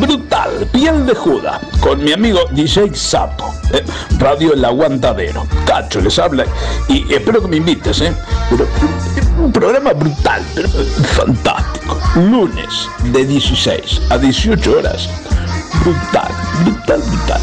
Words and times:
brutal, 0.00 0.66
piel 0.72 1.06
de 1.06 1.14
juda, 1.14 1.60
con 1.80 2.02
mi 2.02 2.12
amigo 2.12 2.40
DJ 2.52 2.94
Sapo, 2.94 3.54
¿eh? 3.72 3.84
Radio 4.18 4.54
El 4.54 4.64
Aguantadero. 4.64 5.46
Cacho 5.66 6.00
les 6.00 6.18
habla 6.18 6.44
y 6.88 7.12
espero 7.12 7.42
que 7.42 7.48
me 7.48 7.56
invites, 7.58 8.00
¿eh? 8.00 8.12
un 9.38 9.52
programa 9.52 9.92
brutal, 9.92 10.42
pero 10.54 10.68
fantástico. 10.68 11.98
Lunes 12.16 12.88
de 13.12 13.24
16 13.24 14.02
a 14.10 14.18
18 14.18 14.78
horas. 14.78 15.08
Brutal, 15.84 16.28
brutal, 16.64 17.00
brutal. 17.00 17.40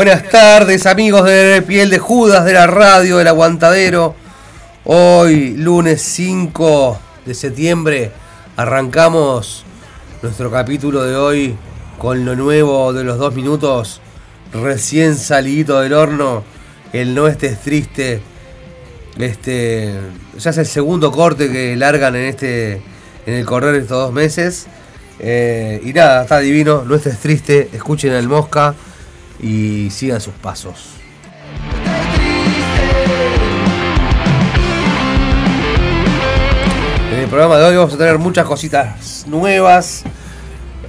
Buenas 0.00 0.30
tardes 0.30 0.86
amigos 0.86 1.26
de 1.26 1.60
Piel 1.60 1.90
de 1.90 1.98
Judas 1.98 2.46
de 2.46 2.54
la 2.54 2.66
radio 2.66 3.18
del 3.18 3.26
Aguantadero. 3.26 4.14
Hoy 4.84 5.54
lunes 5.58 6.00
5 6.00 6.98
de 7.26 7.34
septiembre 7.34 8.10
Arrancamos 8.56 9.66
nuestro 10.22 10.50
capítulo 10.50 11.02
de 11.02 11.16
hoy 11.16 11.54
con 11.98 12.24
lo 12.24 12.34
nuevo 12.34 12.94
de 12.94 13.04
los 13.04 13.18
dos 13.18 13.34
minutos, 13.34 14.00
recién 14.54 15.16
salido 15.16 15.82
del 15.82 15.92
horno. 15.92 16.44
El 16.94 17.14
no 17.14 17.28
estés 17.28 17.60
triste. 17.60 18.22
Este. 19.18 20.00
Ya 20.38 20.48
es 20.48 20.56
el 20.56 20.66
segundo 20.66 21.12
corte 21.12 21.52
que 21.52 21.76
largan 21.76 22.16
en 22.16 22.24
este. 22.24 22.80
En 23.26 23.34
el 23.34 23.44
correr 23.44 23.74
estos 23.74 24.06
dos 24.06 24.14
meses. 24.14 24.66
Eh, 25.18 25.78
y 25.84 25.92
nada, 25.92 26.22
está 26.22 26.38
divino. 26.38 26.84
No 26.86 26.94
estés 26.94 27.18
triste. 27.18 27.68
Escuchen 27.74 28.14
al 28.14 28.28
mosca. 28.28 28.74
Y 29.42 29.90
sigan 29.90 30.20
sus 30.20 30.34
pasos. 30.34 31.00
En 37.12 37.18
el 37.18 37.28
programa 37.28 37.58
de 37.58 37.64
hoy 37.64 37.76
vamos 37.76 37.92
a 37.94 37.98
tener 37.98 38.18
muchas 38.18 38.46
cositas 38.46 39.26
nuevas. 39.26 40.04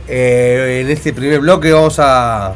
Eh, 0.08 0.82
en 0.84 0.92
este 0.92 1.14
primer 1.14 1.40
bloque 1.40 1.72
vamos 1.72 1.98
a. 2.00 2.56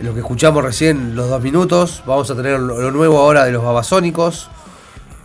Lo 0.00 0.12
que 0.12 0.20
escuchamos 0.20 0.62
recién, 0.62 1.16
los 1.16 1.30
dos 1.30 1.40
minutos. 1.40 2.02
Vamos 2.06 2.30
a 2.30 2.36
tener 2.36 2.60
lo, 2.60 2.90
nuevo 2.90 3.18
ahora 3.18 3.44
de 3.44 3.52
los 3.52 3.64
babasónicos. 3.64 4.50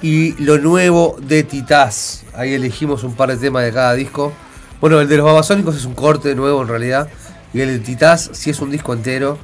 Y 0.01 0.41
lo 0.41 0.59
nuevo 0.59 1.17
de 1.19 1.43
Titás. 1.43 2.23
Ahí 2.35 2.53
elegimos 2.53 3.03
un 3.03 3.15
par 3.15 3.29
de 3.29 3.37
temas 3.37 3.63
de 3.63 3.73
cada 3.73 3.93
disco. 3.95 4.31
Bueno, 4.79 5.01
el 5.01 5.09
de 5.09 5.17
los 5.17 5.25
babasónicos 5.25 5.75
es 5.75 5.83
un 5.83 5.95
corte 5.95 6.33
nuevo 6.35 6.61
en 6.61 6.67
realidad. 6.69 7.09
Y 7.53 7.61
el 7.61 7.81
Titás 7.81 8.29
sí 8.33 8.49
es 8.49 8.59
un 8.59 8.71
disco 8.71 8.93
entero 8.93 9.37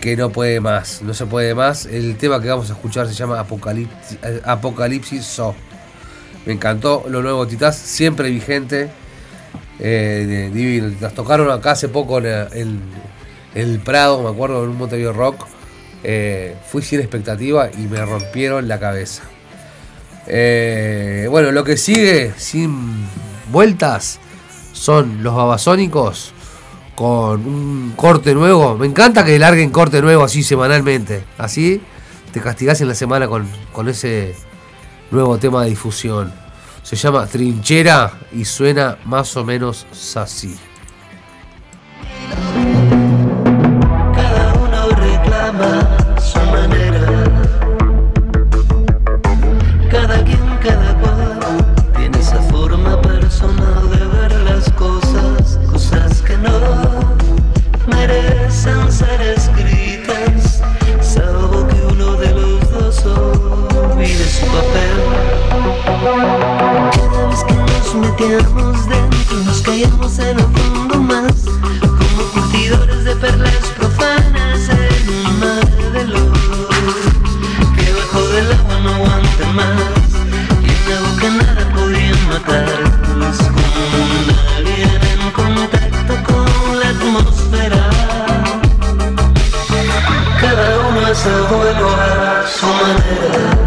que 0.00 0.16
no 0.16 0.30
puede 0.30 0.60
más, 0.60 1.02
no 1.02 1.14
se 1.14 1.26
puede 1.26 1.54
más. 1.54 1.86
El 1.86 2.16
tema 2.16 2.40
que 2.40 2.48
vamos 2.48 2.70
a 2.70 2.74
escuchar 2.74 3.08
se 3.08 3.14
llama 3.14 3.40
Apocalipsis, 3.40 4.18
Apocalipsis 4.44 5.24
So. 5.24 5.54
Me 6.46 6.52
encantó 6.52 7.04
lo 7.08 7.22
nuevo 7.22 7.46
Titás, 7.46 7.76
siempre 7.76 8.30
vigente. 8.30 8.90
Eh, 9.80 10.50
divino. 10.52 10.94
Las 11.00 11.14
tocaron 11.14 11.50
acá 11.50 11.72
hace 11.72 11.88
poco 11.88 12.18
en, 12.18 12.80
el 13.54 13.80
Prado, 13.80 14.22
me 14.22 14.28
acuerdo, 14.28 14.64
en 14.64 14.70
un 14.70 14.78
Montevideo 14.78 15.12
Rock. 15.12 15.46
Eh, 16.04 16.56
fui 16.66 16.82
sin 16.82 17.00
expectativa 17.00 17.70
y 17.72 17.86
me 17.86 18.04
rompieron 18.04 18.68
la 18.68 18.78
cabeza. 18.78 19.22
Eh, 20.26 21.26
bueno, 21.30 21.50
lo 21.52 21.64
que 21.64 21.76
sigue 21.76 22.32
sin 22.36 23.08
vueltas 23.50 24.20
son 24.72 25.22
los 25.22 25.34
babasónicos 25.34 26.34
con 26.98 27.46
un 27.46 27.92
corte 27.94 28.34
nuevo. 28.34 28.76
Me 28.76 28.84
encanta 28.84 29.24
que 29.24 29.38
larguen 29.38 29.70
corte 29.70 30.02
nuevo 30.02 30.24
así 30.24 30.42
semanalmente. 30.42 31.22
Así 31.38 31.80
te 32.32 32.40
castigás 32.40 32.80
en 32.80 32.88
la 32.88 32.94
semana 32.96 33.28
con, 33.28 33.48
con 33.72 33.88
ese 33.88 34.34
nuevo 35.12 35.38
tema 35.38 35.62
de 35.62 35.70
difusión. 35.70 36.32
Se 36.82 36.96
llama 36.96 37.24
Trinchera 37.28 38.18
y 38.32 38.44
suena 38.44 38.98
más 39.04 39.36
o 39.36 39.44
menos 39.44 39.86
así. 40.16 40.58
Dentro, 68.36 69.36
nos 69.44 69.62
caíamos 69.62 70.18
en 70.18 70.38
el 70.38 70.44
fondo 70.44 71.00
más, 71.00 71.32
como 71.80 72.22
curtidores 72.34 73.04
de 73.04 73.16
perlas 73.16 73.54
profanas 73.74 74.68
en 74.68 75.08
un 75.08 75.40
mar 75.40 75.92
de 75.92 76.04
luz, 76.04 76.38
que 77.74 77.92
bajo 77.94 78.28
del 78.28 78.52
agua 78.52 78.80
no 78.82 78.94
aguanta 78.96 79.46
más, 79.54 80.10
y 80.62 80.68
en 80.68 80.90
la 80.90 81.00
boca 81.08 81.30
nada 81.30 81.74
podría 81.74 82.14
matarlos, 82.28 83.38
como 83.38 83.80
un 83.96 84.26
alien 84.56 85.00
en 85.10 85.30
contacto 85.30 86.14
con 86.26 86.80
la 86.80 86.88
atmósfera. 86.90 87.90
Cada 90.38 90.88
uno 90.88 91.06
hace 91.06 91.28
el 91.30 91.42
vuelo 91.44 91.88
a 91.96 92.46
su 92.46 92.66
manera. 92.66 93.57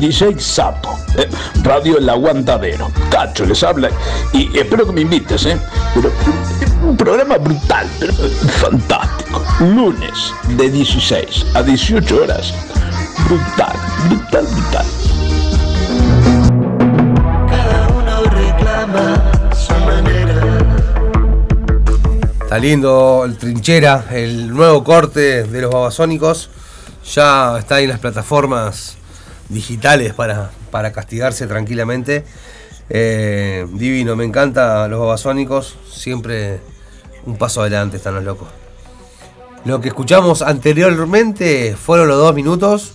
DJ 0.00 0.40
Sapo, 0.40 0.98
eh, 1.18 1.28
Radio 1.62 1.98
El 1.98 2.08
Aguantadero. 2.08 2.90
Cacho 3.10 3.44
les 3.44 3.62
habla 3.62 3.90
y 4.32 4.58
espero 4.58 4.86
que 4.86 4.92
me 4.92 5.02
invites, 5.02 5.44
¿eh? 5.44 5.58
Pero, 5.94 6.10
un 6.82 6.96
programa 6.96 7.36
brutal, 7.36 7.86
pero 7.98 8.14
fantástico. 8.14 9.44
Lunes 9.60 10.32
de 10.56 10.70
16 10.70 11.46
a 11.52 11.62
18 11.62 12.22
horas. 12.22 12.54
Brutal, 13.28 13.76
brutal, 14.08 14.46
brutal. 14.46 14.86
Cada 17.50 17.88
uno 17.88 18.22
reclama 18.30 19.52
su 19.54 19.74
manera. 19.84 20.64
Está 22.42 22.58
lindo 22.58 23.22
el 23.26 23.36
trinchera, 23.36 24.06
el 24.10 24.48
nuevo 24.48 24.82
corte 24.82 25.42
de 25.42 25.60
los 25.60 25.70
babasónicos. 25.70 26.48
Ya 27.14 27.58
está 27.58 27.80
en 27.80 27.90
las 27.90 27.98
plataformas 27.98 28.96
digitales 29.50 30.14
para, 30.14 30.50
para 30.70 30.92
castigarse 30.92 31.46
tranquilamente. 31.46 32.24
Eh, 32.88 33.66
divino, 33.74 34.16
me 34.16 34.24
encanta 34.24 34.88
los 34.88 34.98
babasónicos. 35.00 35.76
Siempre 35.92 36.60
un 37.26 37.36
paso 37.36 37.60
adelante 37.60 37.98
están 37.98 38.14
los 38.14 38.24
locos. 38.24 38.48
Lo 39.64 39.80
que 39.80 39.88
escuchamos 39.88 40.40
anteriormente 40.42 41.76
fueron 41.76 42.08
los 42.08 42.16
dos 42.16 42.34
minutos 42.34 42.92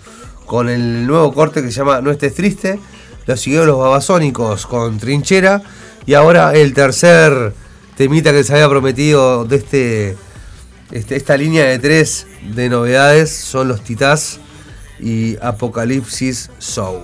con 0.48 0.68
el 0.70 1.06
nuevo 1.06 1.32
corte 1.34 1.62
que 1.62 1.68
se 1.72 1.78
llama 1.78 2.02
No 2.02 2.10
estés 2.12 2.34
triste. 2.34 2.80
Lo 3.28 3.38
siguieron 3.38 3.68
los 3.68 3.78
babasónicos 3.80 4.66
con 4.66 4.98
trinchera. 4.98 5.62
Y 6.08 6.14
ahora 6.16 6.54
el 6.56 6.74
tercer 6.74 7.54
temita 7.98 8.32
que 8.32 8.44
se 8.44 8.54
había 8.54 8.70
prometido 8.70 9.46
de 9.46 9.56
este, 9.56 10.18
este- 10.92 11.16
esta 11.16 11.38
línea 11.38 11.66
de 11.66 11.80
tres 11.80 12.28
de 12.54 12.70
novedades 12.70 13.32
son 13.34 13.68
los 13.68 13.82
Titás 13.82 14.40
y 15.06 15.38
Apocalipsis 15.40 16.50
Show. 16.60 17.04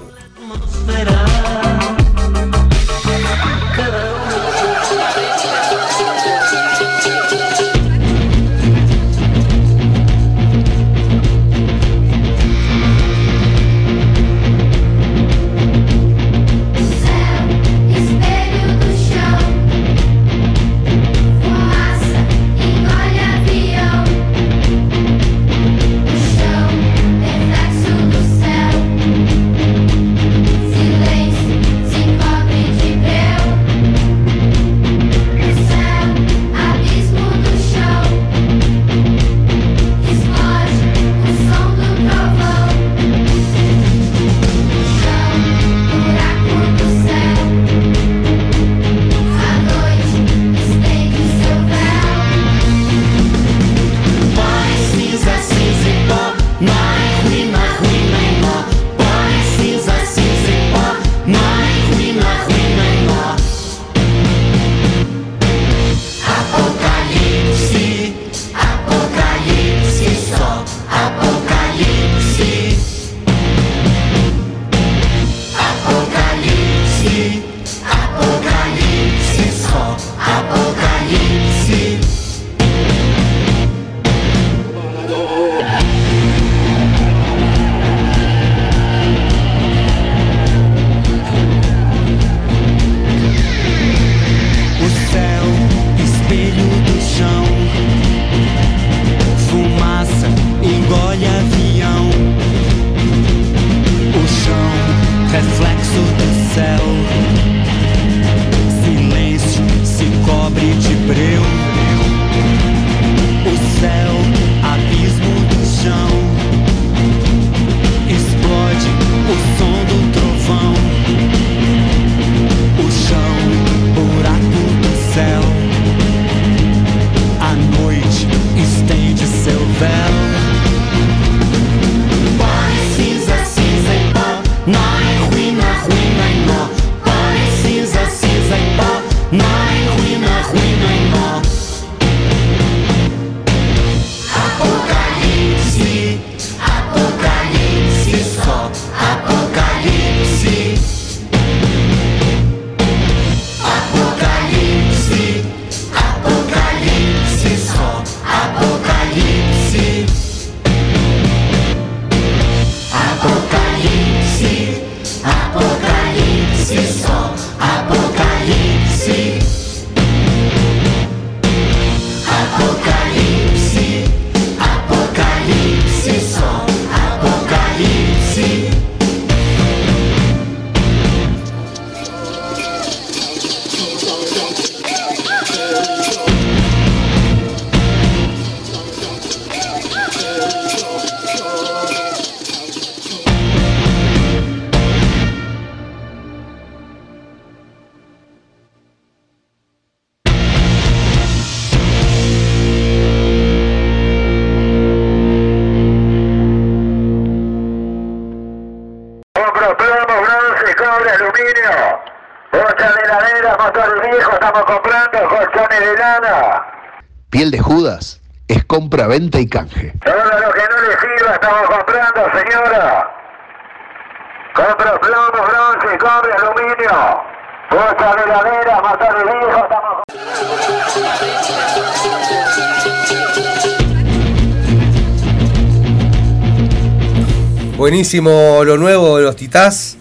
Buenísimo 238.11 238.65
lo 238.65 238.77
nuevo 238.77 239.15
de 239.15 239.23
los 239.23 239.37
Titás. 239.37 239.95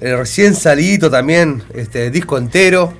Eh, 0.00 0.14
recién 0.14 0.54
salidito 0.54 1.10
también, 1.10 1.64
este 1.74 2.08
disco 2.12 2.38
entero. 2.38 2.92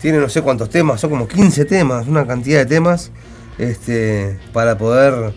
Tiene 0.00 0.18
no 0.18 0.28
sé 0.28 0.42
cuántos 0.42 0.70
temas, 0.70 1.00
son 1.00 1.10
como 1.10 1.28
15 1.28 1.66
temas, 1.66 2.08
una 2.08 2.26
cantidad 2.26 2.58
de 2.58 2.66
temas. 2.66 3.12
Este, 3.58 4.40
para 4.52 4.76
poder 4.76 5.34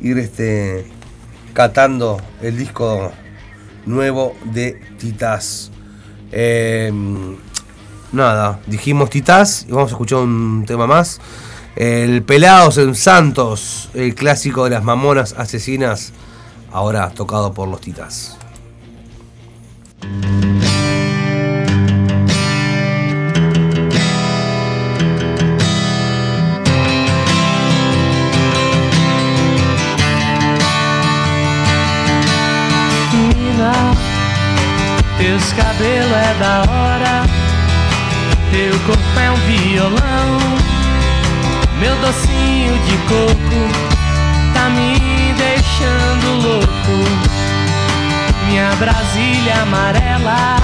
ir 0.00 0.18
este, 0.18 0.86
catando 1.52 2.20
el 2.40 2.56
disco 2.56 3.10
nuevo 3.86 4.36
de 4.44 4.80
Titás. 4.96 5.72
Eh, 6.30 6.92
nada, 8.12 8.60
dijimos 8.68 9.10
Titás 9.10 9.66
y 9.68 9.72
vamos 9.72 9.90
a 9.90 9.94
escuchar 9.94 10.20
un 10.20 10.64
tema 10.64 10.86
más. 10.86 11.20
El 11.74 12.22
Pelados 12.22 12.78
en 12.78 12.94
Santos, 12.94 13.90
el 13.94 14.14
clásico 14.14 14.62
de 14.62 14.70
las 14.70 14.84
mamonas 14.84 15.34
asesinas, 15.36 16.12
ahora 16.72 17.10
tocado 17.10 17.52
por 17.52 17.68
los 17.68 17.80
Titás. 17.80 18.36
Teus 35.18 35.52
cabelos 35.52 36.16
é 36.16 36.34
da 36.40 36.62
hora, 36.62 37.26
teu 38.50 38.72
corpo 38.86 39.20
é 39.20 39.30
um 39.30 39.36
violão, 39.36 40.38
meu 41.78 41.94
docinho 41.96 42.72
de 42.86 42.96
coco 43.06 43.90
tá 44.54 44.70
me 44.70 44.98
deixando 45.34 46.09
Minha 48.46 48.74
Brasília 48.76 49.62
amarela 49.62 50.56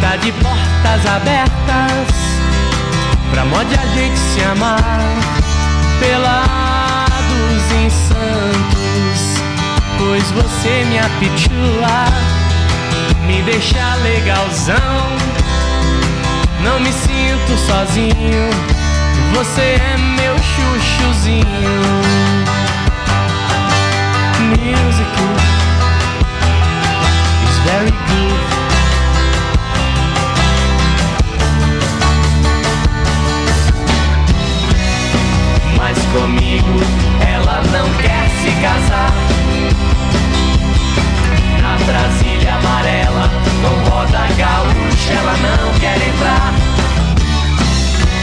tá 0.00 0.16
de 0.16 0.32
portas 0.32 1.06
abertas 1.06 2.08
pra 3.30 3.44
mod 3.44 3.72
a 3.74 3.86
gente 3.94 4.18
se 4.18 4.42
amar 4.42 4.80
pelados 6.00 7.72
em 7.72 7.90
Santos, 7.90 9.42
pois 9.98 10.30
você 10.30 10.84
me 10.88 10.98
apitula, 10.98 12.06
me 13.26 13.42
deixa 13.42 13.94
legalzão. 14.02 15.18
Não 16.62 16.80
me 16.80 16.90
sinto 16.92 17.56
sozinho, 17.66 18.50
você 19.34 19.78
é 19.80 19.96
meu 19.96 20.36
chuchuzinho. 20.38 21.48
Music 24.48 25.12
is 27.44 27.58
very 27.68 27.90
good. 27.90 28.40
Mas 35.76 35.98
comigo 36.06 36.80
ela 37.28 37.62
não 37.70 37.92
quer 38.00 38.28
se 38.40 38.50
casar. 38.62 39.12
Na 41.60 41.76
Brasília 41.84 42.54
amarela, 42.54 43.30
com 43.60 43.90
roda 43.90 44.26
gaúcha, 44.38 45.12
ela 45.12 45.36
não 45.36 45.78
quer 45.78 45.96
entrar. 46.08 46.54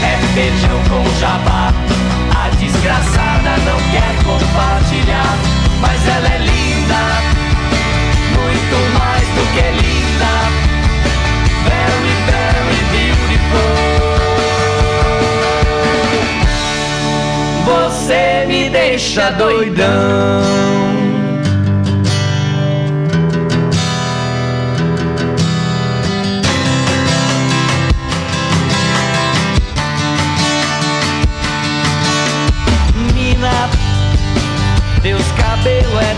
É 0.02 0.18
feijão 0.34 0.82
com 0.88 1.20
jabá. 1.20 1.72
A 2.34 2.48
desgraçada 2.56 3.56
não 3.64 3.78
quer 3.92 4.24
compartilhar. 4.24 5.65
Mas 5.80 6.08
ela 6.08 6.28
é 6.28 6.38
linda, 6.38 7.02
muito 8.34 8.76
mais 8.98 9.26
do 9.36 9.44
que 9.54 9.66
linda. 9.82 10.32
Very, 11.68 12.14
very 12.30 12.80
beautiful. 12.92 13.76
Você 17.64 18.24
me 18.46 18.70
deixa 18.70 19.30
doidão. 19.32 20.95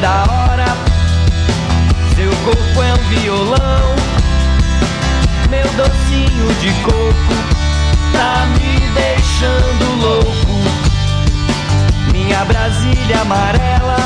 Da 0.00 0.24
hora, 0.30 0.66
seu 2.14 2.30
corpo 2.44 2.82
é 2.82 2.94
um 2.94 3.08
violão, 3.08 3.94
meu 5.50 5.66
docinho 5.72 6.54
de 6.60 6.72
coco 6.82 7.58
tá 8.12 8.46
me 8.58 8.78
deixando 8.90 10.00
louco. 10.00 10.60
Minha 12.12 12.44
Brasília 12.44 13.22
amarela 13.22 13.96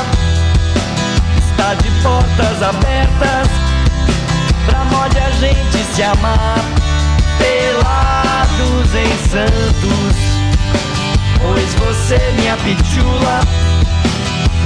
está 1.37 1.75
de 1.75 1.91
portas 2.01 2.63
abertas 2.63 3.47
pra 4.65 4.85
mod 4.85 5.15
a 5.17 5.29
gente 5.31 5.77
se 5.93 6.01
amar 6.01 6.57
pelados 7.37 8.95
em 8.95 9.29
Santos. 9.29 10.15
Pois 11.39 11.73
você 11.75 12.33
minha 12.37 12.55
pitula 12.57 13.62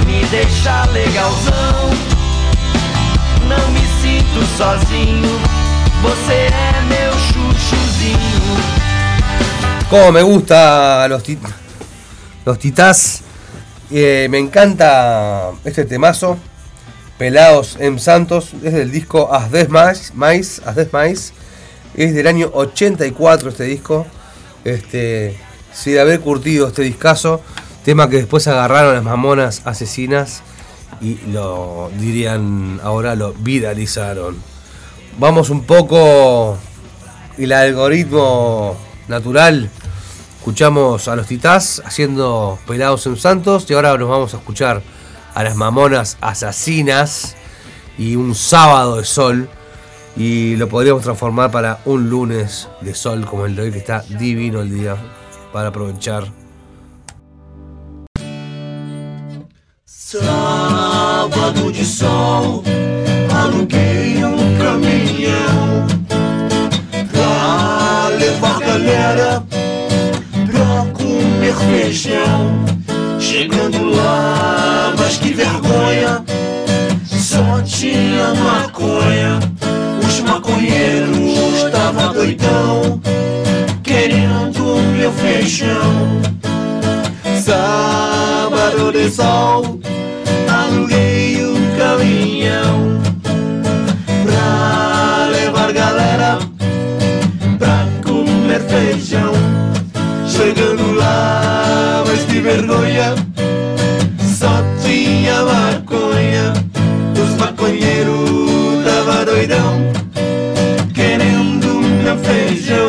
me 0.08 0.24
deixa 0.30 0.84
legalzão. 0.86 1.90
Não 3.46 3.70
me 3.70 3.80
sinto 4.00 4.40
sozinho, 4.56 5.28
você 6.02 6.48
é 6.48 6.82
meu 6.88 7.12
chuchuzinho. 7.12 8.56
Como 9.90 10.12
me 10.12 10.22
gusta 10.22 11.06
los, 11.08 11.22
tit- 11.22 11.54
titás. 12.58 13.22
Eh, 13.90 14.26
me 14.30 14.38
encanta 14.38 15.50
este 15.64 15.84
temazo. 15.84 16.36
Pelados 17.18 17.76
en 17.80 17.98
Santos. 17.98 18.52
Es 18.62 18.72
del 18.74 18.90
disco 18.90 19.32
As 19.32 19.50
Des 19.50 19.68
Mais. 19.68 20.12
Mais, 20.14 20.60
As 20.66 20.74
Des 20.76 20.92
Mais. 20.92 21.32
Es 21.96 22.14
del 22.14 22.26
año 22.26 22.50
84 22.52 23.48
este 23.50 23.64
disco. 23.64 24.06
Este. 24.64 25.38
Sí, 25.72 25.92
de 25.92 26.00
haber 26.00 26.20
curtido 26.20 26.68
este 26.68 26.82
discazo. 26.82 27.40
Tema 27.88 28.10
que 28.10 28.16
después 28.16 28.46
agarraron 28.46 28.96
las 28.96 29.02
mamonas 29.02 29.62
asesinas. 29.64 30.42
Y 31.00 31.14
lo 31.32 31.90
dirían 31.98 32.80
ahora 32.84 33.14
lo 33.14 33.32
viralizaron. 33.32 34.36
Vamos 35.18 35.48
un 35.48 35.64
poco 35.64 36.58
el 37.38 37.50
algoritmo 37.50 38.76
natural. 39.08 39.70
Escuchamos 40.36 41.08
a 41.08 41.16
los 41.16 41.28
titás 41.28 41.80
haciendo 41.82 42.58
pelados 42.66 43.06
en 43.06 43.16
Santos 43.16 43.64
y 43.70 43.72
ahora 43.72 43.96
nos 43.96 44.10
vamos 44.10 44.34
a 44.34 44.36
escuchar 44.36 44.82
a 45.34 45.42
las 45.42 45.56
mamonas 45.56 46.18
asesinas 46.20 47.36
y 47.96 48.16
un 48.16 48.34
sábado 48.34 48.96
de 48.96 49.06
sol 49.06 49.48
y 50.14 50.56
lo 50.56 50.68
podríamos 50.68 51.04
transformar 51.04 51.50
para 51.50 51.80
un 51.86 52.10
lunes 52.10 52.68
de 52.82 52.94
sol 52.94 53.24
como 53.24 53.46
el 53.46 53.56
de 53.56 53.62
hoy 53.62 53.72
que 53.72 53.78
está 53.78 54.02
divino 54.02 54.60
el 54.60 54.74
día 54.74 54.94
para 55.54 55.68
aprovechar. 55.68 56.47
Sábado 60.10 61.70
de 61.70 61.84
sol, 61.84 62.64
aluguei 63.30 64.24
um 64.24 64.56
caminhão 64.56 65.86
pra 67.12 68.08
levar 68.16 68.58
galera 68.58 69.44
pra 70.50 70.86
comer 70.94 71.54
feijão. 71.54 72.64
Chegando 73.20 73.84
lá, 73.90 74.94
mas 74.98 75.18
que 75.18 75.34
vergonha, 75.34 76.24
só 77.04 77.60
tinha 77.60 78.32
maconha. 78.32 79.38
Os 80.08 80.20
maconheiros 80.20 81.64
estavam 81.66 82.14
doidão, 82.14 82.98
querendo 83.82 84.80
meu 84.96 85.12
feijão. 85.12 86.22
Sábado 87.44 88.90
de 88.90 89.10
sol, 89.10 89.78
aluguei 90.78 91.44
um 91.44 91.76
caminhão 91.76 93.00
pra 94.24 95.26
levar 95.32 95.72
galera 95.72 96.38
pra 97.58 97.84
comer 98.04 98.60
feijão. 98.60 99.32
Chegando 100.26 100.94
lá, 100.94 102.04
mas 102.06 102.20
que 102.26 102.40
vergonha, 102.40 103.14
só 104.20 104.62
tinha 104.82 105.42
maconha. 105.42 106.52
Os 107.20 107.34
maconheiros 107.34 108.84
tava 108.84 109.24
doidão, 109.24 109.92
querendo 110.94 111.80
meu 112.04 112.16
feijão. 112.18 112.88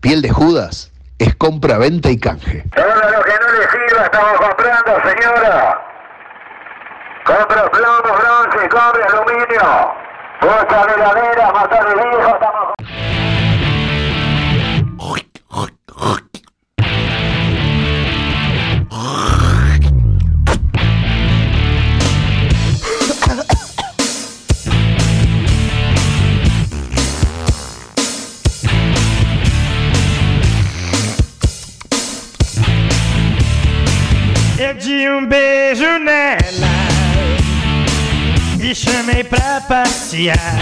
Piel 0.00 0.22
de 0.22 0.30
Judas 0.30 0.92
es 1.18 1.34
compra, 1.36 1.78
venta 1.78 2.10
y 2.10 2.18
canje. 2.18 2.64
Todo 2.74 2.86
lo 2.86 3.22
que 3.22 3.32
no 3.40 3.52
le 3.52 3.68
sirva 3.70 4.04
estamos 4.04 4.40
comprando, 4.40 4.92
señora. 5.08 5.80
Compra 7.24 7.70
plomo, 7.70 8.02
bronce, 8.02 8.68
cobre, 8.68 9.04
aluminio. 9.04 9.94
Colcha 10.40 10.86
de 10.86 10.94
heladera, 10.94 11.52
motor 11.52 11.94
viejo, 11.94 12.34
estamos 12.34 12.72
Eu 12.81 12.81
um 35.08 35.26
beijo 35.26 35.98
nela 35.98 36.68
e 38.60 38.74
chamei 38.74 39.24
pra 39.24 39.60
passear. 39.62 40.58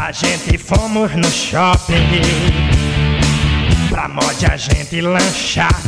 A 0.00 0.12
gente 0.12 0.58
fomos 0.58 1.10
no 1.14 1.30
shopping 1.30 1.94
pra 3.88 4.08
mod 4.08 4.46
a 4.46 4.56
gente 4.56 5.00
lanchar. 5.00 5.80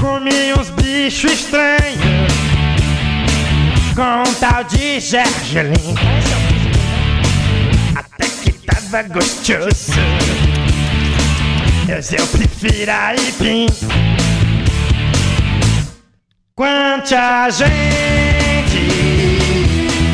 Comi 0.00 0.52
uns 0.58 0.70
bichos 0.70 1.32
estranhos 1.32 2.32
com 3.94 4.28
um 4.28 4.34
tal 4.34 4.64
de 4.64 5.00
gergelim. 5.00 5.94
Até 7.94 8.26
que 8.28 8.52
tava 8.52 9.02
gostoso. 9.02 9.92
Mas 11.88 12.12
eu 12.12 12.26
prefiro 12.26 12.92
a 12.92 13.14
Ipim. 13.14 13.66
Quanta 16.58 17.48
gente 17.50 17.68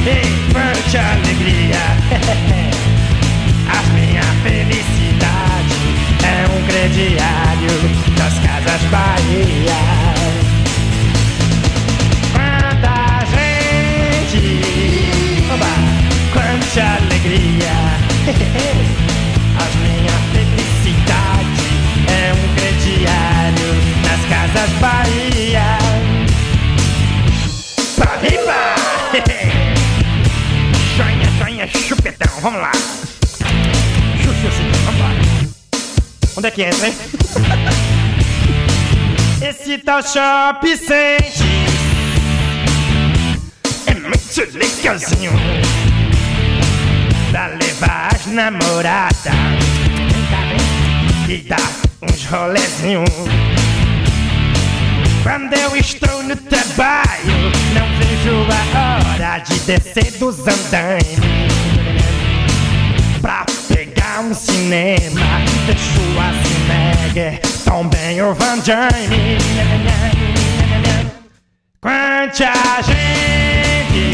e 0.04 0.52
quanta 0.52 1.00
alegria. 1.00 1.84
A 3.72 3.80
minha 3.94 4.22
felicidade 4.42 5.80
é 6.22 6.44
um 6.52 6.60
crediário 6.66 7.74
das 8.18 8.34
casas 8.40 8.82
Bahia. 8.90 9.80
Quanta 12.34 13.24
gente, 13.32 14.44
oba, 15.50 15.72
quanta 16.34 16.84
alegria. 17.02 17.74
A 19.56 19.66
minha 19.80 20.16
felicidade 20.34 21.64
é 22.06 22.34
um 22.34 22.44
crediário 22.54 23.70
nas 24.02 24.22
casas 24.28 24.70
Bahia. 24.78 25.73
Riba! 28.24 28.74
Sonha, 30.96 31.28
sonha, 31.38 31.66
chupetão, 31.66 32.32
vamos 32.40 32.60
lá. 32.60 32.72
Chuchuzinho, 34.22 34.72
vambora. 34.86 35.20
Onde 36.36 36.48
é 36.48 36.50
que 36.50 36.62
entra, 36.62 36.88
hein? 36.88 36.94
Esse 39.46 39.76
tal 39.78 40.02
shop 40.02 40.76
sente 40.76 41.44
é 43.86 43.94
muito 43.94 44.56
legalzinho 44.56 45.32
pra 47.30 47.48
levar 47.48 48.14
as 48.14 48.26
namoradas 48.26 49.34
e 51.28 51.36
dar 51.46 51.70
uns 52.00 52.24
rolezinhos. 52.24 53.53
Quando 55.24 55.54
eu 55.54 55.74
estou 55.74 56.22
no 56.22 56.36
trabalho, 56.36 57.50
não 57.72 57.88
vejo 57.98 58.46
a 58.74 58.98
hora 59.14 59.38
de 59.38 59.58
descer 59.60 60.12
dos 60.18 60.38
andaimes 60.40 61.18
pra 63.22 63.46
pegar 63.66 64.20
um 64.20 64.34
cinema. 64.34 65.22
Deixo 65.64 65.98
a 66.20 66.30
Schwarzenegger, 66.30 67.40
também 67.64 68.20
o 68.20 68.34
Van 68.34 68.58
Damme. 68.58 69.38
Quanta 71.80 72.52
gente, 72.82 74.12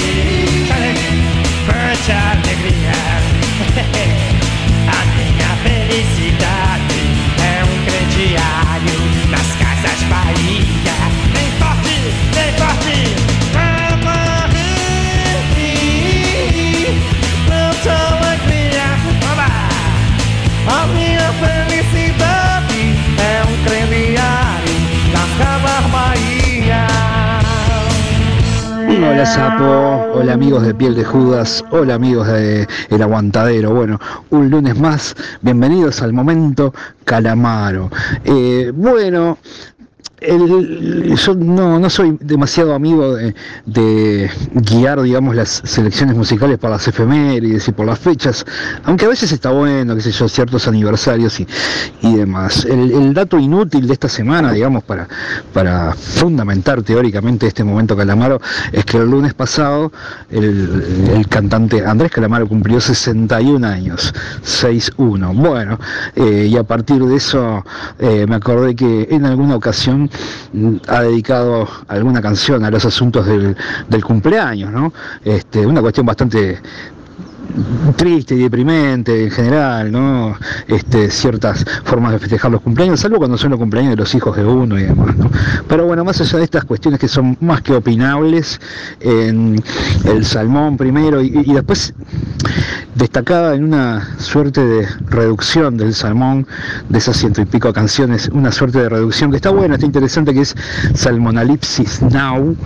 quanta 1.66 2.14
alegria. 2.30 2.92
A 4.86 5.04
minha 5.16 5.50
felicidade 5.64 7.00
é 7.42 7.64
um 7.64 7.76
crediário 7.84 8.98
nas 9.28 9.48
casas 9.56 10.00
Bahia. 10.08 10.79
Hola 29.20 29.28
Sapo, 29.34 30.18
hola 30.18 30.32
amigos 30.32 30.62
de 30.62 30.74
Piel 30.74 30.94
de 30.94 31.04
Judas, 31.04 31.62
hola 31.72 31.96
amigos 31.96 32.26
de 32.26 32.66
El 32.88 33.02
Aguantadero. 33.02 33.74
Bueno, 33.74 34.00
un 34.30 34.48
lunes 34.48 34.80
más, 34.80 35.14
bienvenidos 35.42 36.00
al 36.00 36.14
momento 36.14 36.72
Calamaro. 37.04 37.90
Eh, 38.24 38.72
bueno, 38.74 39.36
el- 40.20 41.16
yo 41.16 41.34
no, 41.34 41.78
no 41.78 41.90
soy 41.90 42.16
demasiado 42.20 42.74
amigo 42.74 43.14
de, 43.14 43.34
de 43.66 44.30
guiar, 44.54 45.00
digamos, 45.02 45.34
las 45.34 45.62
selecciones 45.64 46.16
musicales 46.16 46.58
para 46.58 46.74
las 46.74 46.88
efemérides 46.88 47.66
y 47.68 47.72
por 47.72 47.86
las 47.86 47.98
fechas, 47.98 48.44
aunque 48.84 49.04
a 49.06 49.08
veces 49.08 49.32
está 49.32 49.50
bueno, 49.50 49.94
qué 49.94 50.02
sé 50.02 50.10
yo, 50.12 50.28
ciertos 50.28 50.66
aniversarios 50.68 51.40
y, 51.40 51.46
y 52.02 52.16
demás. 52.16 52.64
El, 52.64 53.10
dato 53.14 53.38
inútil 53.38 53.86
de 53.88 53.92
esta 53.94 54.08
semana, 54.08 54.52
digamos, 54.52 54.84
para, 54.84 55.08
para 55.52 55.92
fundamentar 55.94 56.82
teóricamente 56.82 57.46
este 57.46 57.64
momento 57.64 57.96
Calamaro, 57.96 58.40
es 58.72 58.84
que 58.84 58.98
el 58.98 59.10
lunes 59.10 59.34
pasado 59.34 59.90
el, 60.30 61.10
el 61.14 61.28
cantante 61.28 61.84
Andrés 61.84 62.10
Calamaro 62.12 62.46
cumplió 62.46 62.80
61 62.80 63.66
años, 63.66 64.12
6-1. 64.44 65.34
Bueno, 65.34 65.78
eh, 66.14 66.48
y 66.50 66.56
a 66.56 66.62
partir 66.64 67.04
de 67.04 67.16
eso 67.16 67.64
eh, 67.98 68.26
me 68.28 68.36
acordé 68.36 68.74
que 68.74 69.08
en 69.10 69.24
alguna 69.24 69.56
ocasión 69.56 70.09
ha 70.88 71.02
dedicado 71.02 71.68
alguna 71.88 72.20
canción 72.20 72.64
a 72.64 72.70
los 72.70 72.84
asuntos 72.84 73.26
del, 73.26 73.56
del 73.88 74.04
cumpleaños, 74.04 74.70
¿no? 74.70 74.92
Este, 75.24 75.66
una 75.66 75.80
cuestión 75.80 76.06
bastante 76.06 76.60
triste 77.96 78.34
y 78.34 78.38
deprimente 78.38 79.24
en 79.24 79.30
general, 79.30 79.92
¿no? 79.92 80.36
Este, 80.68 81.10
ciertas 81.10 81.64
formas 81.84 82.12
de 82.12 82.18
festejar 82.18 82.50
los 82.50 82.60
cumpleaños, 82.60 83.00
salvo 83.00 83.18
cuando 83.18 83.36
son 83.38 83.50
los 83.50 83.58
cumpleaños 83.58 83.90
de 83.90 83.96
los 83.96 84.14
hijos 84.14 84.36
de 84.36 84.44
uno 84.44 84.78
y 84.78 84.84
demás, 84.84 85.16
¿no? 85.16 85.30
Pero 85.68 85.86
bueno, 85.86 86.04
más 86.04 86.20
allá 86.20 86.38
de 86.38 86.44
estas 86.44 86.64
cuestiones 86.64 87.00
que 87.00 87.08
son 87.08 87.36
más 87.40 87.62
que 87.62 87.74
opinables, 87.74 88.60
el 89.00 90.24
salmón 90.24 90.76
primero 90.76 91.22
y, 91.22 91.28
y 91.44 91.52
después 91.52 91.94
destacaba 92.94 93.54
en 93.54 93.64
una 93.64 94.16
suerte 94.18 94.64
de 94.64 94.86
reducción 95.06 95.76
del 95.76 95.94
salmón, 95.94 96.46
de 96.88 96.98
esas 96.98 97.16
ciento 97.16 97.40
y 97.40 97.44
pico 97.44 97.72
canciones, 97.72 98.28
una 98.32 98.52
suerte 98.52 98.78
de 98.80 98.88
reducción 98.88 99.30
que 99.30 99.36
está 99.36 99.50
buena, 99.50 99.74
está 99.74 99.86
interesante, 99.86 100.34
que 100.34 100.42
es 100.42 100.54
Salmonalipsis 100.94 102.02
Now, 102.02 102.56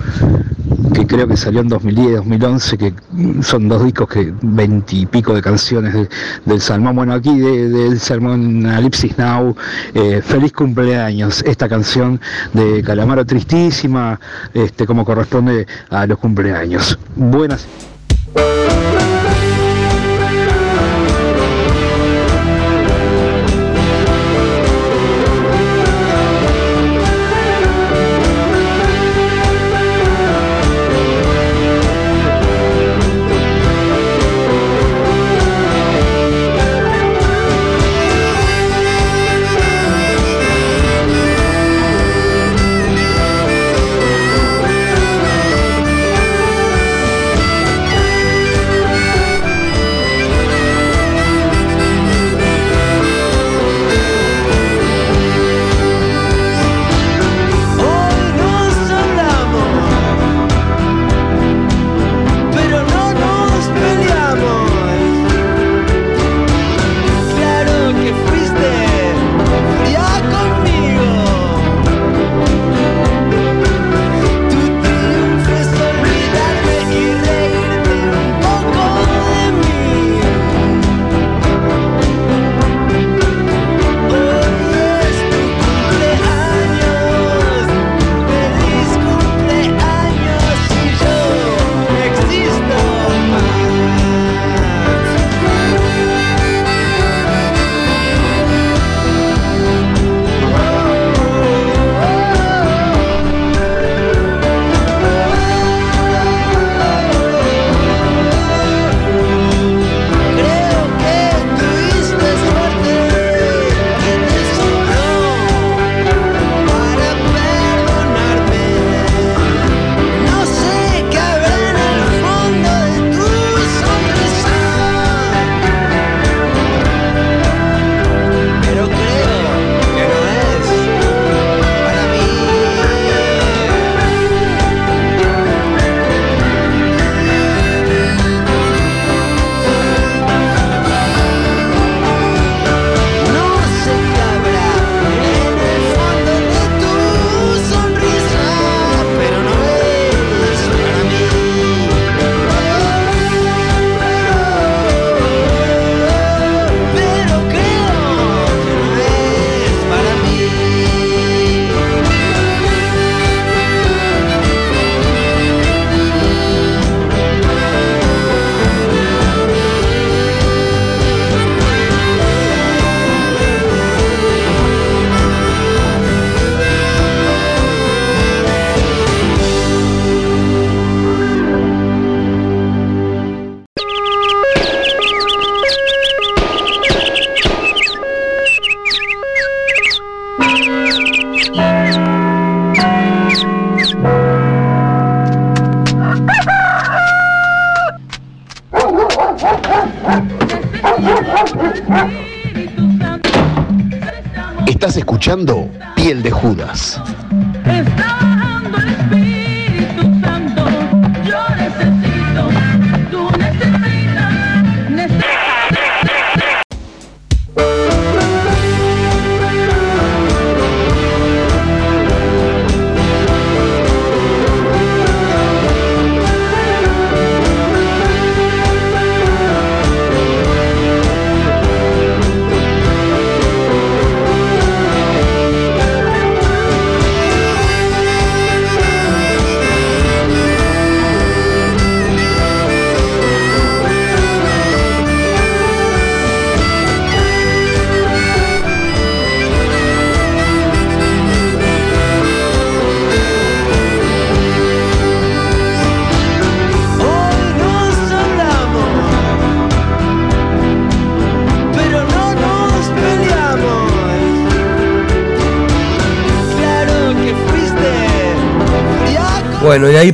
que 0.92 1.06
creo 1.06 1.26
que 1.26 1.36
salió 1.36 1.60
en 1.60 1.68
2010, 1.68 2.16
2011, 2.16 2.78
que 2.78 2.94
son 3.42 3.68
dos 3.68 3.84
discos 3.84 4.08
que 4.08 4.32
veintipico 4.42 5.34
de 5.34 5.40
canciones 5.42 5.94
de- 5.94 6.08
del 6.44 6.60
Salmón. 6.60 6.96
Bueno, 6.96 7.14
aquí 7.14 7.38
de- 7.38 7.68
del 7.68 7.98
Salmón 8.00 8.66
Alipsis 8.66 9.16
Now, 9.18 9.56
eh, 9.94 10.20
feliz 10.24 10.52
cumpleaños, 10.52 11.42
esta 11.46 11.68
canción 11.68 12.20
de 12.52 12.82
Calamaro 12.82 13.24
tristísima, 13.24 14.20
este, 14.52 14.86
como 14.86 15.04
corresponde 15.04 15.66
a 15.90 16.06
los 16.06 16.18
cumpleaños. 16.18 16.98
Buenas. 17.16 17.66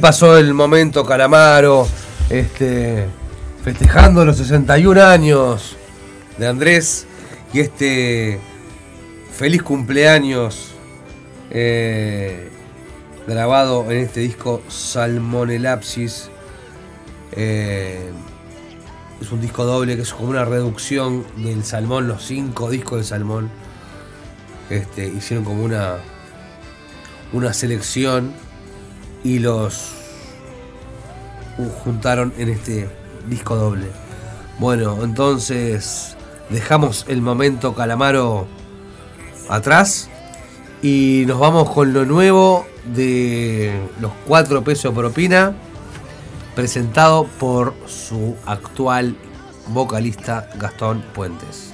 Pasó 0.01 0.39
el 0.39 0.55
momento 0.55 1.05
Calamaro, 1.05 1.87
este, 2.31 3.07
festejando 3.63 4.25
los 4.25 4.39
61 4.39 5.03
años 5.03 5.77
de 6.39 6.47
Andrés 6.47 7.07
y 7.53 7.61
este 7.61 8.41
feliz 9.33 9.63
cumpleaños 9.63 10.73
eh, 11.51 12.49
grabado 13.27 13.91
en 13.91 13.99
este 13.99 14.21
disco 14.21 14.63
Salmonelapsis. 14.69 16.31
Eh, 17.33 18.11
es 19.21 19.31
un 19.31 19.41
disco 19.43 19.65
doble 19.65 19.97
que 19.97 20.03
es 20.03 20.15
como 20.15 20.31
una 20.31 20.47
reducción 20.47 21.27
del 21.37 21.63
salmón, 21.63 22.09
los 22.09 22.25
cinco 22.25 22.71
discos 22.71 22.99
del 22.99 23.05
salmón. 23.07 23.51
Este, 24.71 25.07
hicieron 25.09 25.45
como 25.45 25.63
una, 25.63 25.97
una 27.33 27.53
selección 27.53 28.33
y 29.25 29.39
los 29.39 29.93
juntaron 31.85 32.33
en 32.39 32.49
este 32.49 32.89
disco 33.29 33.57
doble. 33.57 33.87
Bueno, 34.59 35.03
entonces 35.03 36.17
dejamos 36.49 37.05
el 37.09 37.23
momento 37.23 37.75
Calamaro 37.75 38.47
atrás 39.49 40.09
y 40.83 41.25
nos 41.27 41.39
vamos 41.39 41.71
con 41.71 41.93
lo 41.93 42.05
nuevo 42.05 42.67
de 42.95 43.79
los 44.01 44.13
4 44.27 44.65
pesos 44.65 44.95
propina 44.95 45.55
presentado 46.55 47.25
por 47.39 47.75
su 47.87 48.37
actual 48.47 49.17
vocalista 49.69 50.49
Gastón 50.59 51.03
Puentes. 51.15 51.70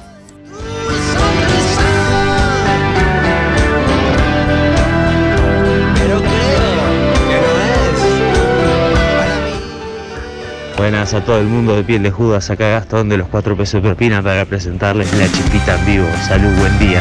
Buenas 10.77 11.15
a 11.15 11.25
todo 11.25 11.41
el 11.41 11.47
mundo 11.47 11.75
de 11.75 11.85
piel 11.85 12.03
de 12.03 12.11
Judas, 12.11 12.51
acá 12.51 12.69
Gastón 12.69 13.09
de 13.09 13.17
los 13.17 13.29
4 13.29 13.57
pesos 13.57 13.83
de 13.83 13.89
propina 13.89 14.23
para 14.23 14.45
presentarles 14.45 15.13
la 15.15 15.27
chipita 15.27 15.79
en 15.79 15.87
vivo. 15.87 16.07
Salud, 16.29 16.53
buen 16.59 16.79
día. 16.79 17.01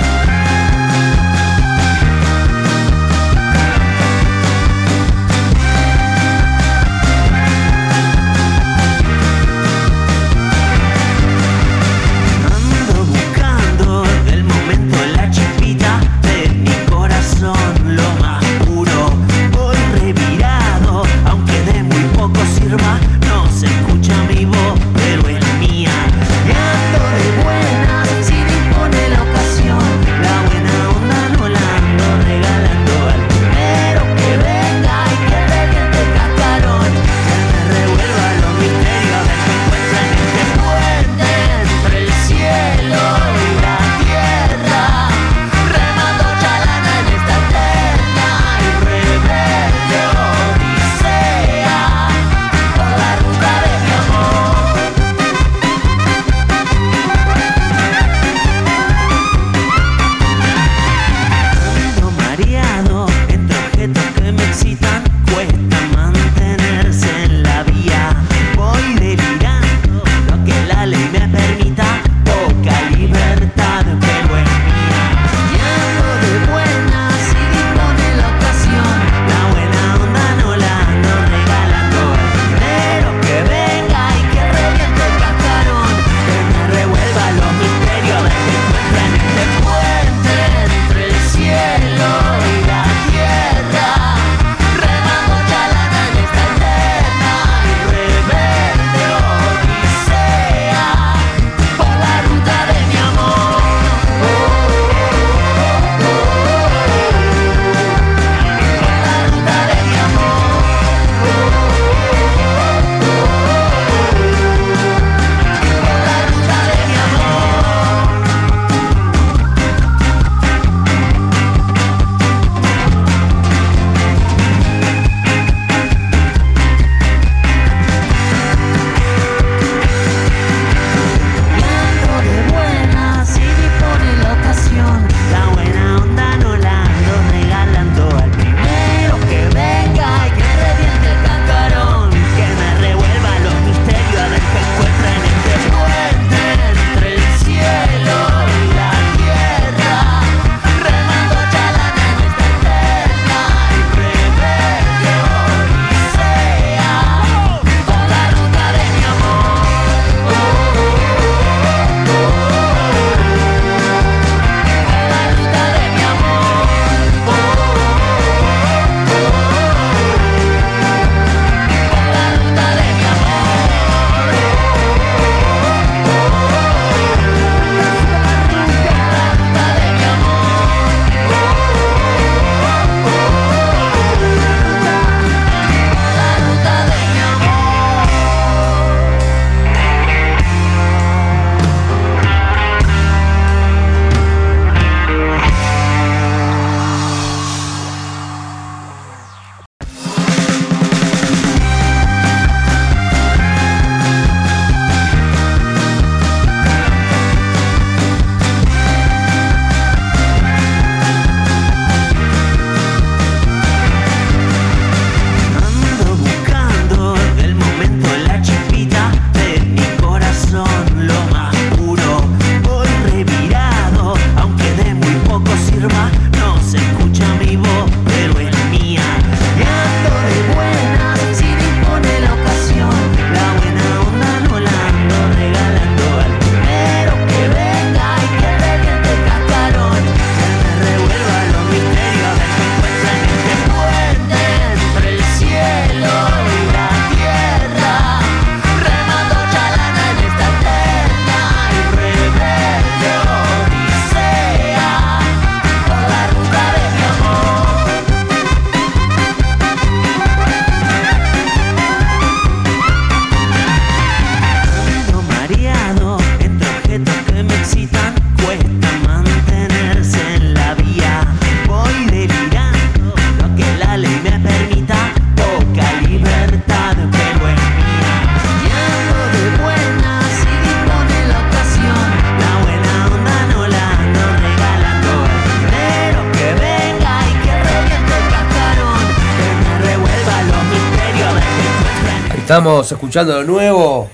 Estamos 292.55 292.89
escuchando 292.89 293.33
lo 293.33 293.43
nuevo 293.43 294.09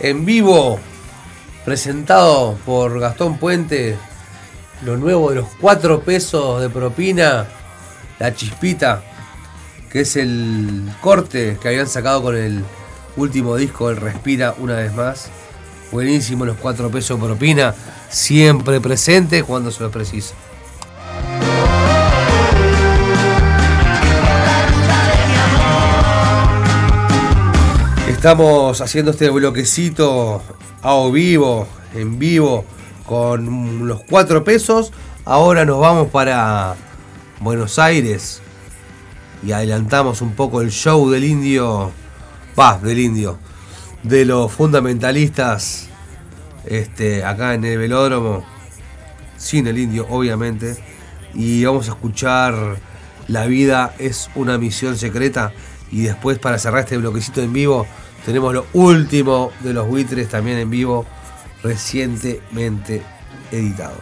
en 0.00 0.24
vivo, 0.24 0.80
presentado 1.66 2.56
por 2.64 2.98
Gastón 2.98 3.36
Puente. 3.36 3.98
Lo 4.80 4.96
nuevo 4.96 5.28
de 5.28 5.36
los 5.36 5.48
4 5.60 6.00
pesos 6.00 6.62
de 6.62 6.70
propina, 6.70 7.46
la 8.18 8.34
chispita, 8.34 9.02
que 9.90 10.00
es 10.00 10.16
el 10.16 10.90
corte 11.02 11.58
que 11.60 11.68
habían 11.68 11.86
sacado 11.86 12.22
con 12.22 12.36
el 12.38 12.64
último 13.18 13.54
disco, 13.54 13.90
el 13.90 13.98
Respira, 13.98 14.54
una 14.56 14.76
vez 14.76 14.94
más. 14.94 15.28
Buenísimo 15.92 16.46
los 16.46 16.56
4 16.56 16.90
pesos 16.90 17.20
de 17.20 17.26
propina, 17.26 17.74
siempre 18.08 18.80
presente 18.80 19.42
cuando 19.42 19.70
se 19.70 19.82
los 19.82 19.92
precisa. 19.92 20.34
Estamos 28.24 28.80
haciendo 28.80 29.10
este 29.10 29.28
bloquecito 29.28 30.40
a 30.80 31.08
vivo, 31.10 31.68
en 31.92 32.18
vivo, 32.18 32.64
con 33.04 33.86
los 33.86 34.02
4 34.04 34.42
pesos. 34.42 34.92
Ahora 35.26 35.66
nos 35.66 35.78
vamos 35.78 36.08
para 36.08 36.74
Buenos 37.40 37.78
Aires 37.78 38.40
y 39.42 39.52
adelantamos 39.52 40.22
un 40.22 40.32
poco 40.32 40.62
el 40.62 40.70
show 40.70 41.10
del 41.10 41.22
indio, 41.22 41.92
va, 42.58 42.78
del 42.78 42.98
indio, 42.98 43.38
de 44.02 44.24
los 44.24 44.50
fundamentalistas 44.50 45.90
este, 46.64 47.26
acá 47.26 47.52
en 47.52 47.66
el 47.66 47.76
velódromo, 47.76 48.42
sin 49.36 49.66
el 49.66 49.76
indio, 49.76 50.06
obviamente. 50.08 50.82
Y 51.34 51.62
vamos 51.66 51.88
a 51.88 51.90
escuchar 51.90 52.78
La 53.28 53.44
vida 53.44 53.94
es 53.98 54.30
una 54.34 54.56
misión 54.56 54.96
secreta. 54.96 55.52
Y 55.92 56.04
después, 56.04 56.38
para 56.38 56.58
cerrar 56.58 56.80
este 56.80 56.96
bloquecito 56.96 57.42
en 57.42 57.52
vivo, 57.52 57.86
tenemos 58.24 58.54
lo 58.54 58.66
último 58.72 59.52
de 59.60 59.72
los 59.72 59.86
buitres 59.86 60.28
también 60.28 60.58
en 60.58 60.70
vivo, 60.70 61.06
recientemente 61.62 63.02
editado. 63.50 63.96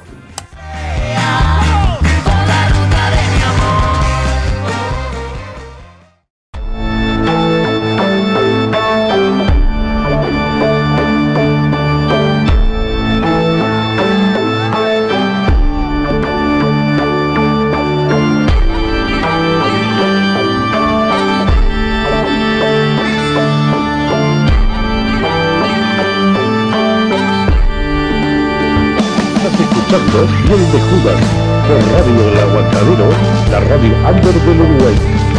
Piel 30.12 30.60
de 30.70 30.78
Judas 30.78 31.20
por 31.66 31.78
Radio 31.90 32.28
El 32.28 32.38
Aguantadero, 32.38 33.08
la 33.50 33.60
radio 33.60 33.94
under 34.06 34.34
del 34.34 34.60
Uruguay. 34.60 35.31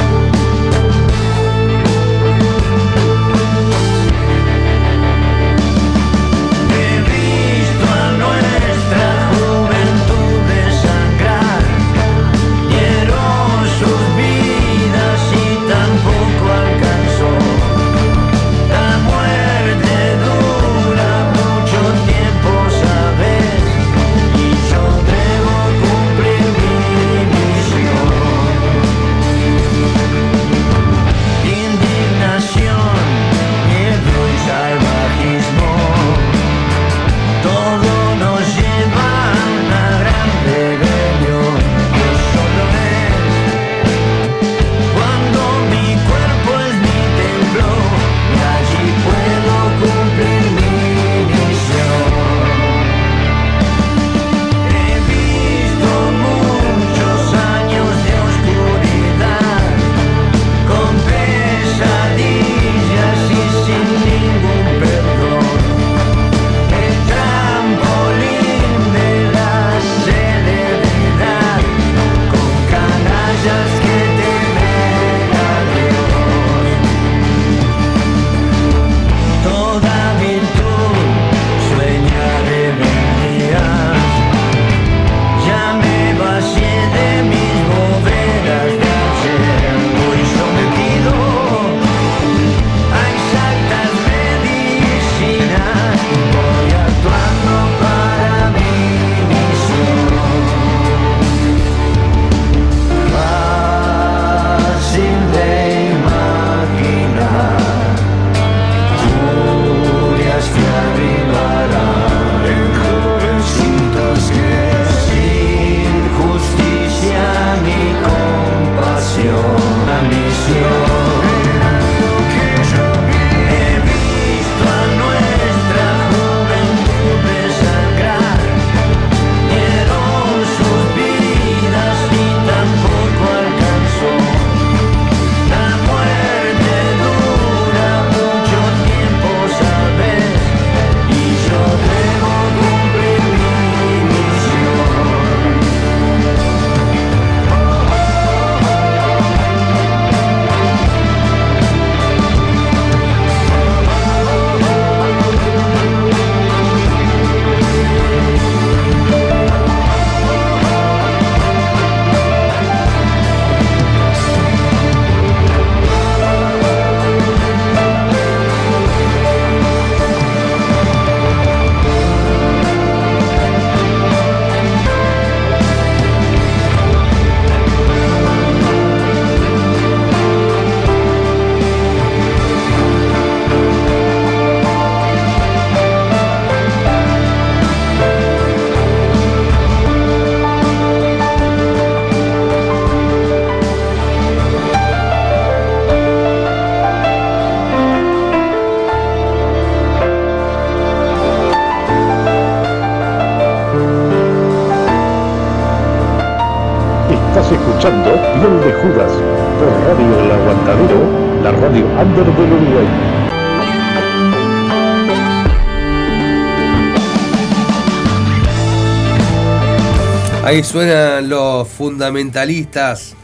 Ahí 220.54 220.64
suenan 220.64 221.30
los 221.30 221.68
fundamentalistas 221.68 223.16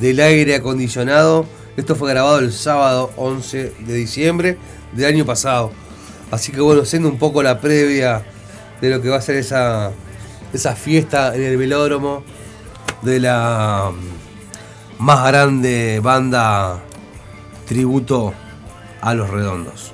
del 0.00 0.18
aire 0.18 0.56
acondicionado. 0.56 1.46
Esto 1.76 1.94
fue 1.94 2.10
grabado 2.10 2.40
el 2.40 2.52
sábado 2.52 3.12
11 3.16 3.74
de 3.78 3.94
diciembre 3.94 4.58
del 4.90 5.06
año 5.06 5.24
pasado. 5.24 5.70
Así 6.32 6.50
que 6.50 6.60
bueno, 6.60 6.84
siendo 6.84 7.08
un 7.08 7.16
poco 7.16 7.44
la 7.44 7.60
previa 7.60 8.24
de 8.80 8.90
lo 8.90 9.00
que 9.00 9.08
va 9.08 9.18
a 9.18 9.20
ser 9.20 9.36
esa, 9.36 9.92
esa 10.52 10.74
fiesta 10.74 11.36
en 11.36 11.44
el 11.44 11.56
velódromo 11.58 12.24
de 13.02 13.20
la 13.20 13.92
más 14.98 15.28
grande 15.28 16.00
banda 16.02 16.82
tributo 17.68 18.34
a 19.00 19.14
los 19.14 19.30
redondos. 19.30 19.92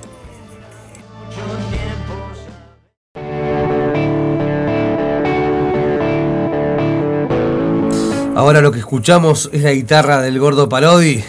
Ahora 8.41 8.61
lo 8.61 8.71
que 8.71 8.79
escuchamos 8.79 9.51
es 9.53 9.61
la 9.61 9.71
guitarra 9.71 10.19
del 10.19 10.39
gordo 10.39 10.67
Parodi, 10.67 11.23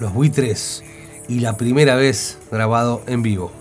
los 0.00 0.14
buitres 0.14 0.82
y 1.28 1.40
la 1.40 1.58
primera 1.58 1.94
vez 1.94 2.38
grabado 2.50 3.02
en 3.06 3.22
vivo. 3.22 3.52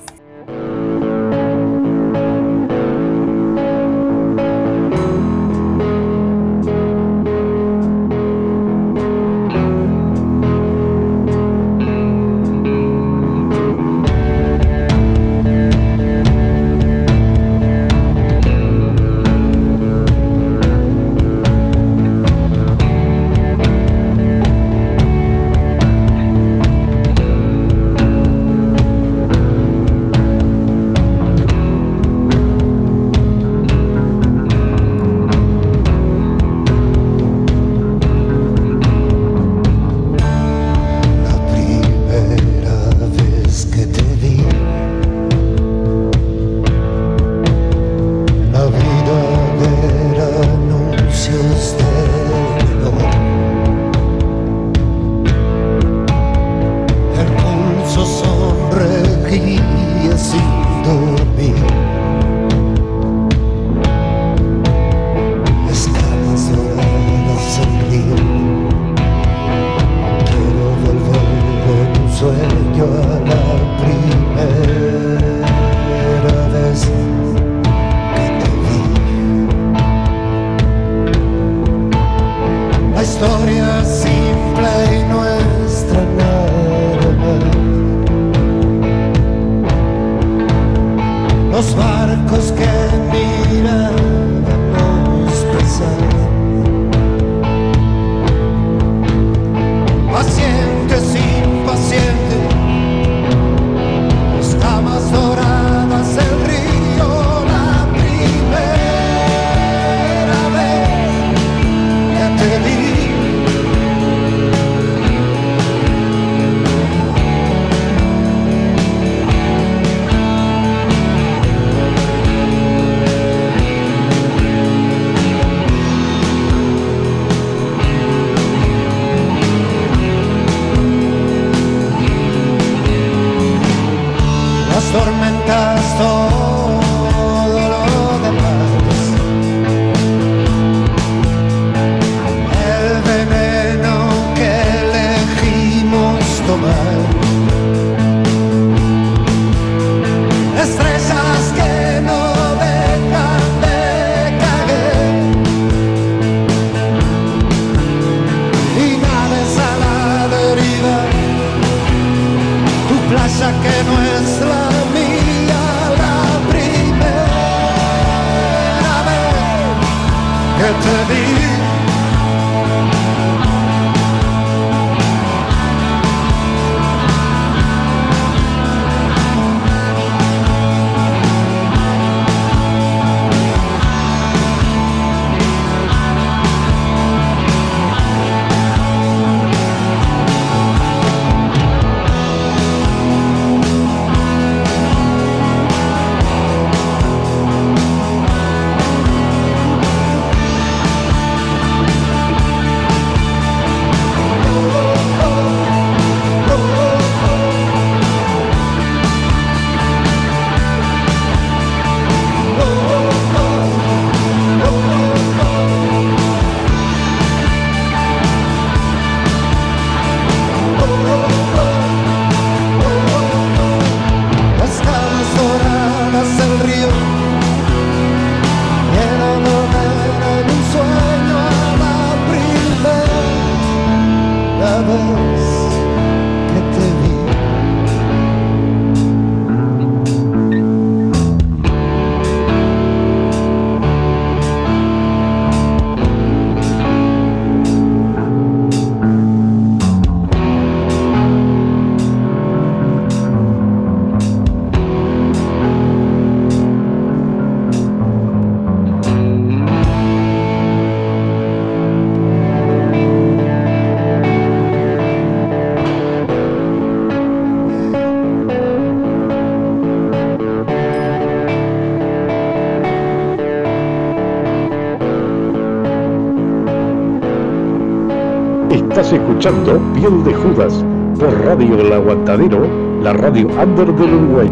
Escuchando 279.37 279.93
Piel 279.93 280.23
de 280.23 280.33
Judas 280.33 280.83
por 281.19 281.45
Radio 281.45 281.79
El 281.79 281.93
Aguantadero, 281.93 283.03
la 283.03 283.13
radio 283.13 283.45
under 283.49 283.93
del 283.93 284.13
Uruguay. 284.15 284.49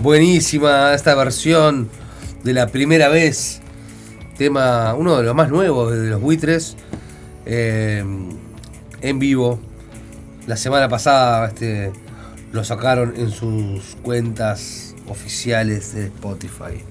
Buenísima 0.00 0.94
esta 0.94 1.16
versión 1.16 1.88
de 2.44 2.52
la 2.52 2.68
primera 2.68 3.08
vez. 3.08 3.60
Tema, 4.36 4.94
uno 4.94 5.16
de 5.16 5.24
los 5.24 5.34
más 5.34 5.50
nuevos 5.50 5.90
de 5.90 6.10
los 6.10 6.20
buitres. 6.20 6.76
eh, 7.44 8.04
en 9.00 9.18
vivo. 9.18 9.58
La 10.46 10.56
semana 10.56 10.88
pasada 10.88 11.48
este, 11.48 11.90
lo 12.52 12.62
sacaron 12.62 13.14
en 13.16 13.30
sus 13.30 13.96
cuentas 14.02 14.87
oficiales 15.08 15.94
de 15.94 16.06
Spotify. 16.06 16.82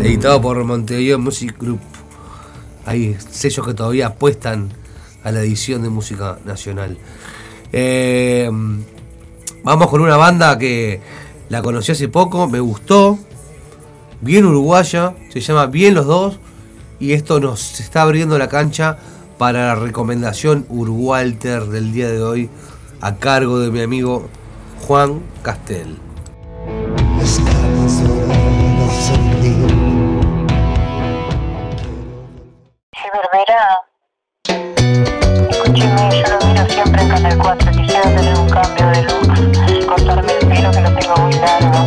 Editado 0.00 0.40
por 0.40 0.62
Montevideo 0.64 1.18
Music 1.18 1.56
Group. 1.58 1.80
Hay 2.84 3.16
sellos 3.30 3.66
que 3.66 3.74
todavía 3.74 4.08
apuestan 4.08 4.70
a 5.24 5.32
la 5.32 5.40
edición 5.40 5.82
de 5.82 5.88
música 5.88 6.38
nacional. 6.44 6.96
Eh, 7.72 8.50
Vamos 9.66 9.88
con 9.88 10.00
una 10.00 10.16
banda 10.16 10.56
que 10.58 11.00
la 11.48 11.60
conocí 11.60 11.90
hace 11.90 12.06
poco, 12.06 12.46
me 12.46 12.60
gustó. 12.60 13.18
Bien 14.20 14.44
uruguaya, 14.44 15.16
se 15.32 15.40
llama 15.40 15.66
Bien 15.66 15.92
los 15.92 16.06
dos. 16.06 16.38
Y 17.00 17.14
esto 17.14 17.40
nos 17.40 17.80
está 17.80 18.02
abriendo 18.02 18.38
la 18.38 18.48
cancha 18.48 18.96
para 19.38 19.66
la 19.66 19.74
recomendación 19.74 20.66
Urugualter 20.68 21.64
del 21.64 21.92
día 21.92 22.08
de 22.08 22.22
hoy 22.22 22.48
a 23.00 23.16
cargo 23.16 23.58
de 23.58 23.72
mi 23.72 23.80
amigo 23.80 24.28
Juan 24.80 25.22
Castel. 25.42 25.96
Escúcheme, 35.50 36.10
yo 36.10 36.38
lo 36.38 36.46
miro 36.46 36.68
siempre 36.68 37.02
en 37.02 37.08
Canal 37.08 37.38
4. 37.38 37.70
Quisiera 37.72 38.02
tener 38.02 38.38
un 38.38 38.48
cambio 38.48 38.86
de 38.88 39.02
look. 39.02 39.86
Cortarme 39.86 40.32
el 40.32 40.48
pelo 40.48 40.70
que 40.70 40.80
lo 40.80 40.94
tengo 40.94 41.16
muy 41.16 41.34
largo. 41.34 41.78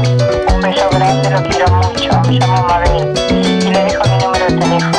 Un 0.53 0.61
beso 0.61 0.89
grande, 0.91 1.29
lo 1.29 1.43
quiero 1.43 1.67
mucho. 1.75 2.21
Me 2.27 2.39
llamo 2.39 2.67
Mabel. 2.67 3.13
Y 3.29 3.71
le 3.71 3.83
dejo 3.83 4.03
mi 4.03 4.17
número 4.23 4.45
de 4.45 4.57
teléfono. 4.57 4.99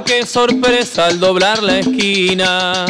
Qué 0.00 0.24
sorpresa 0.24 1.06
al 1.06 1.20
doblar 1.20 1.62
la 1.62 1.80
esquina. 1.80 2.86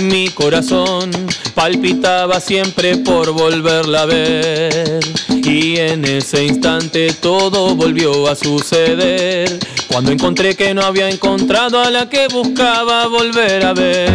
Mi 0.00 0.30
corazón 0.30 1.10
palpitaba 1.54 2.40
siempre 2.40 2.96
por 2.96 3.32
volverla 3.32 4.02
a 4.02 4.06
ver. 4.06 5.00
Y 5.28 5.76
en 5.76 6.06
ese 6.06 6.44
instante 6.44 7.12
todo 7.20 7.74
volvió 7.76 8.26
a 8.26 8.34
suceder. 8.34 9.58
Cuando 9.86 10.12
encontré 10.12 10.56
que 10.56 10.72
no 10.72 10.80
había 10.80 11.10
encontrado 11.10 11.78
a 11.78 11.90
la 11.90 12.08
que 12.08 12.26
buscaba 12.28 13.06
volver 13.06 13.66
a 13.66 13.74
ver. 13.74 14.10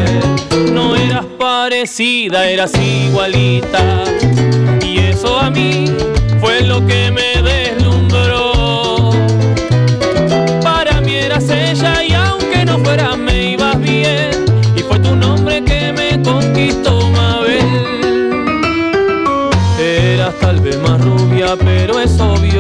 No 0.72 0.96
eras 0.96 1.26
parecida, 1.38 2.50
eras 2.50 2.72
igualita. 2.76 4.04
Y 4.84 4.98
eso 4.98 5.38
a 5.38 5.52
mí 5.52 5.86
fue 6.42 6.62
lo 6.62 6.86
que 6.88 7.12
me 7.12 7.42
deslumbró. 7.44 7.65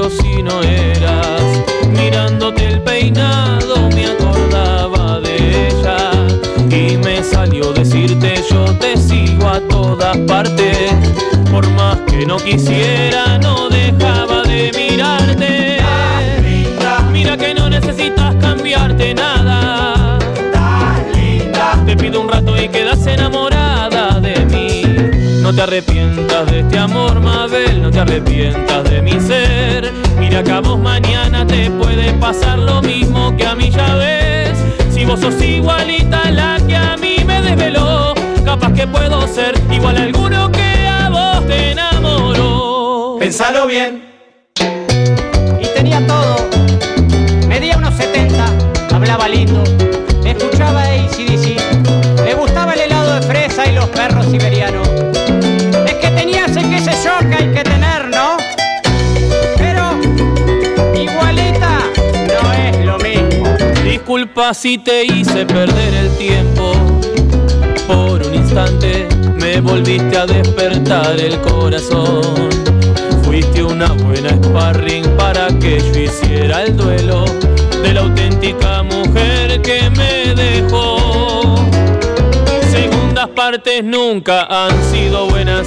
Si 0.10 0.44
no 0.44 0.62
eras. 0.62 1.42
Mirándote 1.90 2.66
el 2.66 2.82
peinado 2.82 3.90
me 3.90 4.08
acordaba 4.08 5.20
de 5.20 5.68
ella. 5.68 6.12
Y 6.70 6.98
me 6.98 7.24
salió 7.24 7.72
decirte 7.74 8.36
yo 8.50 8.66
te 8.78 8.98
sigo 8.98 9.48
a 9.48 9.60
todas 9.62 10.18
partes. 10.20 10.92
Por 11.52 11.68
más 11.72 11.98
que 12.08 12.26
no 12.26 12.38
quisiera, 12.38 13.38
no 13.40 13.70
dejaba 13.70 14.44
de 14.44 14.72
mirarte. 14.76 15.80
Mira 17.12 17.38
que 17.38 17.54
no 17.54 17.70
necesitas 17.70 18.36
cambiarte 18.36 18.55
te 25.56 25.62
arrepientas 25.62 26.52
de 26.52 26.60
este 26.60 26.78
amor, 26.78 27.20
Mabel, 27.22 27.82
no 27.82 27.90
te 27.90 28.00
arrepientas 28.00 28.84
de 28.90 29.02
mi 29.02 29.20
ser. 29.22 29.90
Mira 30.20 30.44
que 30.44 30.52
a 30.52 30.60
vos 30.60 30.78
mañana 30.78 31.48
te 31.48 31.72
puede 31.72 32.14
pasar 32.14 32.60
lo 32.60 32.82
mismo 32.82 33.36
que 33.38 33.46
a 33.46 33.56
mí 33.56 33.70
ya 33.70 33.96
ves. 33.96 34.58
Si 34.92 35.06
vos 35.06 35.22
sos 35.22 35.42
igualita 35.42 36.24
a 36.24 36.32
la 36.32 36.58
que 36.68 36.76
a 36.76 36.98
mí 36.98 37.18
me 37.26 37.42
desveló, 37.42 38.14
capaz 38.44 38.74
que 38.74 38.86
puedo 38.86 39.26
ser 39.28 39.56
igual 39.72 39.96
a 39.98 40.04
alguno 40.04 40.52
que 40.52 40.88
a 40.88 41.10
vos 41.10 41.48
te 41.48 41.72
enamoró. 41.72 43.16
Pensalo 43.20 43.66
bien. 43.66 44.04
Y 44.60 45.68
tenía 45.74 46.06
todo. 46.06 46.36
Medía 47.48 47.78
unos 47.78 47.94
70, 47.96 48.46
hablaba 48.94 49.30
lindo, 49.30 49.64
Disculpa 64.36 64.54
si 64.54 64.78
te 64.78 65.06
hice 65.06 65.46
perder 65.46 65.94
el 65.94 66.10
tiempo. 66.18 66.74
Por 67.88 68.22
un 68.22 68.36
instante 68.36 69.08
me 69.40 69.62
volviste 69.62 70.18
a 70.18 70.26
despertar 70.26 71.18
el 71.18 71.40
corazón. 71.40 72.50
Fuiste 73.24 73.64
una 73.64 73.88
buena 73.94 74.32
sparring 74.32 75.06
para 75.16 75.48
que 75.60 75.80
yo 75.80 76.02
hiciera 76.02 76.64
el 76.64 76.76
duelo 76.76 77.24
de 77.82 77.94
la 77.94 78.02
auténtica 78.02 78.84
mujer 78.84 79.62
que 79.62 79.90
me 79.92 80.36
dejó. 80.36 81.56
Segundas 82.70 83.30
partes 83.30 83.86
nunca 83.86 84.48
han 84.50 84.74
sido 84.92 85.28
buenas. 85.30 85.66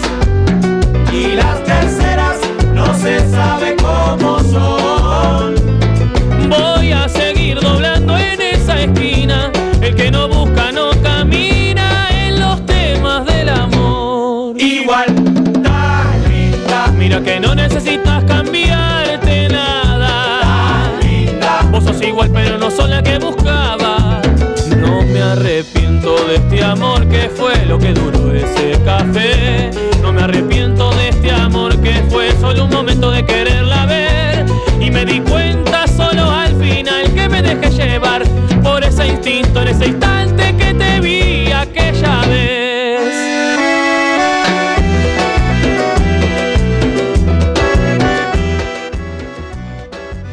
Y 1.11 1.29
las 1.37 1.65
terceras 1.65 2.37
no 2.75 2.95
se 2.99 3.31
sabe 3.31 3.77
cómo 3.77 4.41
son. 4.41 5.55
Voy 6.51 6.93
a 6.93 7.09
seguir 7.09 7.59
doblando 7.61 7.98
esquina. 8.83 9.51
El 9.81 9.95
que 9.95 10.11
no 10.11 10.29
busca 10.29 10.73
no 10.73 10.91
camina 11.03 12.09
en 12.11 12.41
los 12.41 12.65
temas 12.67 13.25
del 13.27 13.49
amor. 13.49 14.61
Igual, 14.61 15.07
tan 15.63 16.29
linda. 16.29 16.93
Mira 16.97 17.21
que 17.21 17.41
no 17.41 17.55
necesitas 17.55 18.25
cambiarte 18.25 19.49
nada. 19.49 20.93
Vos 21.71 21.85
sos 21.85 22.01
igual 22.03 22.31
pero 22.33 22.59
no 22.59 22.71
sos 22.71 22.89
la 22.89 23.03
que 23.03 23.19
buscaba. 23.19 24.21
No 24.77 25.03
me 25.03 25.21
arrepiento 25.23 26.17
de 26.27 26.37
este 26.37 26.65
amor 26.65 27.07
que 27.09 27.29
fue 27.29 27.67
lo 27.67 27.79
que 27.79 27.93
duró 27.93 28.33
ese 28.35 28.81
café. 28.85 29.28
En 39.63 39.69
ese 39.69 39.87
instante 39.87 40.57
que 40.57 40.75
te 40.75 41.01
vi 41.01 41.51
aquella 41.53 42.21
vez. 42.27 43.01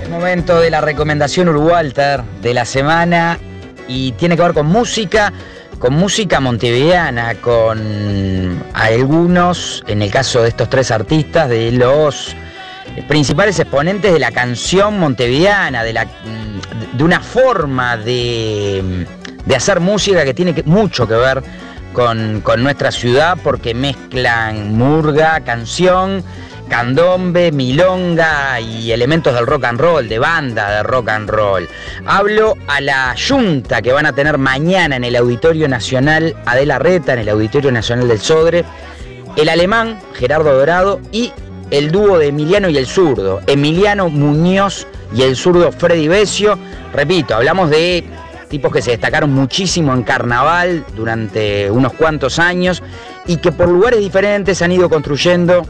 El 0.03 0.09
momento 0.09 0.59
de 0.59 0.69
la 0.69 0.81
recomendación 0.81 1.49
Urugualter 1.49 2.23
de 2.41 2.53
la 2.53 2.65
semana 2.65 3.39
y 3.87 4.11
tiene 4.13 4.35
que 4.35 4.43
ver 4.43 4.53
con 4.53 4.67
música, 4.67 5.33
con 5.79 5.93
música 5.93 6.39
montevideana, 6.39 7.35
con 7.35 8.63
algunos, 8.73 9.83
en 9.87 10.01
el 10.01 10.11
caso 10.11 10.43
de 10.43 10.49
estos 10.49 10.69
tres 10.69 10.91
artistas, 10.91 11.49
de 11.49 11.71
los 11.71 12.35
principales 13.07 13.59
exponentes 13.59 14.13
de 14.13 14.19
la 14.19 14.31
canción 14.31 14.99
montevideana, 14.99 15.83
de, 15.83 15.93
la, 15.93 16.07
de 16.97 17.03
una 17.03 17.19
forma 17.19 17.97
de, 17.97 19.05
de 19.45 19.55
hacer 19.55 19.79
música 19.79 20.23
que 20.23 20.33
tiene 20.33 20.55
mucho 20.65 21.07
que 21.07 21.15
ver 21.15 21.43
con, 21.93 22.41
con 22.41 22.63
nuestra 22.63 22.91
ciudad 22.91 23.37
porque 23.43 23.73
mezclan 23.73 24.73
murga, 24.75 25.41
canción 25.41 26.23
candombe, 26.67 27.51
milonga 27.51 28.59
y 28.59 28.91
elementos 28.91 29.33
del 29.33 29.45
rock 29.45 29.65
and 29.65 29.79
roll, 29.79 30.07
de 30.07 30.19
banda 30.19 30.77
de 30.77 30.83
rock 30.83 31.09
and 31.09 31.29
roll. 31.29 31.67
Hablo 32.05 32.57
a 32.67 32.81
la 32.81 33.15
junta 33.15 33.81
que 33.81 33.93
van 33.93 34.05
a 34.05 34.13
tener 34.13 34.37
mañana 34.37 34.95
en 34.95 35.03
el 35.03 35.15
Auditorio 35.15 35.67
Nacional 35.67 36.35
Adela 36.45 36.79
Reta, 36.79 37.13
en 37.13 37.19
el 37.19 37.29
Auditorio 37.29 37.71
Nacional 37.71 38.07
del 38.07 38.19
Sodre, 38.19 38.65
el 39.35 39.49
alemán 39.49 39.99
Gerardo 40.15 40.57
Dorado 40.57 40.99
y 41.11 41.31
el 41.71 41.91
dúo 41.91 42.17
de 42.17 42.27
Emiliano 42.27 42.69
y 42.69 42.77
el 42.77 42.87
zurdo, 42.87 43.41
Emiliano 43.47 44.09
Muñoz 44.09 44.87
y 45.15 45.21
el 45.21 45.35
zurdo 45.35 45.71
Freddy 45.71 46.07
Besio. 46.07 46.57
Repito, 46.93 47.35
hablamos 47.35 47.69
de 47.69 48.03
tipos 48.49 48.71
que 48.71 48.81
se 48.81 48.91
destacaron 48.91 49.33
muchísimo 49.33 49.93
en 49.93 50.03
carnaval 50.03 50.85
durante 50.95 51.69
unos 51.71 51.93
cuantos 51.93 52.39
años 52.39 52.83
y 53.25 53.37
que 53.37 53.51
por 53.51 53.69
lugares 53.69 53.99
diferentes 53.99 54.61
han 54.61 54.71
ido 54.71 54.89
construyendo 54.89 55.65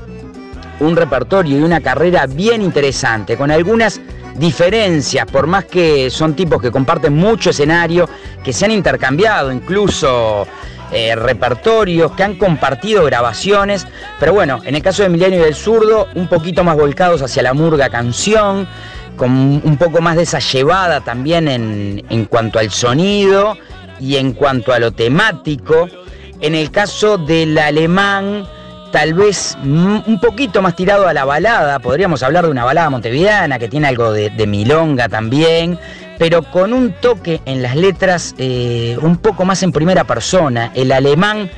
un 0.79 0.95
repertorio 0.95 1.59
y 1.59 1.63
una 1.63 1.79
carrera 1.79 2.27
bien 2.27 2.61
interesante, 2.61 3.37
con 3.37 3.49
algunas 3.49 4.01
diferencias, 4.35 5.25
por 5.25 5.47
más 5.47 5.65
que 5.65 6.09
son 6.09 6.35
tipos 6.35 6.61
que 6.61 6.69
comparten 6.69 7.15
mucho 7.15 7.51
escenario, 7.51 8.09
que 8.43 8.51
se 8.51 8.65
han 8.65 8.71
intercambiado 8.71 9.51
incluso 9.51 10.45
eh, 10.91 11.15
repertorios, 11.15 12.11
que 12.11 12.23
han 12.23 12.35
compartido 12.35 13.05
grabaciones, 13.05 13.87
pero 14.19 14.33
bueno, 14.33 14.59
en 14.65 14.75
el 14.75 14.81
caso 14.81 15.01
de 15.01 15.07
Emiliano 15.07 15.35
y 15.35 15.39
del 15.39 15.55
Zurdo, 15.55 16.09
un 16.15 16.27
poquito 16.27 16.63
más 16.63 16.75
volcados 16.75 17.21
hacia 17.21 17.41
la 17.41 17.53
murga 17.53 17.89
canción, 17.89 18.67
con 19.15 19.61
un 19.63 19.77
poco 19.77 20.01
más 20.01 20.15
de 20.15 20.23
esa 20.23 20.39
llevada 20.39 21.01
también 21.01 21.47
en, 21.47 22.05
en 22.09 22.25
cuanto 22.25 22.59
al 22.59 22.71
sonido 22.71 23.57
y 23.99 24.17
en 24.17 24.33
cuanto 24.33 24.73
a 24.73 24.79
lo 24.79 24.91
temático. 24.91 25.87
En 26.41 26.53
el 26.53 26.69
caso 26.71 27.17
del 27.17 27.57
alemán, 27.57 28.45
tal 28.91 29.13
vez 29.13 29.57
un 29.63 30.19
poquito 30.21 30.61
más 30.61 30.75
tirado 30.75 31.07
a 31.07 31.13
la 31.13 31.25
balada, 31.25 31.79
podríamos 31.79 32.23
hablar 32.23 32.45
de 32.45 32.51
una 32.51 32.63
balada 32.63 32.89
montevideana 32.89 33.59
que 33.59 33.67
tiene 33.67 33.87
algo 33.87 34.11
de, 34.11 34.29
de 34.29 34.47
milonga 34.47 35.09
también, 35.09 35.79
pero 36.17 36.43
con 36.43 36.73
un 36.73 36.93
toque 37.01 37.41
en 37.45 37.61
las 37.61 37.75
letras 37.75 38.35
eh, 38.37 38.97
un 39.01 39.17
poco 39.17 39.43
más 39.45 39.63
en 39.63 39.71
primera 39.71 40.03
persona. 40.03 40.71
El 40.75 40.91
alemán 40.91 41.49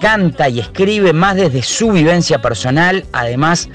canta 0.00 0.48
y 0.48 0.60
escribe 0.60 1.12
más 1.12 1.36
desde 1.36 1.62
su 1.62 1.92
vivencia 1.92 2.40
personal, 2.40 3.04
además 3.12 3.68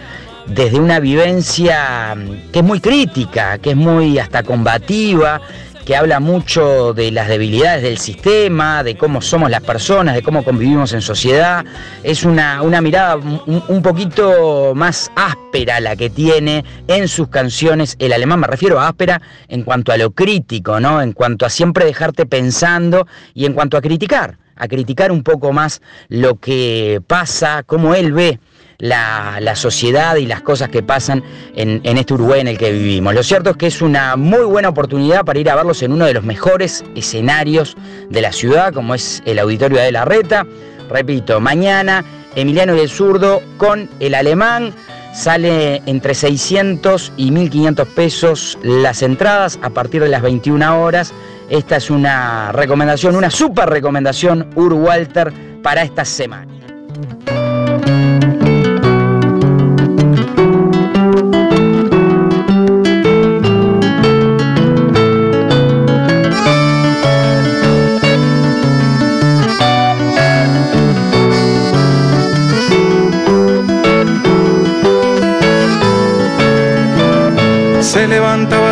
desde 0.47 0.79
una 0.79 0.99
vivencia 0.99 2.15
mm, 2.15 2.51
que 2.51 2.59
es 2.59 2.65
muy 2.65 2.79
crítica, 2.79 3.57
que 3.57 3.71
es 3.71 3.75
muy 3.75 4.19
hasta 4.19 4.43
combativa, 4.43 5.41
que 5.85 5.95
habla 5.95 6.19
mucho 6.19 6.93
de 6.93 7.11
las 7.11 7.27
debilidades 7.27 7.83
del 7.83 7.99
sistema, 7.99 8.83
de 8.83 8.97
cómo 8.97 9.21
somos 9.21 9.51
las 9.51 9.61
personas, 9.61 10.15
de 10.15 10.23
cómo 10.23 10.43
convivimos 10.43 10.93
en 10.93 11.01
sociedad. 11.01 11.63
Es 12.01 12.23
una, 12.23 12.63
una 12.63 12.81
mirada 12.81 13.17
un, 13.17 13.63
un 13.67 13.81
poquito 13.83 14.73
más 14.73 15.11
áspera 15.15 15.79
la 15.79 15.95
que 15.95 16.09
tiene 16.09 16.65
en 16.87 17.07
sus 17.07 17.27
canciones 17.27 17.95
el 17.99 18.13
alemán. 18.13 18.39
Me 18.39 18.47
refiero 18.47 18.79
a 18.79 18.87
áspera 18.87 19.21
en 19.47 19.61
cuanto 19.61 19.91
a 19.91 19.97
lo 19.97 20.09
crítico, 20.09 20.79
¿no? 20.79 21.03
En 21.03 21.13
cuanto 21.13 21.45
a 21.45 21.49
siempre 21.49 21.85
dejarte 21.85 22.25
pensando 22.25 23.07
y 23.35 23.45
en 23.45 23.53
cuanto 23.53 23.77
a 23.77 23.81
criticar, 23.81 24.39
a 24.55 24.67
criticar 24.67 25.11
un 25.11 25.21
poco 25.21 25.53
más 25.53 25.83
lo 26.09 26.39
que 26.39 26.99
pasa, 27.05 27.61
cómo 27.63 27.93
él 27.93 28.11
ve 28.11 28.39
la, 28.77 29.55
sociedad 29.55 30.15
y 30.17 30.25
las 30.25 30.41
cosas 30.41 30.69
que 30.69 30.83
pasan 30.83 31.23
en, 31.55 31.81
en, 31.83 31.97
este 31.97 32.13
Uruguay 32.13 32.41
en 32.41 32.47
el 32.47 32.57
que 32.57 32.71
vivimos. 32.71 33.13
Lo 33.13 33.23
cierto 33.23 33.51
es 33.51 33.57
que 33.57 33.67
es 33.67 33.81
una 33.81 34.15
muy 34.15 34.43
buena 34.43 34.69
oportunidad 34.69 35.23
para 35.23 35.39
ir 35.39 35.49
a 35.49 35.55
verlos 35.55 35.81
en 35.81 35.91
uno 35.93 36.05
de 36.05 36.13
los 36.13 36.23
mejores 36.23 36.83
escenarios 36.95 37.77
de 38.09 38.21
la 38.21 38.31
ciudad, 38.31 38.73
como 38.73 38.95
es 38.95 39.23
el 39.25 39.39
Auditorio 39.39 39.79
de 39.79 39.91
la 39.91 40.05
Reta. 40.05 40.45
Repito, 40.89 41.39
mañana 41.39 42.03
Emiliano 42.35 42.75
y 42.75 42.79
el 42.79 42.89
Zurdo 42.89 43.41
con 43.57 43.89
el 43.99 44.13
alemán. 44.13 44.73
Sale 45.13 45.81
entre 45.85 46.13
600 46.13 47.13
y 47.15 47.31
1500 47.31 47.87
pesos 47.87 48.59
las 48.63 49.01
entradas 49.01 49.57
a 49.61 49.69
partir 49.69 50.01
de 50.03 50.09
las 50.09 50.21
21 50.21 50.81
horas. 50.81 51.13
Esta 51.49 51.77
es 51.77 51.89
una 51.89 52.51
recomendación, 52.51 53.15
una 53.15 53.29
super 53.31 53.69
recomendación 53.69 54.49
Ur 54.55 54.73
Walter 54.73 55.31
para 55.63 55.83
esta 55.83 56.03
semana. 56.03 56.47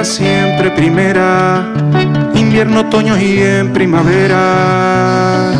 Siempre 0.04 0.72
primera, 0.72 1.72
invierno, 2.36 2.82
otoño 2.82 3.18
y 3.18 3.40
en 3.40 3.72
primavera. 3.72 5.52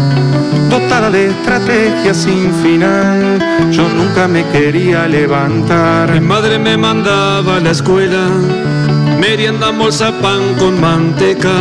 Dotada 0.70 1.10
de 1.10 1.28
estrategia 1.28 2.14
sin 2.14 2.54
final, 2.62 3.40
yo 3.72 3.88
nunca 3.90 4.28
me 4.28 4.44
quería 4.50 5.08
levantar. 5.08 6.12
Mi 6.12 6.20
madre 6.20 6.60
me 6.60 6.78
mandaba 6.78 7.58
a 7.58 7.60
la 7.60 7.72
escuela, 7.72 8.28
merienda, 9.20 9.72
bolsa, 9.72 10.12
pan 10.22 10.56
con 10.60 10.80
manteca. 10.82 11.54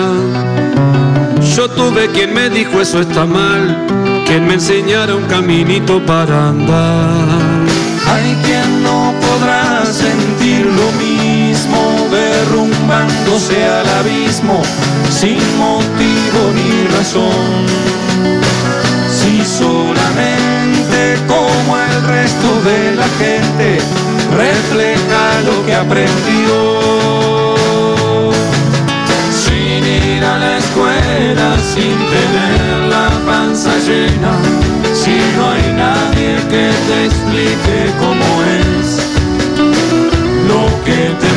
Yo 1.54 1.68
tuve 1.68 2.08
quien 2.08 2.34
me 2.34 2.48
dijo 2.50 2.80
eso 2.80 3.00
está 3.00 3.26
mal, 3.26 3.86
quien 4.26 4.46
me 4.46 4.54
enseñara 4.54 5.14
un 5.14 5.24
caminito 5.24 6.00
para 6.04 6.48
andar. 6.48 7.66
Hay 8.06 8.36
quien 8.44 8.61
derrumbándose 13.32 13.64
al 13.64 13.88
abismo 14.00 14.62
sin 15.10 15.38
motivo 15.58 16.52
ni 16.54 16.86
razón. 16.96 17.66
Si 19.08 19.44
solamente 19.44 21.16
como 21.26 21.76
el 21.78 22.06
resto 22.06 22.48
de 22.64 22.96
la 22.96 23.08
gente 23.18 23.78
refleja 24.36 25.40
lo 25.46 25.64
que 25.66 25.74
aprendió. 25.74 26.80
Sin 29.30 29.84
ir 29.84 30.24
a 30.24 30.38
la 30.38 30.58
escuela, 30.58 31.56
sin 31.74 31.96
tener 31.98 32.88
la 32.88 33.10
panza 33.26 33.72
llena, 33.86 34.32
si 34.94 35.18
no 35.36 35.50
hay 35.50 35.72
nadie 35.74 36.36
que 36.50 36.70
te 36.88 37.04
explique 37.06 37.92
cómo 37.98 38.24
es 38.60 39.12
lo 40.48 40.84
que 40.84 41.14
te 41.20 41.31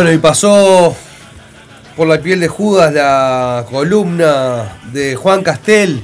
Bueno, 0.00 0.14
y 0.14 0.18
pasó 0.18 0.96
por 1.94 2.08
la 2.08 2.22
piel 2.22 2.40
de 2.40 2.48
Judas 2.48 2.90
la 2.90 3.66
columna 3.68 4.80
de 4.94 5.14
Juan 5.14 5.42
Castel, 5.42 6.02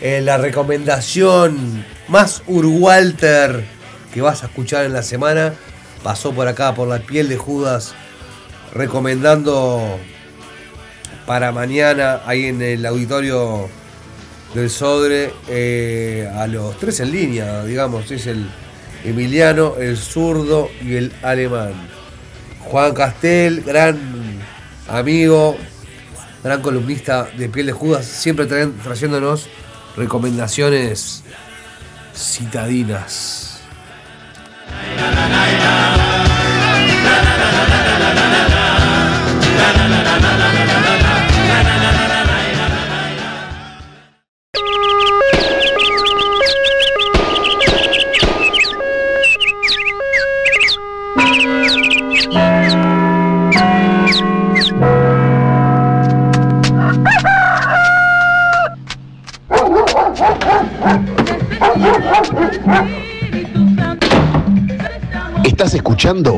eh, 0.00 0.20
la 0.20 0.38
recomendación 0.38 1.84
más 2.08 2.42
Urwalter 2.48 3.64
que 4.12 4.22
vas 4.22 4.42
a 4.42 4.46
escuchar 4.46 4.86
en 4.86 4.92
la 4.92 5.04
semana. 5.04 5.54
Pasó 6.02 6.32
por 6.32 6.48
acá 6.48 6.74
por 6.74 6.88
la 6.88 6.98
piel 6.98 7.28
de 7.28 7.36
Judas 7.36 7.94
recomendando 8.74 10.00
para 11.24 11.52
mañana 11.52 12.22
ahí 12.26 12.46
en 12.46 12.60
el 12.60 12.84
auditorio 12.84 13.68
del 14.52 14.68
Sodre 14.68 15.32
eh, 15.48 16.28
a 16.34 16.48
los 16.48 16.76
tres 16.76 16.98
en 16.98 17.12
línea, 17.12 17.64
digamos, 17.64 18.10
es 18.10 18.26
el 18.26 18.50
Emiliano, 19.04 19.76
el 19.78 19.96
zurdo 19.96 20.70
y 20.82 20.96
el 20.96 21.12
alemán. 21.22 21.97
Juan 22.70 22.94
Castel, 22.94 23.62
gran 23.62 23.98
amigo, 24.88 25.56
gran 26.44 26.60
columnista 26.60 27.28
de 27.36 27.48
Piel 27.48 27.66
de 27.66 27.72
Judas, 27.72 28.04
siempre 28.04 28.46
traen- 28.46 28.74
trayéndonos 28.82 29.48
recomendaciones 29.96 31.24
citadinas. 32.14 33.60
Escuchando 65.98 66.37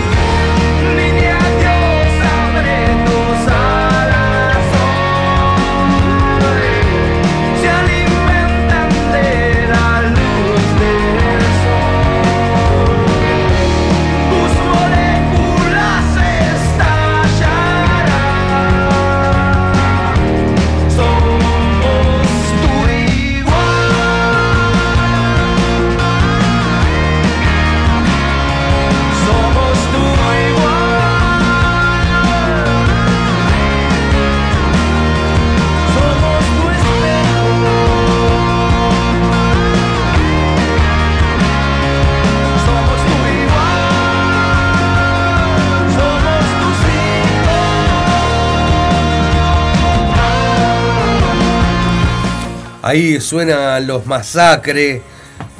Ahí 52.91 53.21
suenan 53.21 53.87
los 53.87 54.05
masacres 54.05 55.01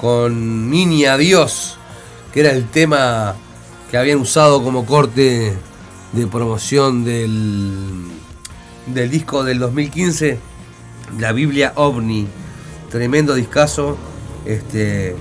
con 0.01 0.69
Niña 0.69 1.15
Dios, 1.15 1.77
que 2.34 2.41
era 2.41 2.51
el 2.51 2.67
tema 2.67 3.36
que 3.89 3.95
habían 3.95 4.19
usado 4.19 4.61
como 4.61 4.86
corte 4.86 5.53
de 6.11 6.27
promoción 6.27 7.05
del, 7.05 8.09
del 8.88 9.09
disco 9.09 9.45
del 9.45 9.59
2015, 9.59 10.39
la 11.19 11.32
Biblia 11.32 11.71
OVNI. 11.77 12.27
Tremendo 12.89 13.34
discazo, 13.34 13.97
este, 14.45 15.15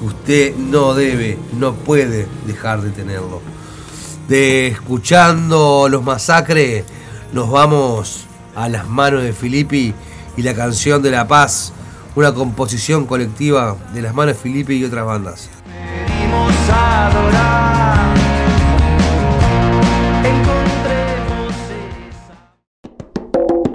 que 0.00 0.04
usted 0.04 0.56
no 0.56 0.94
debe, 0.94 1.38
no 1.56 1.74
puede 1.74 2.26
dejar 2.48 2.82
de 2.82 2.90
tenerlo. 2.90 3.40
De 4.26 4.66
escuchando 4.66 5.86
los 5.88 6.02
masacres, 6.02 6.84
nos 7.32 7.48
vamos 7.48 8.24
a 8.56 8.68
las 8.68 8.88
manos 8.88 9.22
de 9.22 9.32
Filippi 9.32 9.94
y 10.36 10.42
la 10.42 10.54
canción 10.54 11.02
de 11.02 11.10
la 11.10 11.26
paz, 11.26 11.72
una 12.14 12.32
composición 12.32 13.06
colectiva 13.06 13.76
de 13.92 14.02
las 14.02 14.14
manos 14.14 14.36
de 14.36 14.40
Filippi 14.40 14.74
y 14.74 14.84
otras 14.84 15.04
bandas. 15.04 15.50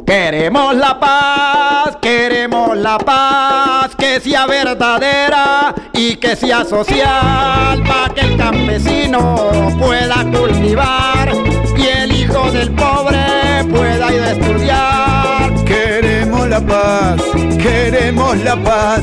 Queremos 0.06 0.76
la 0.76 1.00
paz, 1.00 1.98
queremos 2.02 2.76
la 2.76 2.98
paz, 2.98 3.96
que 3.96 4.20
sea 4.20 4.48
verdadera 4.48 5.76
y 5.94 6.16
que 6.16 6.36
sea 6.36 6.66
social, 6.66 7.84
para 7.84 8.14
que 8.16 8.22
el 8.22 8.36
campesino 8.36 9.36
pueda 9.78 10.26
cultivar 10.32 11.32
y 11.78 11.86
el 11.86 12.12
hijo 12.12 12.52
del 12.52 12.72
pobre 12.74 13.66
pueda 13.70 14.12
ir 14.12 14.22
a 14.22 14.32
estudiar. 14.32 15.09
Queremos 15.70 16.50
la 16.50 16.60
paz, 16.60 17.22
queremos 17.62 18.38
la 18.40 18.56
paz, 18.56 19.02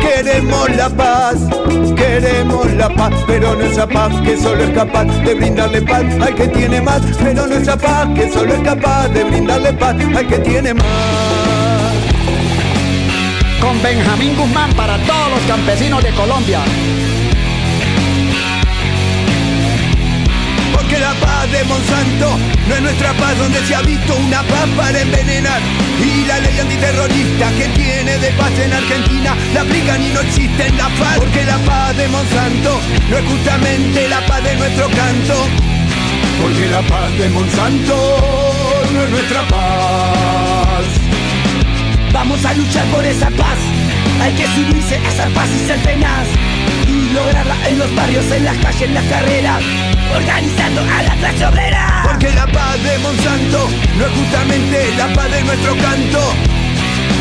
queremos 0.00 0.68
la 0.76 0.90
paz, 0.90 1.36
queremos 1.94 2.66
la 2.74 2.88
paz, 2.88 3.12
pero 3.28 3.54
nuestra 3.54 3.86
paz 3.86 4.12
que 4.24 4.36
solo 4.36 4.64
es 4.64 4.70
capaz 4.70 5.04
de 5.04 5.34
brindarle 5.34 5.80
paz 5.82 6.02
al 6.20 6.34
que 6.34 6.48
tiene 6.48 6.80
más, 6.80 7.00
pero 7.22 7.46
nuestra 7.46 7.76
paz 7.76 8.08
que 8.16 8.28
solo 8.28 8.52
es 8.54 8.60
capaz 8.62 9.06
de 9.10 9.22
brindarle 9.22 9.72
paz 9.74 9.94
al 10.16 10.26
que 10.26 10.38
tiene 10.38 10.74
más. 10.74 11.94
Con 13.60 13.80
Benjamín 13.80 14.36
Guzmán 14.36 14.72
para 14.72 14.96
todos 15.06 15.30
los 15.30 15.40
campesinos 15.46 16.02
de 16.02 16.10
Colombia. 16.10 16.58
Porque 20.74 20.98
la 20.98 21.12
paz 21.20 21.29
de 21.50 21.64
Monsanto 21.64 22.38
no 22.68 22.74
es 22.74 22.82
nuestra 22.82 23.12
paz 23.14 23.36
donde 23.38 23.64
se 23.66 23.74
ha 23.74 23.82
visto 23.82 24.14
una 24.16 24.42
paz 24.42 24.68
para 24.76 25.00
envenenar. 25.00 25.60
Y 26.00 26.24
la 26.24 26.38
ley 26.38 26.58
antiterrorista 26.58 27.50
que 27.52 27.68
tiene 27.68 28.18
de 28.18 28.30
paz 28.32 28.52
en 28.58 28.72
Argentina 28.72 29.36
la 29.54 29.60
aplican 29.62 30.02
y 30.02 30.10
no 30.10 30.20
existe 30.20 30.66
en 30.66 30.76
la 30.76 30.88
paz. 30.88 31.18
Porque 31.18 31.44
la 31.44 31.58
paz 31.58 31.96
de 31.96 32.08
Monsanto 32.08 32.80
no 33.10 33.18
es 33.18 33.24
justamente 33.24 34.08
la 34.08 34.24
paz 34.26 34.44
de 34.44 34.56
nuestro 34.56 34.88
canto. 34.90 35.48
Porque 36.40 36.68
la 36.68 36.82
paz 36.82 37.18
de 37.18 37.28
Monsanto 37.30 38.86
no 38.92 39.02
es 39.02 39.10
nuestra 39.10 39.42
paz. 39.48 40.84
Vamos 42.12 42.44
a 42.44 42.54
luchar 42.54 42.86
por 42.86 43.04
esa 43.04 43.30
paz. 43.30 43.58
Hay 44.22 44.32
que 44.34 44.46
subirse 44.46 44.96
a 44.96 45.08
esa 45.08 45.26
paz 45.34 45.48
y 45.54 45.66
ser 45.66 45.78
tenaz. 45.82 46.26
Lograrla 47.14 47.68
en 47.68 47.78
los 47.78 47.94
barrios, 47.94 48.24
en 48.30 48.44
las 48.44 48.56
calles, 48.58 48.82
en 48.82 48.94
las 48.94 49.04
carreras. 49.04 49.62
Organizando 50.14 50.80
a 50.80 51.02
la 51.02 51.14
clase 51.16 51.46
obrera. 51.46 52.02
Porque 52.04 52.30
la 52.30 52.46
paz 52.46 52.82
de 52.82 52.98
Monsanto 52.98 53.68
no 53.98 54.06
es 54.06 54.12
justamente 54.12 54.94
la 54.96 55.12
paz 55.12 55.30
de 55.30 55.44
nuestro 55.44 55.76
canto. 55.76 56.20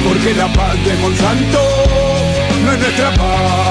Porque 0.07 0.33
la 0.33 0.47
paz 0.53 0.75
de 0.85 0.93
Monsanto 0.95 1.59
no 2.63 2.71
es 2.71 2.79
nuestra 2.79 3.13
paz 3.15 3.69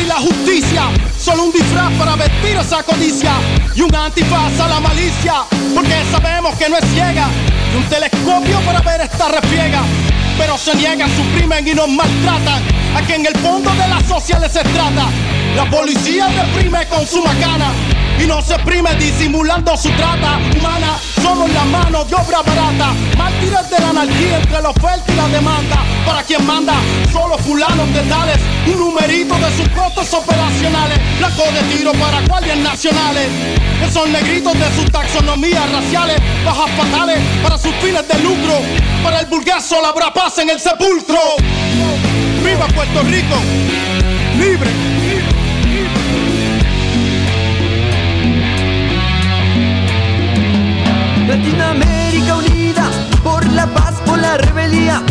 y 0.00 0.06
la 0.06 0.16
justicia, 0.16 0.82
solo 1.18 1.44
un 1.44 1.52
disfraz 1.52 1.92
para 1.98 2.16
vestir 2.16 2.56
esa 2.56 2.82
codicia 2.82 3.32
y 3.74 3.82
un 3.82 3.94
antifaz 3.94 4.60
a 4.60 4.68
la 4.68 4.80
malicia, 4.80 5.44
porque 5.74 5.94
sabemos 6.10 6.56
que 6.56 6.68
no 6.68 6.76
es 6.76 6.84
ciega 6.92 7.28
y 7.72 7.76
un 7.76 7.84
telescopio 7.84 8.60
para 8.60 8.80
ver 8.80 9.00
esta 9.02 9.28
refriega. 9.28 9.82
Pero 10.38 10.56
se 10.56 10.74
niegan, 10.76 11.10
suprimen 11.16 11.66
y 11.66 11.74
nos 11.74 11.88
maltratan. 11.88 12.62
A 12.96 13.02
que 13.06 13.16
en 13.16 13.26
el 13.26 13.36
fondo 13.38 13.70
de 13.72 13.88
la 13.88 14.00
sociales 14.06 14.52
se 14.52 14.60
trata. 14.60 15.06
La 15.56 15.68
policía 15.68 16.28
reprime 16.28 16.86
con 16.86 17.06
su 17.06 17.22
macana 17.22 17.72
y 18.20 18.26
no 18.26 18.42
se 18.42 18.54
exprime 18.54 18.94
disimulando 18.96 19.76
su 19.76 19.90
trata 19.90 20.38
humana. 20.56 20.98
Somos 21.22 21.50
la 21.52 21.64
mano 21.64 22.04
de 22.04 22.14
obra 22.14 22.42
barata, 22.42 22.94
mártires 23.16 23.70
de 23.70 23.78
la 23.78 23.90
anarquía 23.90 24.38
entre 24.38 24.62
la 24.62 24.70
oferta 24.70 25.12
y 25.12 25.16
la 25.16 25.28
demanda. 25.28 25.84
Para 26.06 26.22
quien 26.22 26.46
manda, 26.46 26.74
solo 27.12 27.38
fulanos 27.38 27.92
de 27.92 28.00
tales, 28.02 28.38
un 28.66 28.78
numerito 28.78 29.34
de 29.34 29.56
sus 29.56 29.68
costos 29.70 30.12
operacionales. 30.14 30.98
Blanco 31.18 31.42
de 31.52 31.76
tiro 31.76 31.92
para 31.92 32.20
guardias 32.26 32.58
nacionales, 32.58 33.28
que 33.80 33.90
son 33.90 34.12
negritos 34.12 34.54
de 34.54 34.74
sus 34.74 34.90
taxonomías 34.90 35.70
raciales, 35.70 36.20
bajas 36.44 36.70
fatales 36.76 37.18
para 37.42 37.58
sus 37.58 37.74
fines 37.76 38.06
de 38.08 38.18
lucro. 38.20 38.60
Para 39.02 39.20
el 39.20 39.26
vulgar 39.26 39.62
solo 39.62 39.86
habrá 39.86 40.12
paz 40.12 40.38
en 40.38 40.50
el 40.50 40.60
sepulcro. 40.60 41.20
¡Viva 42.42 42.66
Puerto 42.68 43.02
Rico! 43.02 43.87
Latinoamérica 51.28 52.36
unida 52.36 52.88
por 53.22 53.44
la 53.52 53.66
paz, 53.66 53.92
por 54.06 54.18
la 54.18 54.38
rebeldía. 54.38 55.02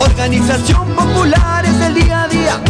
Organización 0.00 0.88
popular 0.96 1.66
es 1.66 1.78
el 1.82 1.94
día 1.96 2.22
a 2.22 2.28
día. 2.28 2.60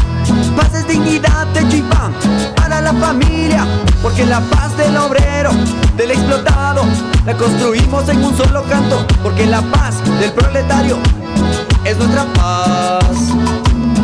Paz 0.57 0.74
es 0.74 0.88
dignidad 0.88 1.47
de 1.55 1.68
Chipán 1.68 2.12
para 2.57 2.80
la 2.80 2.93
familia. 2.93 3.64
Porque 4.03 4.26
la 4.26 4.41
paz 4.41 4.76
del 4.76 4.97
obrero, 4.97 5.53
del 5.97 6.11
explotado, 6.11 6.82
la 7.24 7.36
construimos 7.36 8.09
en 8.09 8.24
un 8.24 8.36
solo 8.36 8.64
canto. 8.64 9.07
Porque 9.22 9.47
la 9.47 9.62
paz 9.62 9.95
del 10.18 10.32
proletario 10.32 10.99
es 11.84 11.97
nuestra 11.97 12.24
paz. 12.32 13.05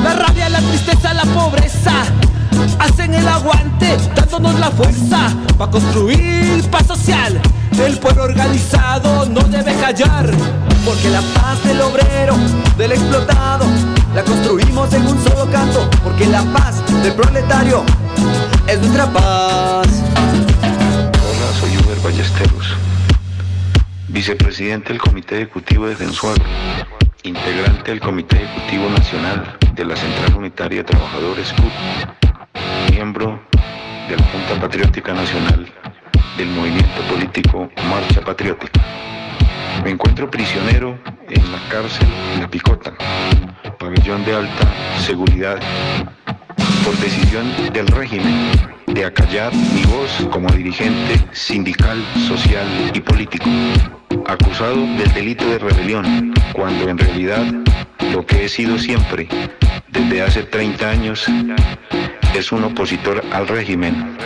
La 0.04 0.14
rabia, 0.14 0.48
la 0.48 0.60
tristeza, 0.60 1.12
la 1.12 1.24
pobreza 1.24 2.04
hacen 2.78 3.14
el 3.14 3.26
aguante, 3.26 3.96
dándonos 4.14 4.60
la 4.60 4.70
fuerza 4.70 5.34
para 5.58 5.72
construir 5.72 6.62
paz 6.70 6.86
social. 6.86 7.40
El 7.78 7.98
pueblo 7.98 8.24
organizado 8.24 9.26
no 9.26 9.40
debe 9.42 9.74
callar, 9.74 10.30
Porque 10.84 11.10
la 11.10 11.20
paz 11.20 11.62
del 11.64 11.80
obrero, 11.80 12.34
del 12.78 12.92
explotado, 12.92 13.66
la 14.14 14.22
construimos 14.24 14.92
en 14.94 15.06
un 15.06 15.22
solo 15.22 15.50
canto. 15.50 15.88
Porque 16.02 16.26
la 16.26 16.42
paz 16.52 16.82
del 17.02 17.12
proletario 17.12 17.84
es 18.66 18.78
nuestra 18.80 19.06
paz. 19.12 19.86
Hola, 21.12 21.52
soy 21.60 21.76
Uber 21.84 21.98
Ballesteros, 22.02 22.74
vicepresidente 24.08 24.88
del 24.88 25.00
Comité 25.00 25.36
Ejecutivo 25.36 25.86
Defensor, 25.86 26.36
integrante 27.24 27.90
del 27.90 28.00
Comité 28.00 28.42
Ejecutivo 28.42 28.88
Nacional 28.88 29.56
de 29.74 29.84
la 29.84 29.96
Central 29.96 30.34
Unitaria 30.36 30.84
Trabajadores 30.84 31.54
miembro 32.90 33.38
de 34.08 34.16
la 34.16 34.22
Junta 34.24 34.60
Patriótica 34.60 35.12
Nacional 35.12 35.70
del 36.36 36.48
movimiento 36.48 37.00
político 37.10 37.70
Marcha 37.88 38.20
Patriótica. 38.20 38.80
Me 39.82 39.90
encuentro 39.90 40.30
prisionero 40.30 40.98
en 41.28 41.52
la 41.52 41.58
cárcel 41.68 42.08
de 42.40 42.48
Picota, 42.48 42.92
pabellón 43.78 44.24
de 44.24 44.34
alta 44.34 44.72
seguridad, 44.98 45.58
por 46.84 46.96
decisión 46.98 47.46
del 47.72 47.86
régimen 47.86 48.50
de 48.86 49.04
acallar 49.04 49.54
mi 49.54 49.82
voz 49.84 50.28
como 50.30 50.48
dirigente 50.50 51.20
sindical, 51.32 52.02
social 52.28 52.66
y 52.94 53.00
político, 53.00 53.48
acusado 54.26 54.76
del 54.76 55.12
delito 55.14 55.46
de 55.48 55.58
rebelión, 55.58 56.34
cuando 56.52 56.88
en 56.88 56.98
realidad 56.98 57.44
lo 58.12 58.24
que 58.26 58.44
he 58.44 58.48
sido 58.48 58.78
siempre, 58.78 59.28
desde 59.88 60.22
hace 60.22 60.42
30 60.42 60.90
años, 60.90 61.26
es 62.34 62.52
un 62.52 62.64
opositor 62.64 63.22
al 63.32 63.48
régimen, 63.48 64.16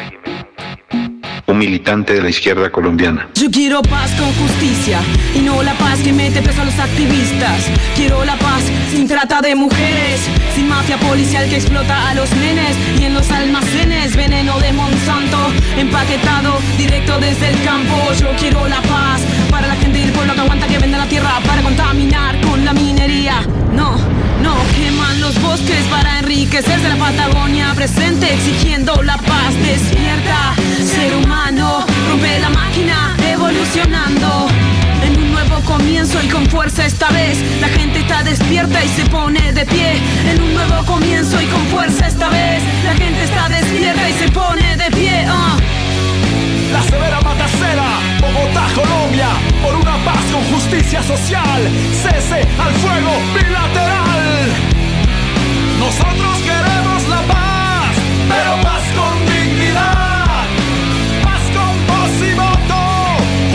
un 1.51 1.59
militante 1.59 2.15
de 2.15 2.23
la 2.23 2.31
izquierda 2.31 2.71
colombiana. 2.71 3.29
Yo 3.35 3.51
quiero 3.51 3.83
paz 3.83 4.11
con 4.13 4.33
justicia 4.35 5.01
y 5.35 5.41
no 5.41 5.63
la 5.63 5.75
paz 5.75 5.99
que 6.01 6.13
mete 6.13 6.43
preso 6.43 6.63
a 6.63 6.65
los 6.65 6.79
activistas. 6.79 7.67
Quiero 7.97 8.25
la 8.25 8.37
paz 8.37 8.63
sin 8.91 9.09
trata 9.09 9.41
de 9.41 9.55
mujeres, 9.55 10.21
sin 10.55 10.69
mafia 10.69 10.97
policial 10.99 11.49
que 11.49 11.57
explota 11.57 12.09
a 12.09 12.15
los 12.15 12.31
nenes 12.37 12.77
y 13.01 13.05
en 13.05 13.15
los 13.15 13.31
almacenes 13.31 14.17
veneno 14.17 14.59
de 14.61 14.73
Monsanto 14.73 15.39
empaquetado 15.77 16.59
directo 16.79 17.19
desde 17.19 17.49
el 17.49 17.63
campo. 17.65 17.97
Yo 18.19 18.29
quiero 18.39 18.69
la 18.69 18.81
paz 18.83 19.21
para 19.51 19.67
la 19.67 19.75
gente 19.75 19.99
del 19.99 20.13
pueblo 20.13 20.35
que 20.35 20.41
aguanta 20.41 20.67
que 20.69 20.79
venda 20.79 20.99
la 20.99 21.07
tierra 21.07 21.41
para 21.47 21.63
contaminar 21.63 22.41
con 22.43 22.65
la 22.65 22.73
minería. 22.73 23.43
No, 23.73 23.97
no 24.43 24.55
queman 24.77 25.10
los 25.10 25.10
bosques 25.51 25.85
para 25.91 26.21
enriquecerse 26.21 26.89
la 26.89 26.97
Patagonia 26.97 27.73
presente 27.75 28.33
exigiendo 28.33 29.03
la 29.03 29.17
paz 29.17 29.53
despierta. 29.61 30.55
Ser 30.79 31.13
humano 31.17 31.85
rompe 32.09 32.39
la 32.39 32.51
máquina 32.51 33.17
evolucionando. 33.33 34.47
En 35.03 35.17
un 35.19 35.33
nuevo 35.33 35.57
comienzo 35.65 36.23
y 36.23 36.29
con 36.29 36.47
fuerza 36.51 36.85
esta 36.85 37.09
vez 37.09 37.39
La 37.63 37.69
gente 37.69 38.01
está 38.01 38.23
despierta 38.23 38.85
y 38.85 38.89
se 38.89 39.07
pone 39.07 39.41
de 39.55 39.65
pie 39.65 39.95
En 40.31 40.43
un 40.43 40.53
nuevo 40.53 40.85
comienzo 40.85 41.41
y 41.41 41.47
con 41.47 41.65
fuerza 41.69 42.07
esta 42.07 42.29
vez 42.29 42.63
La 42.85 42.93
gente 42.93 43.25
está 43.25 43.49
despierta 43.49 44.11
y 44.11 44.13
se 44.13 44.29
pone 44.31 44.77
de 44.77 44.91
pie 44.91 45.25
ah. 45.27 45.57
La 46.71 46.83
severa 46.83 47.19
matacera, 47.23 47.89
Bogotá, 48.21 48.67
Colombia, 48.75 49.31
por 49.63 49.75
una 49.75 49.97
paz 50.05 50.23
con 50.31 50.45
justicia 50.53 51.03
social, 51.03 51.63
cese 52.03 52.47
al 52.59 52.73
fuego 52.75 53.13
bilateral. 53.35 54.70
Nosotros 55.81 56.39
queremos 56.45 57.09
la 57.09 57.23
paz, 57.23 57.97
pero 58.29 58.63
paz 58.63 58.83
con 58.95 59.15
dignidad, 59.25 60.45
paz 61.25 61.45
con 61.57 61.75
voz 61.91 62.15
y 62.21 62.35
voto, 62.35 62.81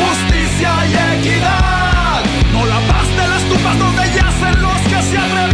justicia 0.01 0.71
y 0.88 1.19
equidad. 1.19 2.23
No 2.51 2.65
la 2.65 2.80
paz 2.91 3.07
de 3.15 3.28
las 3.28 3.43
tumbas 3.43 3.78
donde 3.78 4.03
yacen 4.11 4.59
los 4.59 4.82
que 4.89 5.01
se 5.03 5.17
atreven. 5.19 5.45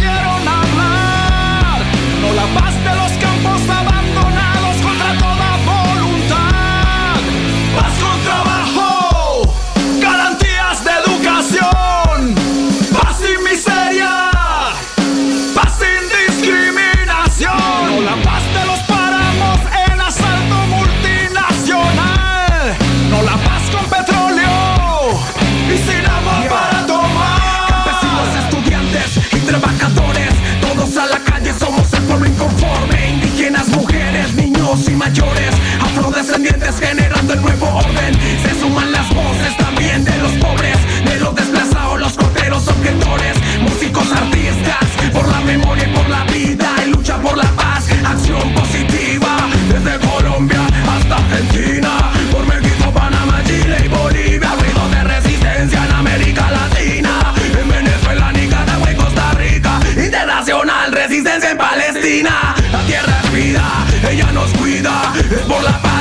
del 37.32 37.40
nuevo 37.40 37.66
orden. 37.66 38.12
Se 38.42 38.60
suman 38.60 38.92
las 38.92 39.08
voces 39.14 39.56
también 39.56 40.04
de 40.04 40.16
los 40.18 40.32
pobres 40.32 40.76
De 41.04 41.18
los 41.18 41.34
desplazados, 41.34 41.98
los 41.98 42.12
corteros, 42.12 42.68
objetores 42.68 43.36
Músicos, 43.62 44.06
artistas, 44.12 44.84
por 45.12 45.26
la 45.28 45.40
memoria 45.40 45.88
y 45.88 45.92
por 45.96 46.08
la 46.10 46.24
vida 46.24 46.68
Y 46.84 46.90
lucha 46.90 47.16
por 47.18 47.36
la 47.36 47.50
paz, 47.52 47.86
acción 48.04 48.52
positiva 48.52 49.48
Desde 49.68 49.98
Colombia 50.06 50.60
hasta 50.94 51.16
Argentina 51.16 51.90
Por 52.30 52.46
México, 52.46 52.90
Panamá, 52.92 53.42
Chile 53.46 53.76
y 53.84 53.88
Bolivia 53.88 54.50
Ruido 54.60 54.88
de 54.90 55.04
resistencia 55.04 55.84
en 55.86 55.92
América 55.92 56.50
Latina 56.50 57.34
En 57.58 57.68
Venezuela, 57.68 58.32
Nicaragua 58.32 58.92
y 58.92 58.96
Costa 58.96 59.32
Rica 59.38 59.80
Internacional, 59.96 60.92
resistencia 60.92 61.50
en 61.52 61.58
Palestina 61.58 62.54
La 62.70 62.80
tierra 62.82 63.20
es 63.24 63.32
vida, 63.32 63.64
ella 64.10 64.32
nos 64.32 64.50
cuida 64.52 65.14
Es 65.30 65.40
por 65.46 65.62
la 65.62 65.80
paz 65.80 65.91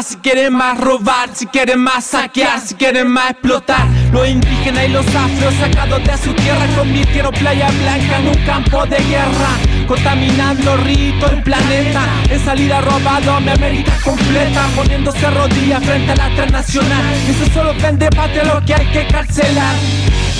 si 0.00 0.16
quieren 0.16 0.54
más 0.54 0.78
robar, 0.80 1.28
si 1.34 1.46
quieren 1.46 1.80
más 1.80 2.04
saquear, 2.04 2.60
si 2.60 2.74
quieren 2.74 3.08
más 3.08 3.32
explotar. 3.32 3.86
Los 4.10 4.26
indígenas 4.26 4.84
y 4.86 4.88
los 4.88 5.06
afros 5.08 5.54
sacados 5.60 6.02
de 6.02 6.16
su 6.16 6.32
tierra 6.32 6.66
convirtieron 6.76 7.34
Playa 7.34 7.68
Blanca 7.82 8.18
en 8.18 8.28
un 8.28 8.46
campo 8.46 8.86
de 8.86 8.96
guerra. 8.96 9.50
Contaminando 9.86 10.76
rito 10.78 11.26
el 11.30 11.42
planeta, 11.42 12.06
en 12.30 12.42
salida 12.42 12.80
robado 12.80 13.40
mi 13.40 13.50
América 13.50 13.92
completa, 14.02 14.66
poniéndose 14.74 15.30
rodillas 15.30 15.84
frente 15.84 16.12
a 16.12 16.16
la 16.16 16.34
transnacional. 16.36 17.14
Eso 17.28 17.52
solo 17.52 17.74
vende 17.74 18.08
patria 18.08 18.44
lo 18.44 18.64
que 18.64 18.74
hay 18.74 18.86
que 18.86 19.06
carcelar. 19.08 19.76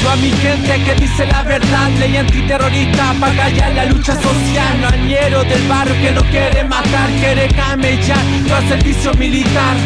Yo 0.02 0.10
a 0.10 0.16
mi 0.16 0.30
gente 0.30 0.82
que 0.84 0.94
dice 0.96 1.26
la 1.26 1.44
verdad, 1.44 1.88
ley 2.00 2.16
antiterrorista 2.16 3.14
para 3.20 3.36
callar 3.36 3.72
la 3.72 3.84
lucha 3.84 4.14
social. 4.14 4.80
No 4.80 4.88
añero 4.88 5.44
del 5.44 5.62
barrio 5.68 5.94
que 6.02 6.10
no 6.10 6.22
quiere 6.22 6.64
matar, 6.64 7.08
quiere 7.20 7.46
camellar, 7.48 8.24
no 8.48 8.56
al 8.56 8.68
servicio 8.68 9.14
militar. 9.14 9.76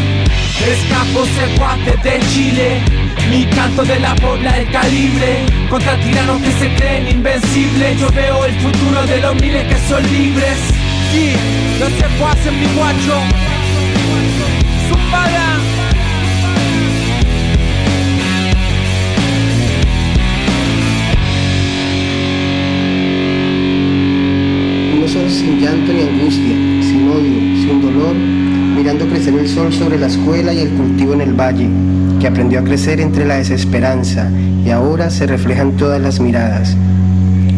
Escapo 0.65 1.23
secuate 1.25 1.97
de 2.03 2.19
Chile, 2.33 2.81
mi 3.29 3.45
canto 3.45 3.83
de 3.83 3.99
la 3.99 4.15
pobla 4.15 4.53
del 4.53 4.71
calibre. 4.71 5.45
Contra 5.69 5.95
tiranos 5.99 6.41
que 6.41 6.51
se 6.51 6.73
creen 6.73 7.07
invencibles, 7.09 7.99
yo 7.99 8.09
veo 8.09 8.45
el 8.45 8.55
futuro 8.59 9.05
de 9.05 9.21
los 9.21 9.35
miles 9.35 9.67
que 9.67 9.77
son 9.87 10.01
libres. 10.11 10.57
Sí, 11.11 11.33
los 11.79 11.91
secuaces 11.91 12.53
mi 12.53 12.65
guacho, 12.75 13.21
sin 25.37 25.59
llanto 25.59 25.93
ni 25.93 26.01
angustia, 26.01 26.55
sin 26.81 27.09
odio, 27.11 27.61
sin 27.61 27.79
dolor, 27.79 28.15
mirando 28.15 29.05
crecer 29.07 29.35
el 29.35 29.47
sol 29.47 29.71
sobre 29.71 29.99
la 29.99 30.07
escuela 30.07 30.51
y 30.51 30.59
el 30.61 30.69
cultivo 30.69 31.13
en 31.13 31.21
el 31.21 31.33
valle, 31.39 31.69
que 32.19 32.25
aprendió 32.25 32.59
a 32.59 32.63
crecer 32.63 32.99
entre 32.99 33.23
la 33.23 33.35
desesperanza 33.35 34.31
y 34.65 34.71
ahora 34.71 35.11
se 35.11 35.27
refleja 35.27 35.61
en 35.61 35.77
todas 35.77 36.01
las 36.01 36.19
miradas. 36.19 36.75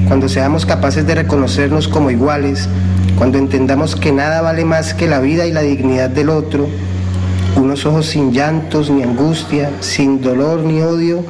Cuando 0.08 0.28
seamos 0.28 0.66
capaces 0.66 1.08
de 1.08 1.16
reconocernos 1.16 1.88
como 1.88 2.12
iguales, 2.12 2.68
cuando 3.18 3.38
entendamos 3.38 3.96
que 3.96 4.12
nada 4.12 4.42
vale 4.42 4.66
más 4.66 4.94
que 4.94 5.08
la 5.08 5.22
vida 5.22 5.48
y 5.48 5.54
la 5.54 5.62
dignidad 5.62 6.10
del 6.10 6.30
otro, 6.30 6.68
unos 7.56 7.86
ojos 7.86 8.08
sin 8.08 8.34
llantos 8.34 8.90
ni 8.90 9.04
angustia, 9.04 9.72
sin 9.80 10.20
dolor 10.20 10.64
ni 10.64 10.82
odio, 10.82 11.24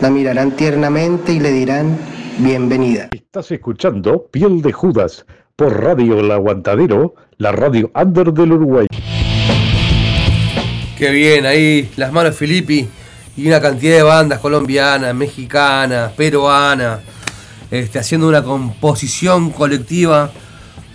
la 0.00 0.10
mirarán 0.10 0.52
tiernamente 0.52 1.32
y 1.32 1.40
le 1.40 1.50
dirán 1.50 1.98
bienvenida. 2.38 3.08
Estás 3.10 3.50
escuchando 3.50 4.28
Piel 4.30 4.62
de 4.62 4.72
Judas 4.72 5.26
por 5.56 5.82
Radio 5.82 6.20
El 6.20 6.30
Aguantadero, 6.30 7.14
la 7.38 7.50
radio 7.50 7.90
under 7.94 8.30
del 8.30 8.52
Uruguay. 8.52 8.86
Qué 10.98 11.10
bien, 11.10 11.46
ahí 11.46 11.90
las 11.96 12.12
manos 12.12 12.36
Filippi 12.36 12.86
y 13.38 13.48
una 13.48 13.58
cantidad 13.58 13.96
de 13.96 14.02
bandas 14.02 14.38
colombianas, 14.40 15.14
mexicanas, 15.14 16.12
peruanas, 16.12 17.00
este, 17.70 17.98
haciendo 17.98 18.28
una 18.28 18.42
composición 18.42 19.50
colectiva 19.50 20.30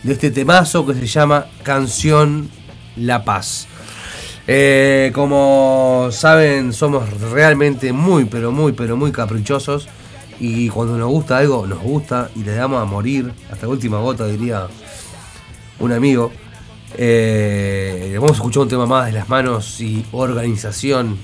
de 0.03 0.14
este 0.14 0.30
temazo 0.30 0.86
que 0.86 0.94
se 0.94 1.07
llama 1.07 1.48
Canción 1.64 2.48
La 2.98 3.26
Paz. 3.26 3.68
Eh, 4.45 5.11
como 5.15 6.10
saben, 6.11 6.72
somos 6.72 7.10
realmente 7.31 7.94
muy, 7.94 8.26
pero 8.26 8.52
muy, 8.52 8.73
pero 8.73 8.95
muy 8.95 9.11
caprichosos. 9.11 9.88
Y 10.43 10.69
cuando 10.69 10.97
nos 10.97 11.11
gusta 11.11 11.38
algo, 11.38 11.68
nos 11.68 11.77
gusta 11.84 12.31
y 12.35 12.39
le 12.43 12.55
damos 12.55 12.81
a 12.81 12.85
morir 12.85 13.31
hasta 13.51 13.68
la 13.68 13.73
última 13.73 13.99
gota, 13.99 14.26
diría 14.26 14.65
un 15.77 15.91
amigo. 15.91 16.31
Eh, 16.97 18.15
vamos 18.15 18.31
a 18.31 18.34
escuchar 18.38 18.63
un 18.63 18.68
tema 18.68 18.88
más 18.88 19.05
de 19.05 19.11
las 19.11 19.30
manos 19.30 19.80
y 19.80 20.03
organización. 20.11 21.19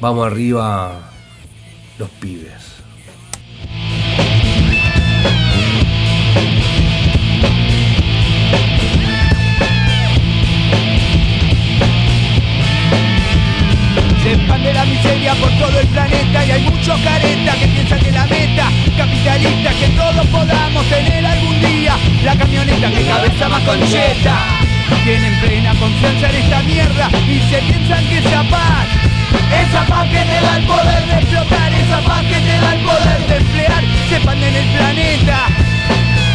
Vamos 0.00 0.26
arriba, 0.26 1.12
los 2.00 2.10
pibes. 2.10 2.59
Miseria 15.02 15.34
por 15.34 15.50
todo 15.52 15.80
el 15.80 15.86
planeta 15.88 16.44
y 16.44 16.50
hay 16.50 16.62
muchos 16.62 17.00
caretas 17.00 17.56
que 17.56 17.68
piensan 17.68 17.98
que 18.00 18.12
la 18.12 18.26
meta 18.26 18.66
capitalista 18.96 19.70
que 19.70 19.88
todos 19.96 20.26
podamos 20.26 20.84
tener 20.86 21.24
algún 21.24 21.60
día. 21.60 21.96
La 22.24 22.36
camioneta 22.36 22.90
que 22.90 23.04
cabeza 23.04 23.48
más 23.48 23.62
concheta. 23.62 24.36
Tienen 25.04 25.40
plena 25.40 25.74
confianza 25.76 26.28
en 26.28 26.36
esta 26.36 26.62
mierda 26.62 27.08
y 27.26 27.40
se 27.50 27.58
piensan 27.62 28.04
que 28.08 28.18
esa 28.18 28.42
paz 28.44 28.86
esa 29.62 29.84
paz 29.86 30.06
que 30.08 30.18
te 30.18 30.40
da 30.44 30.56
el 30.56 30.64
poder 30.64 31.06
de 31.06 31.14
explotar 31.14 31.72
esa 31.72 32.00
paz 32.00 32.22
que 32.22 32.40
te 32.40 32.58
da 32.60 32.74
el 32.74 32.80
poder 32.80 33.26
de 33.28 33.36
emplear 33.36 33.84
se 34.08 34.16
en 34.16 34.56
el 34.56 34.68
planeta 34.76 35.79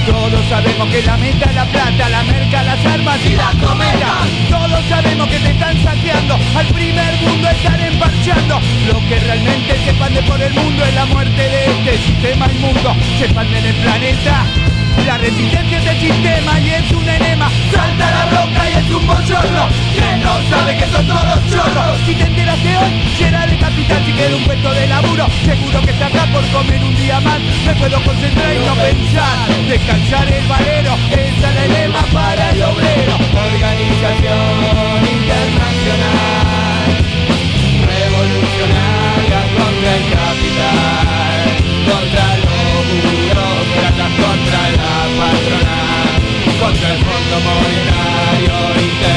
todos 0.05 0.45
sabemos 0.49 0.87
que 0.89 1.01
la 1.01 1.17
meta 1.17 1.51
la 1.51 1.65
plata, 1.65 2.09
la 2.09 2.23
merca, 2.23 2.63
las 2.63 2.85
armas 2.85 3.19
y 3.25 3.35
las 3.35 3.55
cometas. 3.55 4.27
Todos 4.49 4.83
sabemos 4.87 5.27
que 5.27 5.39
te 5.39 5.51
están 5.51 5.83
saqueando, 5.83 6.37
al 6.55 6.67
primer 6.67 7.13
mundo 7.21 7.49
están 7.49 7.79
emparchando. 7.81 8.59
Lo 8.87 8.99
que 9.07 9.19
realmente 9.19 9.73
se 9.83 9.89
expande 9.89 10.21
por 10.23 10.41
el 10.41 10.53
mundo 10.53 10.85
es 10.85 10.93
la 10.93 11.05
muerte 11.05 11.49
de 11.49 11.65
este 11.65 11.97
sistema 12.05 12.47
inmundo. 12.51 12.95
Se 13.17 13.25
expande 13.25 13.59
en 13.59 13.65
el 13.65 13.75
planeta. 13.75 14.45
La 15.03 15.17
resistencia 15.17 15.77
es 15.77 15.87
el 15.87 15.99
sistema 15.99 16.59
y 16.59 16.69
es 16.69 16.91
un 16.91 17.07
enema. 17.07 17.49
Salta 17.71 18.11
la 18.11 18.25
roca 18.25 18.69
y 18.69 18.73
es 18.73 18.89
un 18.89 19.07
bochorno. 19.07 19.67
Que 19.93 20.17
no 20.23 20.33
sabe 20.49 20.77
que 20.77 20.85
son 20.87 21.07
todos 21.07 21.39
chorros. 21.49 21.97
Si 22.05 22.15
te 22.15 22.23
enteras 22.23 22.63
de 22.63 22.77
hoy, 22.77 22.91
será 23.17 23.45
de 23.45 23.57
capital 23.57 24.03
Si 24.05 24.13
queda 24.13 24.35
un 24.35 24.43
puesto 24.43 24.73
de 24.73 24.87
laburo, 24.87 25.27
seguro 25.43 25.81
que 25.81 25.91
estará 25.91 26.25
por 26.31 26.43
comer 26.49 26.83
un 26.83 26.95
día 26.95 27.19
más. 27.19 27.39
Me 27.65 27.75
puedo 27.75 28.01
concentrar 28.03 28.53
y 28.53 28.59
no 28.59 28.75
pensar. 28.75 29.47
Descansar 29.67 30.27
el 30.31 30.47
valero, 30.47 30.93
esa 31.11 31.49
es 31.51 31.57
el 31.65 31.73
lema 31.73 32.01
para 32.13 32.51
el 32.51 32.63
obrero. 32.63 33.15
Organización 33.35 35.05
internacional. 35.05 36.45
Revolucionaria 37.93 39.41
contra 39.57 39.95
el 39.95 40.03
capital. 40.13 41.45
Contra 41.85 42.25
la 43.35 43.44
patronal 45.17 46.19
Contra 46.59 46.93
el 46.93 46.99
Fondo 46.99 47.39
Monetario 47.41 49.14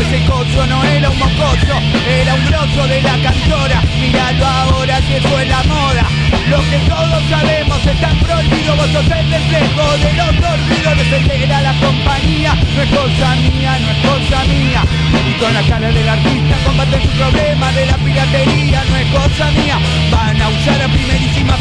ese 0.00 0.24
coso 0.24 0.66
no 0.66 0.82
era 0.84 1.10
un 1.10 1.18
mocoso, 1.18 1.76
era 2.08 2.34
un 2.34 2.46
grosso 2.46 2.86
de 2.86 3.02
la 3.02 3.16
cantora, 3.18 3.82
míralo 4.00 4.46
ahora 4.46 5.00
que 5.02 5.20
fue 5.20 5.44
la 5.44 5.62
moda. 5.64 6.04
Lo 6.48 6.58
que 6.70 6.78
todos 6.88 7.22
sabemos 7.28 7.86
está 7.86 8.08
prohibido, 8.20 8.76
vos 8.76 8.90
sos 8.90 9.06
el 9.06 9.30
reflejo 9.30 9.98
de 9.98 10.12
los 10.14 10.40
dormidos, 10.40 10.96
defender 10.96 11.52
a 11.52 11.60
la 11.62 11.72
compañía, 11.74 12.54
no 12.74 12.82
es 12.82 12.88
cosa 12.90 13.34
mía, 13.36 13.78
no 13.80 13.90
es 13.90 13.98
cosa 13.98 14.44
mía. 14.44 14.82
Y 15.28 15.32
con 15.38 15.54
la 15.54 15.62
cara 15.62 15.92
del 15.92 16.08
artista 16.08 16.56
combaten 16.64 17.02
su 17.02 17.08
problema 17.08 17.72
de 17.72 17.86
la 17.86 17.96
piratería, 17.98 18.82
no 18.88 18.96
es 18.96 19.06
cosa 19.06 19.50
mía. 19.52 19.78
Van 20.10 20.40
a 20.40 20.48
usar 20.48 20.82
a 20.82 20.88
primerísima 20.88 21.56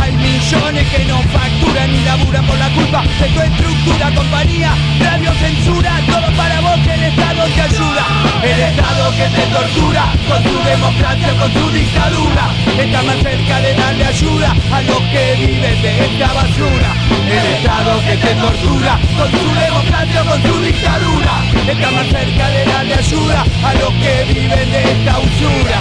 hay 0.00 0.16
millones 0.16 0.86
que 0.90 1.04
no 1.06 1.18
facturan 1.22 1.92
ni 1.92 2.00
laburan 2.04 2.46
por 2.46 2.58
la 2.58 2.68
culpa 2.70 3.02
de 3.20 3.28
tu 3.28 3.40
estructura, 3.40 4.14
compañía, 4.14 4.72
radio 5.00 5.32
censura, 5.34 5.92
todo 6.06 6.30
para 6.36 6.60
vos 6.60 6.78
el 6.86 7.02
Estado 7.02 7.44
te 7.54 7.60
ayuda. 7.62 8.04
El 8.42 8.60
Estado 8.60 9.10
que 9.16 9.26
te 9.34 9.46
tortura 9.46 10.04
con 10.28 10.42
su 10.42 10.58
democracia, 10.62 11.34
con 11.38 11.52
su 11.52 11.70
dictadura. 11.70 12.50
Está 12.78 13.02
más 13.02 13.16
cerca 13.22 13.60
de 13.60 13.74
darle 13.74 14.04
ayuda 14.04 14.54
a 14.72 14.82
los 14.82 15.00
que 15.10 15.34
viven 15.38 15.82
de 15.82 16.04
esta 16.04 16.32
basura. 16.32 16.94
El 17.26 17.46
Estado 17.56 18.00
que 18.04 18.16
te 18.16 18.34
tortura 18.34 18.98
con 19.16 19.30
su 19.30 19.54
democracia, 19.54 20.24
con 20.24 20.42
su 20.42 20.60
dictadura. 20.60 21.34
Está 21.66 21.90
más 21.90 22.06
cerca 22.06 22.50
de 22.50 22.64
darle 22.64 22.94
ayuda 22.94 23.44
a 23.64 23.74
los 23.74 23.92
que 24.02 24.24
viven 24.32 24.70
de 24.70 24.82
esta 24.92 25.18
usura. 25.18 25.80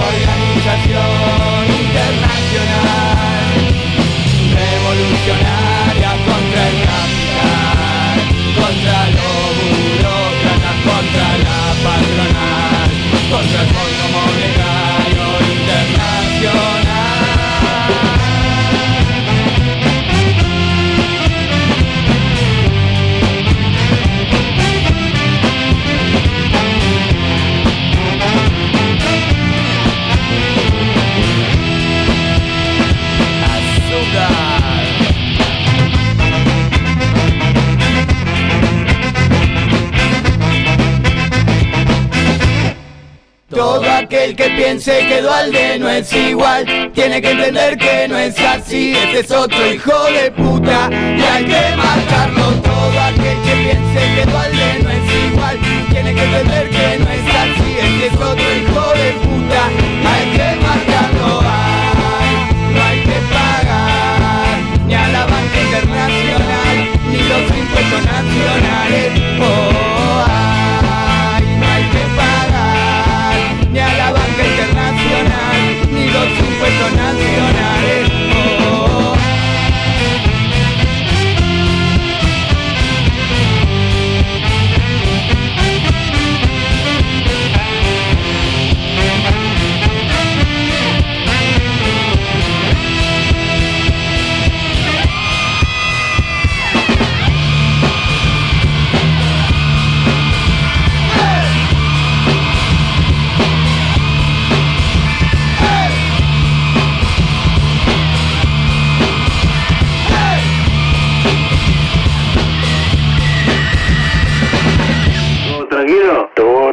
Organización 0.00 1.79
internacional 2.10 3.46
revolucionaria 4.54 6.10
contra 6.26 6.60
el 6.68 6.76
capital, 6.88 8.16
contra 8.58 8.98
los 9.16 9.46
burócratas, 9.60 10.76
contra 10.88 11.26
la 11.46 11.60
patronal, 11.84 12.88
contra 13.30 13.58
el 13.62 13.68
Fondo 13.68 14.04
Monetario 14.16 15.26
Internacional. 15.52 16.79
Todo 43.60 43.84
aquel 43.92 44.34
que 44.34 44.48
piense 44.56 45.06
que 45.06 45.20
Dualde 45.20 45.78
no 45.78 45.90
es 45.90 46.10
igual 46.14 46.64
Tiene 46.94 47.20
que 47.20 47.32
entender 47.32 47.76
que 47.76 48.08
no 48.08 48.16
es 48.16 48.34
así. 48.40 48.94
Ese 48.96 49.20
es 49.20 49.30
otro 49.30 49.70
hijo 49.70 50.04
de 50.04 50.30
puta 50.30 50.88
Y 50.90 51.20
hay 51.20 51.44
que 51.44 51.76
marcarlo. 51.76 52.52
Todo 52.62 53.00
aquel 53.00 53.36
que 53.42 53.54
piense 53.64 54.00
que 54.14 54.24
Dualde 54.30 54.78
no 54.82 54.90
es 54.90 55.30
igual 55.30 55.58
Tiene 55.90 56.14
que 56.14 56.24
entender 56.24 56.70
que 56.70 56.98
no 57.00 57.10
es 57.10 57.26
así. 57.44 57.70
Ese 57.84 58.06
es 58.06 58.14
otro 58.14 58.48
hijo 58.56 58.84
de 58.94 59.12
puta 59.20 59.62
Hay 60.08 60.24
que 60.36 60.48
marcarlo. 60.66 61.42
Ay, 61.44 62.32
No 62.72 62.82
hay 62.82 63.00
que 63.02 63.18
pagar 63.30 64.86
Ni 64.86 64.94
a 64.94 65.08
la 65.08 65.26
banca 65.26 65.60
internacional 65.60 66.76
Ni 67.10 67.18
los 67.28 67.58
impuestos 67.58 68.04
nacionales. 68.06 69.12
Oh, 69.38 69.89
impuestos 76.88 77.39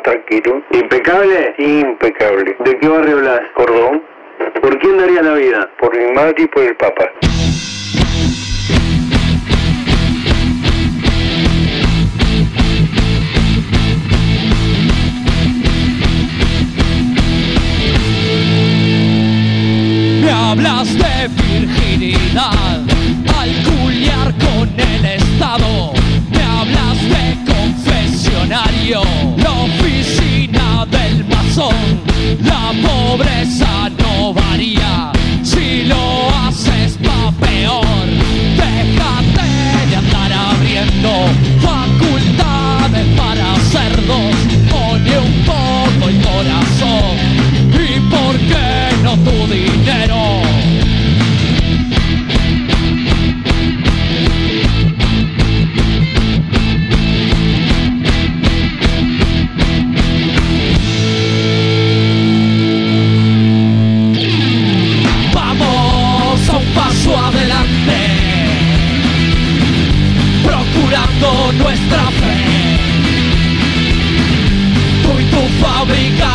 tranquilo? 0.07 0.63
¿Impecable? 0.71 1.55
Impecable. 1.57 2.55
¿De 2.63 2.77
qué 2.79 2.87
barrio 2.87 3.17
hablas? 3.17 3.41
Cordón. 3.53 4.03
¿Por 4.61 4.79
quién 4.79 4.97
daría 4.97 5.21
la 5.21 5.33
vida? 5.33 5.69
Por 5.79 5.97
mi 5.97 6.13
madre 6.13 6.43
y 6.43 6.47
por 6.47 6.63
el 6.63 6.75
papa. 6.77 7.11
Me 20.21 20.31
hablas 20.31 20.87
de 20.93 21.27
virginidad 21.27 22.79
al 23.39 23.51
culiar 23.65 24.33
con 24.37 24.69
el 24.79 25.05
Estado. 25.05 25.91
Me 26.31 26.43
hablas 26.43 26.97
de 27.09 27.53
confesionario, 27.53 29.01
oficina 29.01 29.86
La 31.57 32.71
pobreza 32.87 33.89
no 33.97 34.31
varía. 34.31 35.11
Si 35.41 35.85
lo 35.85 36.29
haces 36.35 36.99
pa' 37.03 37.31
peor. 37.39 38.05
Déjate 38.55 39.89
de 39.89 39.95
andar 39.95 40.31
abriendo 40.33 41.09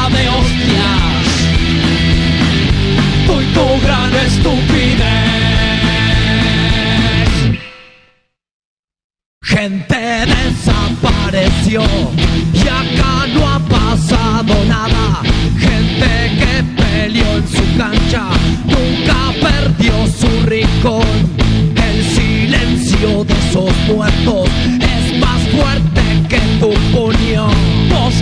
de 0.08 0.28
hostias, 0.28 1.26
tú 3.26 3.40
y 3.40 3.44
tu 3.54 3.86
gran 3.86 4.14
estupidez. 4.26 5.42
Gente 9.42 10.26
desapareció 10.26 11.82
y 12.52 12.60
acá 12.60 13.26
no 13.34 13.48
ha 13.48 13.58
pasado 13.60 14.54
nada. 14.66 15.20
Gente 15.58 16.10
que 16.38 16.82
peleó 16.82 17.36
en 17.36 17.48
su 17.48 17.76
cancha 17.76 18.24
nunca 18.64 19.32
perdió 19.40 20.06
su 20.06 20.46
rincón. 20.46 21.06
El 21.76 22.04
silencio 22.04 23.24
de 23.24 23.34
esos 23.34 23.72
muertos 23.88 24.48
es 24.80 25.18
más 25.18 25.40
fuerte 25.48 26.02
que 26.28 26.40
tu 26.58 26.72
puño. 26.92 27.48
Vos 27.90 28.14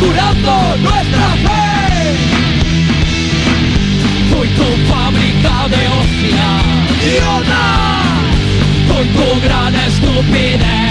procurando 0.00 0.76
nuestra 0.78 1.28
fe. 1.44 2.16
Tú 4.30 4.44
y 4.44 4.48
tu 4.48 4.92
fábrica 4.92 5.68
de. 5.68 5.80
Tú 8.88 8.94
y 9.02 9.08
tu 9.08 9.40
gran 9.42 9.74
estupidez. 9.74 10.89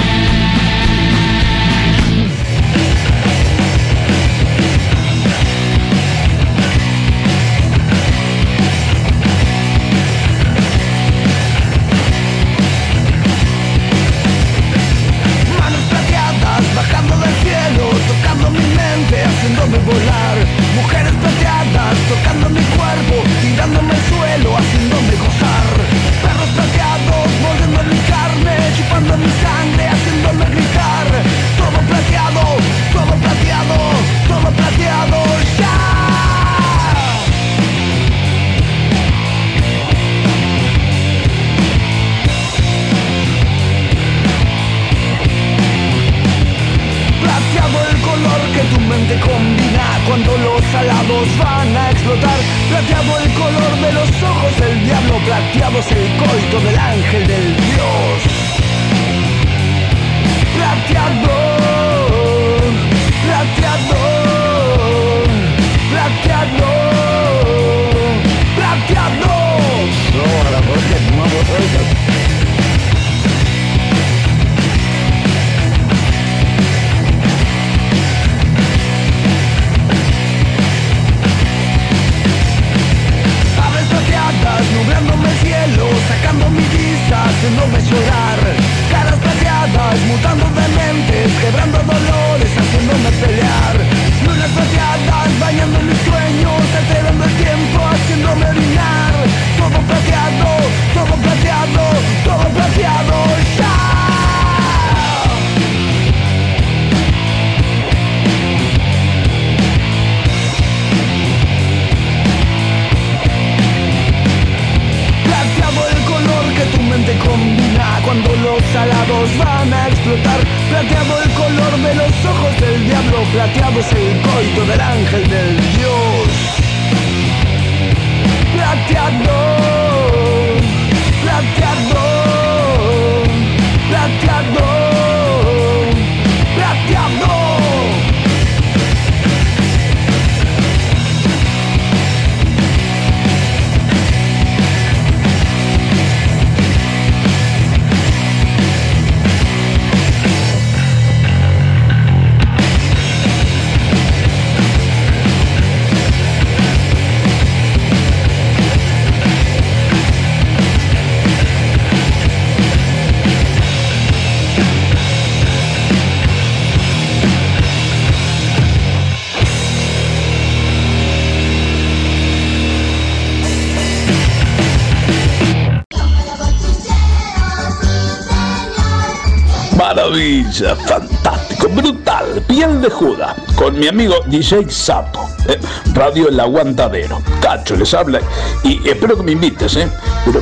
Con 183.99 184.07
mi 184.07 184.15
amigo 184.15 184.23
DJ 184.27 184.69
Sapo, 184.69 185.29
eh, 185.47 185.59
Radio 185.93 186.29
El 186.29 186.39
Aguantadero. 186.39 187.21
Cacho 187.41 187.75
les 187.75 187.93
habla 187.93 188.21
y 188.63 188.87
espero 188.87 189.17
que 189.17 189.23
me 189.23 189.33
invites, 189.33 189.75
¿eh? 189.75 189.89
Pero 190.25 190.41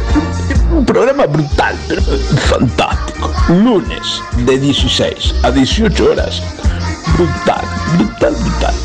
un 0.72 0.86
programa 0.86 1.26
brutal, 1.26 1.76
pero 1.88 2.02
fantástico. 2.02 3.34
Lunes 3.50 4.22
de 4.46 4.60
16 4.60 5.36
a 5.44 5.52
18 5.52 6.12
horas. 6.12 6.44
Brutal, 7.18 7.66
brutal, 7.98 8.36
brutal. 8.36 8.76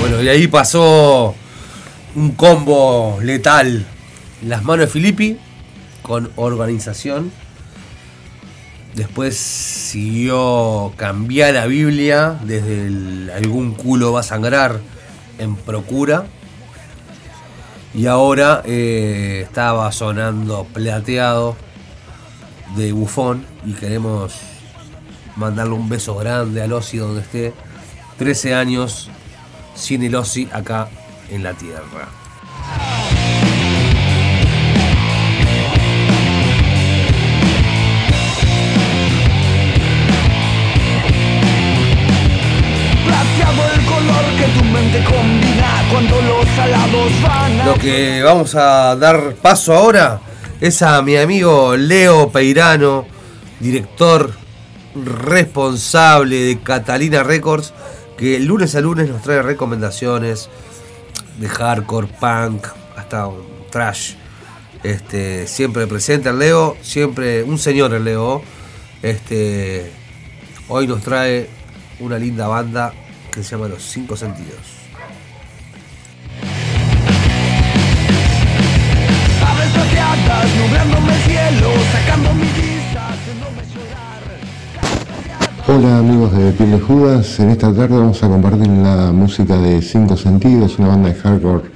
Bueno, 0.00 0.22
y 0.22 0.28
ahí 0.28 0.46
pasó 0.46 1.34
un 2.14 2.32
combo 2.32 3.18
letal. 3.22 3.84
Las 4.46 4.62
manos 4.62 4.86
de 4.86 4.92
Filippi 4.92 5.38
con 6.02 6.30
organización. 6.36 7.32
Después 8.94 9.69
siguió 9.90 10.92
cambiar 10.96 11.54
la 11.54 11.66
Biblia 11.66 12.38
desde 12.44 12.86
el 12.86 13.32
algún 13.34 13.74
culo 13.74 14.12
va 14.12 14.20
a 14.20 14.22
sangrar 14.22 14.78
en 15.38 15.56
procura. 15.56 16.26
Y 17.92 18.06
ahora 18.06 18.62
eh, 18.66 19.40
estaba 19.44 19.90
sonando 19.90 20.64
plateado 20.72 21.56
de 22.76 22.92
bufón 22.92 23.44
y 23.66 23.72
queremos 23.72 24.34
mandarle 25.34 25.74
un 25.74 25.88
beso 25.88 26.14
grande 26.14 26.62
al 26.62 26.72
Ossi 26.72 26.98
donde 26.98 27.22
esté. 27.22 27.52
13 28.16 28.54
años 28.54 29.10
sin 29.74 30.04
el 30.04 30.14
Ossi 30.14 30.48
acá 30.52 30.88
en 31.30 31.42
la 31.42 31.54
tierra. 31.54 32.19
Lo 47.64 47.74
que 47.74 48.22
vamos 48.22 48.54
a 48.54 48.94
dar 48.96 49.34
paso 49.34 49.74
ahora 49.74 50.20
es 50.60 50.82
a 50.82 51.02
mi 51.02 51.16
amigo 51.16 51.76
Leo 51.76 52.30
Peirano, 52.30 53.06
director 53.58 54.32
responsable 54.94 56.36
de 56.36 56.60
Catalina 56.60 57.22
Records, 57.22 57.72
que 58.16 58.38
lunes 58.40 58.74
a 58.74 58.80
lunes 58.80 59.08
nos 59.08 59.22
trae 59.22 59.42
recomendaciones 59.42 60.48
de 61.38 61.48
hardcore, 61.48 62.06
punk, 62.06 62.66
hasta 62.96 63.26
un 63.26 63.42
trash. 63.70 64.14
Este, 64.82 65.46
siempre 65.46 65.86
presente 65.86 66.28
el 66.28 66.38
Leo, 66.38 66.76
siempre 66.82 67.42
un 67.42 67.58
señor 67.58 67.94
el 67.94 68.04
Leo. 68.04 68.42
Este, 69.02 69.90
hoy 70.68 70.86
nos 70.86 71.02
trae 71.02 71.48
una 72.00 72.18
linda 72.18 72.46
banda 72.46 72.92
que 73.32 73.42
se 73.42 73.50
llama 73.50 73.68
Los 73.68 73.82
Cinco 73.82 74.16
Sentidos. 74.16 74.79
Nublándome 80.48 81.14
el 81.14 81.22
cielo, 81.22 81.68
sacando. 81.92 82.30
Hola 85.68 85.98
amigos 85.98 86.32
de 86.32 86.50
Piel 86.52 86.72
de 86.72 86.80
Judas, 86.80 87.38
en 87.38 87.50
esta 87.50 87.72
tarde 87.72 87.96
vamos 87.96 88.20
a 88.24 88.28
compartir 88.28 88.66
la 88.66 89.12
música 89.12 89.56
de 89.56 89.80
Cinco 89.82 90.16
Sentidos, 90.16 90.78
una 90.78 90.88
banda 90.88 91.10
de 91.10 91.14
hardcore 91.14 91.70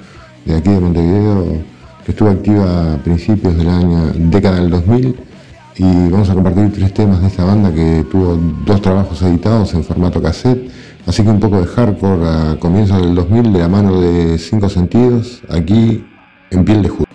de 0.45 0.57
aquí 0.57 0.71
de 0.71 0.81
Montevideo 0.81 1.45
que 2.05 2.11
estuvo 2.11 2.29
activa 2.29 2.95
a 2.95 2.97
principios 2.99 3.57
del 3.57 3.69
año, 3.69 4.13
década 4.17 4.57
del 4.57 4.71
2000 4.71 5.17
y 5.77 6.09
vamos 6.09 6.29
a 6.29 6.35
compartir 6.35 6.73
tres 6.73 6.93
temas 6.93 7.21
de 7.21 7.29
esta 7.29 7.45
banda 7.45 7.73
que 7.73 8.05
tuvo 8.11 8.37
dos 8.67 8.83
trabajos 8.83 9.23
editados 9.23 9.75
en 9.75 9.85
formato 9.85 10.21
cassette, 10.21 10.71
así 11.07 11.23
que 11.23 11.31
un 11.31 11.39
poco 11.41 11.61
de 11.61 11.67
hardcore 11.67 12.27
a 12.27 12.57
comienzos 12.59 13.01
del 13.01 13.15
2000 13.15 13.53
de 13.53 13.59
la 13.59 13.69
mano 13.69 14.01
de 14.01 14.39
Cinco 14.39 14.69
Sentidos, 14.69 15.43
aquí 15.49 16.05
en 16.51 16.65
Piel 16.65 16.83
de 16.83 16.89
Judas. 16.89 17.14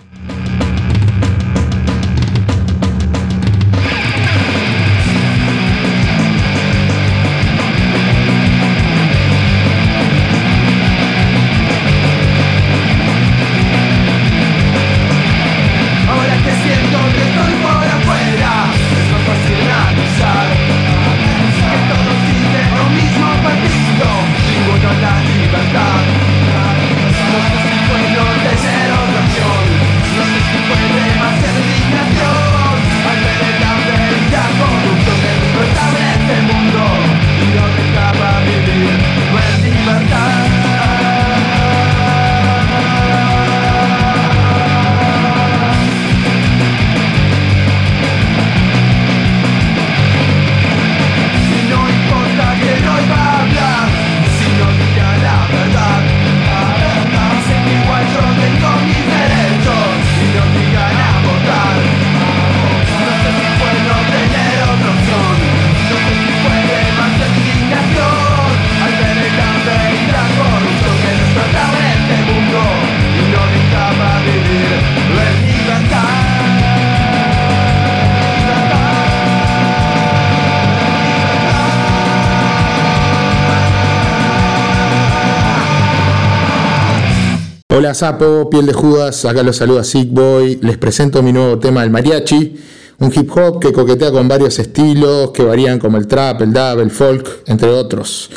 Hola 87.90 87.94
Sapo, 87.96 88.48
piel 88.48 88.66
de 88.66 88.72
Judas, 88.72 89.24
acá 89.24 89.42
los 89.42 89.56
saluda 89.56 89.82
Sick 89.82 90.12
Boy. 90.12 90.60
Les 90.62 90.78
presento 90.78 91.24
mi 91.24 91.32
nuevo 91.32 91.58
tema, 91.58 91.82
el 91.82 91.90
mariachi, 91.90 92.56
un 93.00 93.12
hip 93.12 93.36
hop 93.36 93.58
que 93.58 93.72
coquetea 93.72 94.12
con 94.12 94.28
varios 94.28 94.60
estilos 94.60 95.32
que 95.32 95.42
varían 95.42 95.80
como 95.80 95.96
el 95.96 96.06
trap, 96.06 96.40
el 96.42 96.52
dub, 96.52 96.78
el 96.78 96.92
folk, 96.92 97.42
entre 97.46 97.68
otros. 97.68 98.30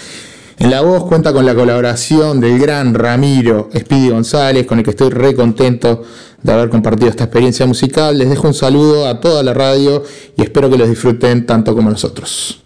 En 0.57 0.71
la 0.71 0.81
voz 0.81 1.03
cuenta 1.03 1.31
con 1.33 1.45
la 1.45 1.53
colaboración 1.53 2.39
del 2.39 2.57
gran 2.57 2.95
Ramiro 2.95 3.69
Speedy 3.77 4.09
González, 4.09 4.65
con 4.65 4.79
el 4.79 4.83
que 4.83 4.89
estoy 4.89 5.11
re 5.11 5.35
contento 5.35 6.01
de 6.41 6.51
haber 6.51 6.69
compartido 6.69 7.11
esta 7.11 7.25
experiencia 7.25 7.67
musical. 7.67 8.17
Les 8.17 8.31
dejo 8.31 8.47
un 8.47 8.55
saludo 8.55 9.07
a 9.07 9.21
toda 9.21 9.43
la 9.43 9.53
radio 9.53 10.01
y 10.35 10.41
espero 10.41 10.67
que 10.67 10.79
los 10.79 10.89
disfruten 10.89 11.45
tanto 11.45 11.75
como 11.75 11.91
nosotros. 11.91 12.62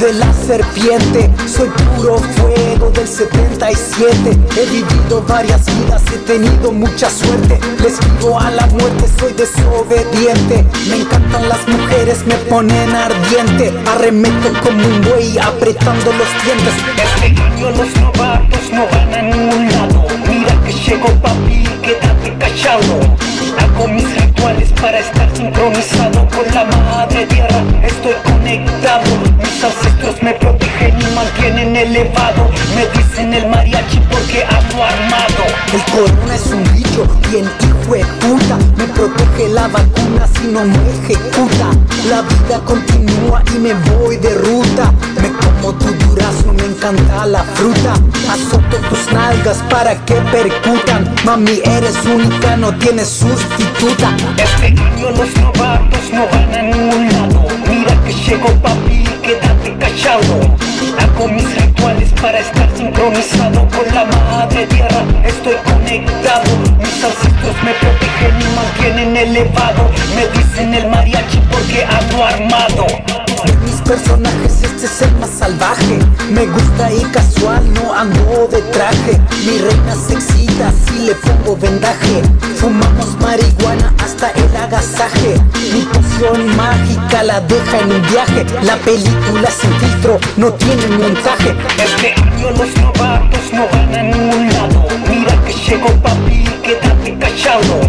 De 0.00 0.14
la 0.14 0.32
serpiente. 0.32 1.30
Soy 1.46 1.68
puro 1.68 2.16
fuego 2.16 2.90
del 2.90 3.06
77 3.06 4.38
He 4.56 4.66
vivido 4.70 5.22
varias 5.28 5.66
vidas, 5.66 6.02
he 6.12 6.18
tenido 6.18 6.72
mucha 6.72 7.10
suerte. 7.10 7.60
Le 7.80 7.88
esquivo 7.88 8.40
a 8.40 8.50
la 8.50 8.66
muerte, 8.68 9.04
soy 9.18 9.32
desobediente. 9.34 10.64
Me 10.88 10.96
encantan 10.96 11.48
las 11.48 11.68
mujeres, 11.68 12.26
me 12.26 12.34
ponen 12.48 12.94
ardiente. 12.94 13.74
Arremeto 13.90 14.52
como 14.62 14.86
un 14.86 15.02
buey 15.02 15.38
apretando 15.38 16.12
los 16.12 16.28
dientes. 16.44 16.74
Este 17.22 17.42
año 17.42 17.70
los 17.70 17.94
novatos 18.00 18.72
no 18.72 18.86
van 18.86 19.14
a 19.14 19.22
ningún 19.22 19.68
lado. 19.70 20.06
Mira 20.26 20.58
que 20.64 20.72
llegó 20.72 21.08
papi, 21.20 21.62
quédate 21.82 22.36
callado 22.38 23.29
Hago 23.60 23.88
mis 23.88 24.08
rituales 24.20 24.72
para 24.80 24.98
estar 24.98 25.28
sincronizado 25.34 26.28
con 26.28 26.54
la 26.54 26.64
madre 26.64 27.26
tierra. 27.26 27.62
Estoy 27.82 28.14
conectado, 28.24 29.10
mis 29.38 29.64
ancestros 29.64 30.22
me 30.22 30.32
protegen 30.34 31.00
y 31.00 31.14
mantienen 31.14 31.76
elevado. 31.76 32.50
Me 32.74 32.86
dicen 32.98 33.34
el 33.34 33.46
mariachi 33.48 33.98
porque 34.10 34.44
ando 34.44 34.84
armado. 34.84 35.44
El 35.72 35.82
corona 35.92 36.34
es 36.34 36.46
un 36.46 36.62
bicho 36.74 37.06
bien 37.30 37.44
hijo 37.44 37.79
Me 37.90 38.86
protege 38.94 39.48
la 39.48 39.66
vacuna 39.66 40.24
si 40.36 40.46
no 40.46 40.64
me 40.64 40.76
ejecuta. 40.90 41.70
La 42.08 42.22
vida 42.22 42.60
continúa 42.64 43.42
y 43.52 43.58
me 43.58 43.74
voy 43.74 44.16
de 44.16 44.32
ruta. 44.32 44.92
Me 45.20 45.28
como 45.32 45.74
tu 45.74 45.92
durazno, 46.06 46.52
me 46.52 46.66
encanta 46.66 47.26
la 47.26 47.42
fruta. 47.42 47.94
Azoto 48.30 48.76
tus 48.88 49.12
nalgas 49.12 49.56
para 49.68 49.96
que 50.04 50.14
percutan 50.30 51.12
Mami 51.24 51.62
eres 51.64 51.96
única, 52.06 52.56
no 52.56 52.72
tienes 52.78 53.08
sustituta. 53.08 54.16
Este 54.36 54.66
año 54.80 55.10
los 55.10 55.34
novatos 55.40 56.12
no 56.12 56.28
van 56.28 56.54
a 56.54 56.62
ningún 56.62 57.08
lado. 57.08 57.48
Mira 57.68 58.00
que 58.04 58.12
llegó 58.12 58.50
papi, 58.62 59.02
quédate 59.20 59.59
callado. 59.78 60.56
Hago 60.98 61.28
mis 61.28 61.54
rituales 61.54 62.10
para 62.20 62.38
estar 62.38 62.68
sincronizado 62.76 63.68
con 63.68 63.94
la 63.94 64.04
madre 64.04 64.66
tierra. 64.66 65.04
Estoy 65.24 65.56
conectado, 65.64 66.50
mis 66.78 67.04
ancestros 67.04 67.56
me 67.64 67.72
protegen 67.74 68.40
y 68.40 68.56
mantienen 68.56 69.16
elevado. 69.16 69.90
Me 70.14 70.26
dicen 70.38 70.74
el 70.74 70.88
mariachi 70.88 71.38
porque 71.50 71.84
ando 71.84 72.24
armado. 72.24 72.86
De 73.44 73.52
mis 73.64 73.80
personajes 73.82 74.62
este 74.62 74.86
es 74.86 75.02
el 75.02 75.12
más 75.16 75.30
salvaje. 75.30 75.98
Me 76.30 76.46
gusta 76.46 76.92
y 76.92 77.02
casual, 77.12 77.62
no 77.74 77.94
ando 77.94 78.48
de 78.48 78.62
traje. 78.62 79.20
Mi 79.44 79.58
reina 79.58 79.94
se 79.94 80.20
excita 80.60 80.72
si 80.86 81.06
le 81.06 81.14
pongo 81.14 81.56
vendaje. 81.56 82.22
Fumamos 82.56 83.16
marihuana 83.20 83.92
hasta 84.02 84.30
el 84.30 84.56
agasaje. 84.56 85.40
Mi 85.72 85.82
poción 85.82 86.56
mágica 86.56 87.22
la 87.22 87.40
deja 87.40 87.78
en 87.78 87.92
un 87.92 88.02
viaje. 88.10 88.44
La 88.62 88.76
película 88.76 89.50
sin 89.50 89.72
filtro 89.80 90.18
no 90.36 90.52
tiene 90.54 90.86
montaje. 90.98 91.54
Este 91.78 92.14
año 92.14 92.50
los 92.50 92.76
novatos 92.76 93.52
no 93.52 93.66
van 93.68 93.94
a 93.94 94.02
ningún 94.02 94.48
lado. 94.48 94.86
Mira 95.08 95.34
que 95.44 95.52
llegó 95.52 95.88
papi, 96.02 96.44
quédate 96.62 97.18
callado. 97.18 97.80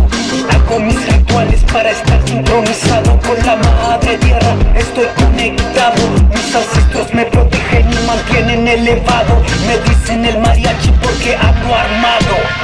Hago 0.49 0.79
mis 0.79 1.05
rituales 1.05 1.61
para 1.71 1.91
estar 1.91 2.19
sincronizado 2.25 3.19
con 3.21 3.45
la 3.45 3.55
madre 3.57 4.17
tierra. 4.17 4.55
Estoy 4.75 5.07
conectado, 5.17 6.01
mis 6.29 6.55
ancestros 6.55 7.13
me 7.13 7.25
protegen 7.25 7.91
y 7.91 8.07
mantienen 8.07 8.67
elevado. 8.67 9.41
Me 9.67 9.77
dicen 9.89 10.25
el 10.25 10.39
mariachi 10.39 10.91
porque 11.01 11.35
ando 11.35 11.75
armado 11.75 12.60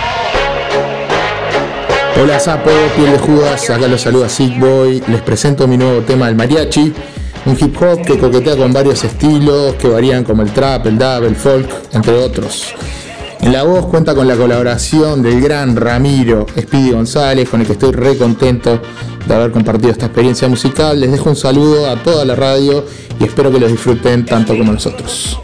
Hola 2.22 2.40
Sapo, 2.40 2.72
piel 2.96 3.12
de 3.12 3.20
Judas, 3.20 3.70
acá 3.70 3.88
los 3.88 4.02
saluda 4.02 4.28
Sick 4.28 4.60
Boy. 4.60 5.04
Les 5.08 5.22
presento 5.22 5.68
mi 5.68 5.78
nuevo 5.78 6.02
tema, 6.02 6.28
el 6.28 6.36
mariachi, 6.36 6.92
un 7.46 7.58
hip 7.60 7.80
hop 7.82 8.02
que 8.02 8.18
coquetea 8.18 8.58
con 8.58 8.74
varios 8.74 9.04
estilos 9.04 9.76
que 9.76 9.88
varían 9.88 10.24
como 10.24 10.42
el 10.42 10.52
trap, 10.52 10.88
el 10.88 10.98
dub, 10.98 11.24
el 11.26 11.36
folk, 11.36 11.70
entre 11.94 12.14
otros. 12.14 12.74
En 13.40 13.54
la 13.54 13.64
voz 13.64 13.86
cuenta 13.86 14.16
con 14.16 14.28
la 14.28 14.36
colaboración 14.36 15.22
del 15.22 15.40
gran 15.42 15.76
Ramiro 15.76 16.48
Speedy 16.60 16.92
González, 16.92 17.48
con 17.48 17.62
el 17.62 17.68
que 17.68 17.74
estoy 17.74 17.92
re 17.92 18.18
contento 18.18 18.82
de 19.28 19.36
haber 19.36 19.52
compartido 19.52 19.92
esta 19.92 20.08
experiencia 20.08 20.48
musical. 20.48 21.00
Les 21.00 21.12
dejo 21.12 21.30
un 21.30 21.36
saludo 21.36 21.90
a 21.90 21.96
toda 21.98 22.26
la 22.26 22.36
radio 22.36 22.84
y 23.20 23.26
espero 23.26 23.52
que 23.52 23.60
los 23.60 23.72
disfruten 23.72 24.26
tanto 24.26 24.58
como 24.58 24.74
nosotros. 24.74 25.40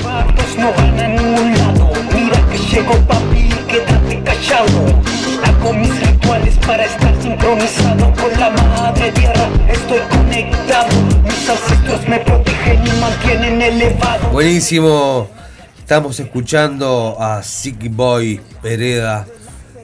Buenísimo. 14.31 15.29
Estamos 15.77 16.19
escuchando 16.19 17.17
a 17.19 17.43
Sick 17.43 17.89
Boy 17.93 18.41
Pereda. 18.61 19.27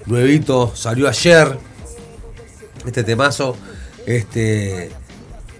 Nuevito, 0.05 0.71
salió 0.75 1.07
ayer. 1.07 1.57
Este 2.85 3.03
temazo. 3.03 3.55
Este. 4.05 4.91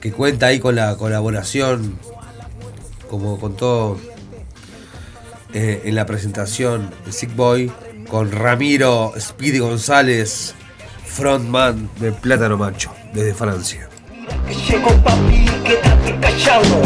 Que 0.02 0.12
cuenta 0.12 0.48
ahí 0.48 0.60
con 0.60 0.76
la 0.76 0.96
colaboración. 0.96 2.00
Como 3.10 3.40
contó 3.40 4.00
eh, 5.54 5.82
en 5.86 5.96
la 5.96 6.06
presentación 6.06 6.90
de 7.06 7.12
Sick 7.12 7.36
Boy. 7.36 7.72
Con 8.10 8.32
Ramiro 8.32 9.14
Speedy 9.20 9.60
González. 9.60 10.56
Frontman 11.06 11.90
de 12.00 12.12
Plátano 12.12 12.58
Macho. 12.58 12.92
Desde 13.14 13.34
Francia. 13.34 13.89
Que 14.48 14.56
llegó 14.56 14.90
papi, 15.04 15.46
quédate 15.64 16.16
callado. 16.20 16.82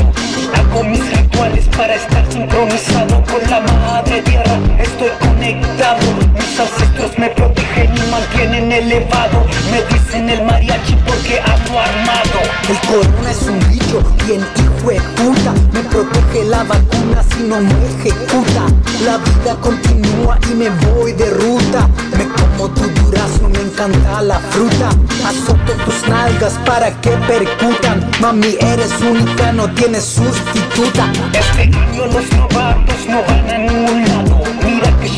Hago 0.56 0.84
mis 0.84 1.06
rituales 1.18 1.65
para 1.76 1.95
estar 1.95 2.26
sincronizado 2.32 3.24
con 3.24 3.49
la 3.49 3.60
madre 3.61 4.22
tierra. 4.22 4.57
Estoy 4.80 5.10
conectado, 5.20 6.06
mis 6.34 6.60
ancestros 6.60 7.18
me 7.18 7.30
protegen 7.30 7.91
y 7.95 8.11
mantienen 8.11 8.72
elevado. 8.72 9.45
Me 9.72 9.82
dicen 9.94 10.30
el 10.30 10.44
mariachi 10.44 10.95
porque 11.06 11.40
ando 11.40 11.80
armado. 11.80 12.40
El 12.70 12.78
corona 12.88 13.32
es 13.32 13.44
un 13.44 13.60
bicho 13.70 14.03
bien 14.26 14.41
hijo 14.57 14.73
puta. 15.15 15.53
Me 15.73 15.81
protege 15.84 16.43
la 16.45 16.64
vacuna 16.64 17.23
si 17.23 17.43
no 17.43 17.60
me 17.61 17.73
ejecuta. 17.88 18.68
La 19.05 19.18
vida 19.18 19.55
continúa 19.61 20.38
y 20.51 20.55
me 20.55 20.69
voy 20.69 21.14
de 21.14 21.30
ruta. 21.30 21.88
Me 22.18 22.26
como 22.27 22.69
tu 22.69 22.84
durazno, 23.01 23.49
me 23.49 23.61
encanta 23.61 24.22
la 24.22 24.39
fruta. 24.39 24.89
Azoto 25.27 25.73
tus 25.85 26.07
nalgas 26.10 26.53
para 26.65 26.91
que 27.01 27.11
percutan 27.27 28.10
Mami 28.19 28.57
eres 28.60 28.91
única, 29.01 29.51
no 29.53 29.69
tienes 29.73 30.03
sustituta. 30.03 31.11
Este 31.34 31.61
año 31.64 32.05
los 32.07 32.31
novatos 32.34 33.07
no 33.07 33.22
van 33.23 33.49
a 33.49 33.57
ningún 33.57 34.05
lado 34.05 34.23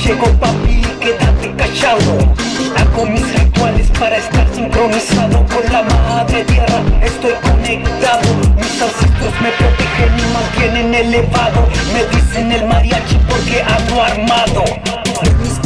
llegó 0.05 0.27
papi, 0.39 0.81
quédate 0.99 1.51
callado. 1.57 2.35
Hago 2.77 3.05
mis 3.05 3.27
rituales 3.33 3.87
para 3.99 4.17
estar 4.17 4.47
sincronizado 4.53 5.45
con 5.47 5.71
la 5.71 5.81
madre 5.83 6.43
tierra. 6.43 6.81
Estoy 7.01 7.33
conectado, 7.41 8.29
mis 8.55 8.81
ancestros 8.81 9.33
me 9.41 9.49
protegen 9.51 10.19
y 10.19 10.33
mantienen 10.33 10.93
elevado. 10.93 11.67
Me 11.93 12.05
dicen 12.15 12.51
el 12.51 12.65
mariachi 12.67 13.17
porque 13.27 13.61
ando 13.63 14.03
armado 14.03 14.63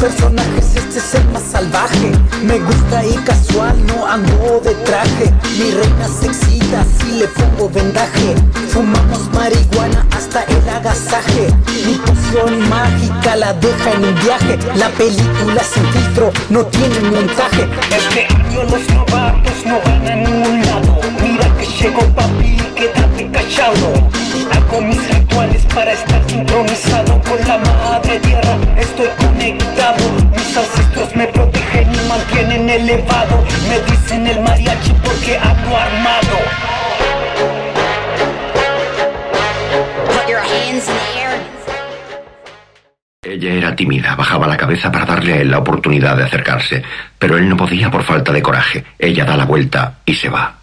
personajes 0.00 0.76
este 0.76 0.98
es 0.98 1.14
el 1.14 1.24
más 1.30 1.42
salvaje 1.42 2.12
Me 2.42 2.58
gusta 2.58 3.04
ir 3.04 3.22
casual, 3.24 3.76
no 3.86 4.06
ando 4.06 4.60
de 4.64 4.74
traje. 4.86 5.32
Mi 5.58 5.70
reina 5.70 6.08
se 6.08 6.26
excita 6.26 6.84
si 6.98 7.18
le 7.18 7.28
pongo 7.28 7.68
vendaje. 7.68 8.34
Fumamos 8.68 9.30
marihuana 9.34 10.06
hasta 10.16 10.42
el 10.44 10.68
agasaje. 10.68 11.48
Mi 11.86 11.94
poción 11.94 12.68
mágica 12.68 13.36
la 13.36 13.52
deja 13.54 13.92
en 13.92 14.04
un 14.04 14.14
viaje. 14.24 14.58
La 14.74 14.88
película 14.90 15.62
sin 15.62 15.84
filtro 15.92 16.32
no 16.48 16.64
tiene 16.66 17.00
montaje. 17.10 17.68
Este 17.90 18.26
año 18.34 18.64
los 18.64 18.88
novatos 18.94 19.66
no 19.66 19.80
van 19.84 20.08
a 20.08 20.16
ningún 20.16 20.62
lado. 20.62 21.00
Mira 21.22 21.56
que 21.58 21.66
llegó 21.66 22.00
papi, 22.14 22.56
quédate 22.80 23.30
callado. 23.30 23.88
Hago 24.52 24.80
mis 24.80 25.02
rituales 25.14 25.66
para 25.74 25.92
estar 25.92 26.22
sincronizado 26.28 27.20
con 27.22 27.38
la 27.46 27.58
madre 27.58 28.18
tierra. 28.20 28.56
Estoy 28.78 29.08
conectado, 29.18 30.04
mis 30.34 30.56
ancestros 30.56 31.14
me 31.14 31.26
protegen 31.26 31.88
y 31.94 32.08
mantienen 32.08 32.70
elevado. 32.70 33.44
Me 33.68 33.78
dicen 33.90 34.26
el 34.26 34.40
mariachi 34.40 34.92
porque 35.04 35.36
ando 35.36 35.76
armado. 35.76 36.36
Put 40.06 40.28
your 40.28 40.40
hands 40.40 40.88
in 40.88 40.94
the 40.94 41.20
air. 41.20 41.40
Ella 43.22 43.52
era 43.52 43.76
tímida, 43.76 44.16
bajaba 44.16 44.46
la 44.46 44.56
cabeza 44.56 44.90
para 44.90 45.04
darle 45.04 45.34
a 45.34 45.36
él 45.42 45.50
la 45.50 45.58
oportunidad 45.58 46.16
de 46.16 46.24
acercarse, 46.24 46.82
pero 47.18 47.36
él 47.36 47.48
no 47.48 47.56
podía 47.56 47.90
por 47.90 48.02
falta 48.02 48.32
de 48.32 48.42
coraje. 48.42 48.84
Ella 48.98 49.24
da 49.26 49.36
la 49.36 49.44
vuelta 49.44 49.98
y 50.06 50.14
se 50.14 50.30
va. 50.30 50.56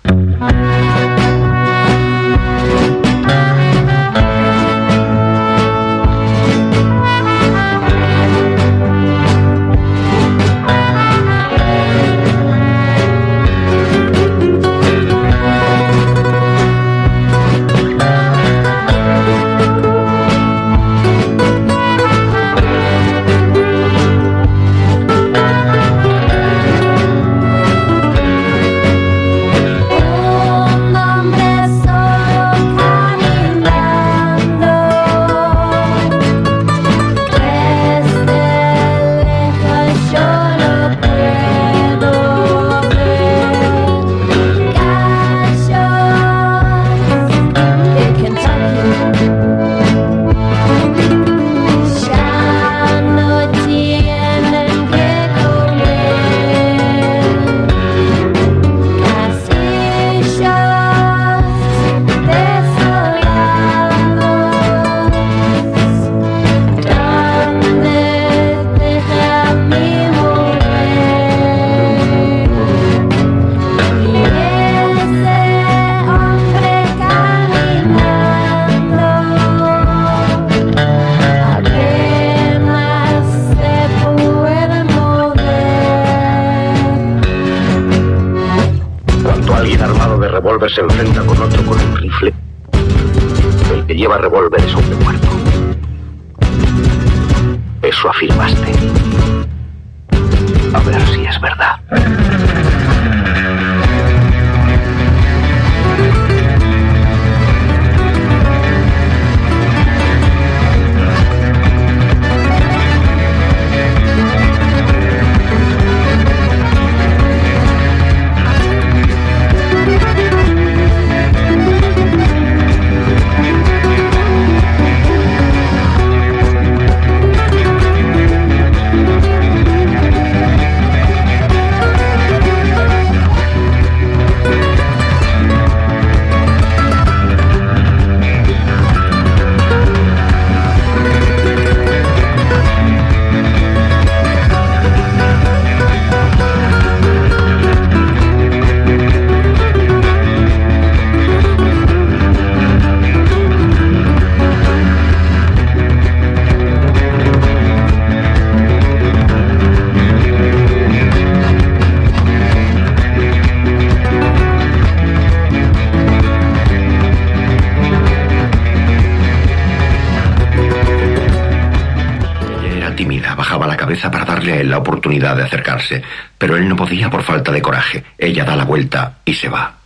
Oportunidad 175.08 175.38
de 175.38 175.44
acercarse, 175.44 176.04
pero 176.38 176.58
él 176.58 176.68
no 176.68 176.76
podía 176.76 177.10
por 177.10 177.24
falta 177.24 177.52
de 177.52 177.62
coraje. 177.62 178.04
Ella 178.18 178.44
da 178.44 178.58
la 178.58 178.66
vuelta 178.66 179.20
y 179.24 179.34
se 179.34 179.48
va. 179.48 179.78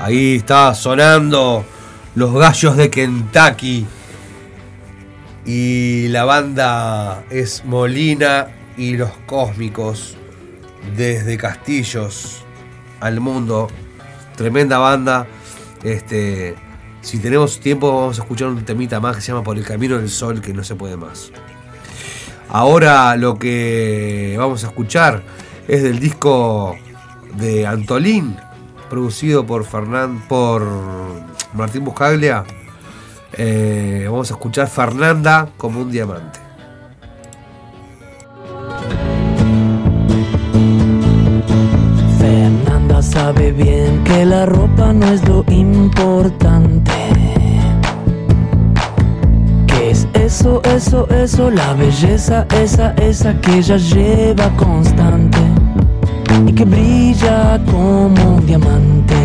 Ahí 0.00 0.36
está 0.36 0.74
sonando 0.74 1.64
los 2.14 2.34
gallos 2.34 2.76
de 2.76 2.90
Kentucky. 2.90 3.86
Y 5.46 6.08
la 6.08 6.24
banda 6.24 7.24
es 7.30 7.64
Molina 7.64 8.48
y 8.76 8.98
los 8.98 9.10
Cósmicos. 9.26 10.18
Desde 10.94 11.38
Castillos 11.38 12.44
al 13.00 13.20
mundo. 13.20 13.68
Tremenda 14.36 14.76
banda. 14.76 15.26
Este. 15.82 16.54
Si 17.04 17.18
tenemos 17.18 17.60
tiempo, 17.60 17.92
vamos 17.92 18.18
a 18.18 18.22
escuchar 18.22 18.48
un 18.48 18.64
temita 18.64 18.98
más 18.98 19.16
que 19.16 19.20
se 19.20 19.30
llama 19.30 19.44
Por 19.44 19.58
el 19.58 19.64
Camino 19.64 19.98
del 19.98 20.08
Sol, 20.08 20.40
que 20.40 20.54
no 20.54 20.64
se 20.64 20.74
puede 20.74 20.96
más. 20.96 21.30
Ahora 22.48 23.14
lo 23.16 23.38
que 23.38 24.34
vamos 24.38 24.64
a 24.64 24.68
escuchar 24.68 25.22
es 25.68 25.82
del 25.82 26.00
disco 26.00 26.74
de 27.36 27.66
Antolín, 27.66 28.38
producido 28.88 29.44
por 29.44 29.66
Fernán, 29.66 30.26
por 30.28 30.66
Martín 31.52 31.84
Buscaglia. 31.84 32.44
Eh, 33.34 34.06
vamos 34.10 34.30
a 34.30 34.34
escuchar 34.34 34.66
Fernanda 34.68 35.50
como 35.58 35.82
un 35.82 35.92
diamante. 35.92 36.43
Sabe 43.14 43.52
bien 43.52 44.02
que 44.02 44.24
la 44.24 44.44
ropa 44.44 44.92
no 44.92 45.06
es 45.06 45.26
lo 45.28 45.44
importante. 45.48 46.92
Que 49.68 49.90
es 49.90 50.08
eso, 50.14 50.60
eso, 50.64 51.08
eso, 51.10 51.48
la 51.48 51.74
belleza, 51.74 52.44
esa, 52.62 52.90
esa 52.94 53.40
que 53.40 53.58
ella 53.58 53.76
lleva 53.76 54.48
constante 54.56 55.38
y 56.44 56.52
que 56.52 56.64
brilla 56.64 57.60
como 57.70 58.36
un 58.36 58.46
diamante. 58.46 59.22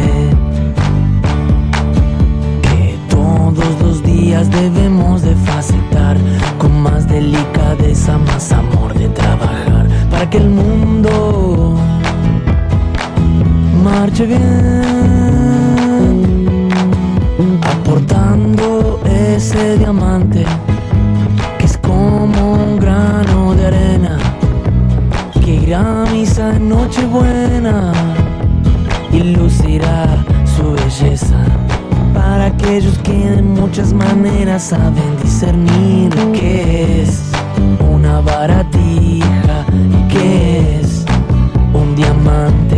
Que 2.62 2.96
todos 3.10 3.72
los 3.82 4.04
días 4.04 4.52
debemos 4.52 5.24
de 5.24 5.36
facetar 5.50 6.16
con 6.60 6.80
más 6.80 7.08
delicadeza 7.08 8.20
más 8.20 8.52
amor 8.52 8.94
de 8.94 9.08
trabajar 9.10 9.88
para 10.12 10.30
que 10.30 10.38
el 10.38 10.50
mundo 10.50 11.49
marche 13.84 14.26
bien, 14.26 14.42
aportando 17.62 19.00
ese 19.06 19.78
diamante 19.78 20.46
que 21.58 21.66
es 21.66 21.78
como 21.78 22.54
un 22.54 22.80
grano 22.80 23.56
de 23.56 23.68
arena 23.68 24.18
que 25.44 25.56
irá 25.56 26.04
a 26.04 26.06
misa 26.12 26.56
en 26.56 26.70
Nochebuena 26.70 27.92
y 29.12 29.20
lucirá 29.36 30.24
su 30.58 30.74
belleza. 30.74 31.38
Para 32.14 32.48
aquellos 32.48 32.98
que 33.00 33.14
de 33.14 33.42
muchas 33.42 33.94
maneras 33.94 34.64
saben 34.64 35.18
discernir 35.24 36.14
qué 36.34 37.04
es 37.04 37.22
una 37.90 38.20
baratija 38.22 39.66
y 39.74 40.08
qué 40.14 40.80
es 40.82 41.06
un 41.74 41.96
diamante 41.96 42.69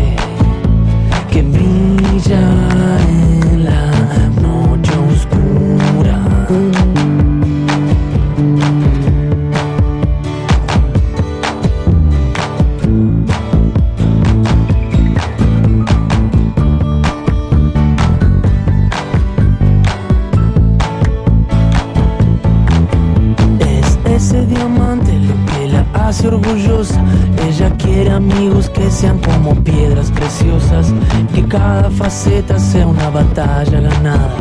faceta 32.02 32.58
sea 32.58 32.88
una 32.88 33.12
batalla 33.12 33.80
ganada 33.80 34.36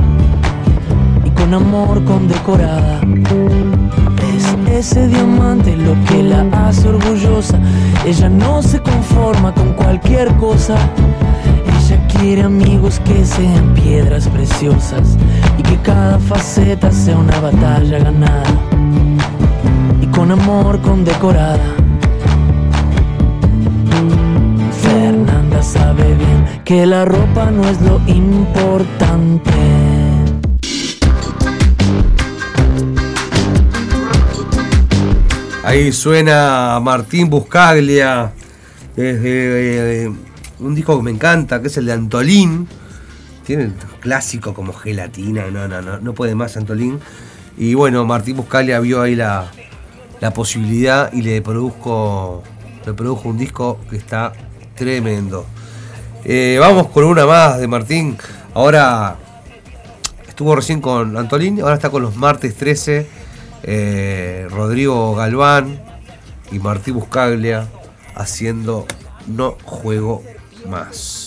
y 1.26 1.30
con 1.30 1.52
amor 1.52 2.02
condecorada. 2.04 3.02
Es 4.32 4.56
ese 4.86 5.08
diamante 5.08 5.76
lo 5.76 5.94
que 6.06 6.22
la 6.22 6.40
hace 6.66 6.88
orgullosa. 6.88 7.60
Ella 8.06 8.30
no 8.30 8.62
se 8.62 8.80
conforma 8.80 9.52
con 9.52 9.74
cualquier 9.74 10.34
cosa. 10.36 10.74
Ella 11.66 12.06
quiere 12.08 12.44
amigos 12.44 12.98
que 13.00 13.26
sean 13.26 13.74
piedras 13.74 14.26
preciosas 14.28 15.18
y 15.58 15.62
que 15.62 15.76
cada 15.82 16.18
faceta 16.18 16.90
sea 16.90 17.18
una 17.18 17.38
batalla 17.40 17.98
ganada 17.98 18.54
y 20.00 20.06
con 20.06 20.30
amor 20.30 20.80
condecorada. 20.80 21.89
Que 26.70 26.86
la 26.86 27.04
ropa 27.04 27.50
no 27.50 27.68
es 27.68 27.80
lo 27.80 28.00
importante. 28.06 29.50
Ahí 35.64 35.90
suena 35.90 36.78
Martín 36.80 37.28
Buscaglia, 37.28 38.32
desde 38.94 40.12
un 40.60 40.74
disco 40.76 40.96
que 40.96 41.02
me 41.02 41.10
encanta, 41.10 41.60
que 41.60 41.66
es 41.66 41.76
el 41.76 41.86
de 41.86 41.92
Antolín. 41.92 42.68
Tiene 43.44 43.72
clásico 43.98 44.54
como 44.54 44.72
gelatina, 44.72 45.50
no, 45.50 45.66
no, 45.66 45.82
no, 45.82 45.98
no 45.98 46.14
puede 46.14 46.36
más 46.36 46.56
Antolín. 46.56 47.00
Y 47.58 47.74
bueno, 47.74 48.04
Martín 48.04 48.36
Buscaglia 48.36 48.78
vio 48.78 49.02
ahí 49.02 49.16
la, 49.16 49.50
la 50.20 50.32
posibilidad 50.32 51.12
y 51.12 51.22
le 51.22 51.42
produjo, 51.42 52.44
le 52.86 52.92
produjo 52.92 53.28
un 53.28 53.38
disco 53.38 53.80
que 53.90 53.96
está 53.96 54.32
tremendo. 54.76 55.46
Eh, 56.24 56.58
vamos 56.60 56.88
con 56.88 57.04
una 57.04 57.26
más 57.26 57.58
de 57.58 57.66
Martín. 57.66 58.18
Ahora 58.54 59.16
estuvo 60.28 60.54
recién 60.54 60.80
con 60.80 61.16
Antolín, 61.16 61.60
ahora 61.60 61.74
está 61.74 61.90
con 61.90 62.02
los 62.02 62.16
martes 62.16 62.56
13. 62.56 63.06
eh, 63.62 64.46
Rodrigo 64.50 65.14
Galván 65.14 65.80
y 66.50 66.58
Martín 66.58 66.94
Buscaglia 66.94 67.68
haciendo 68.14 68.86
No 69.26 69.56
Juego 69.64 70.22
Más. 70.68 71.19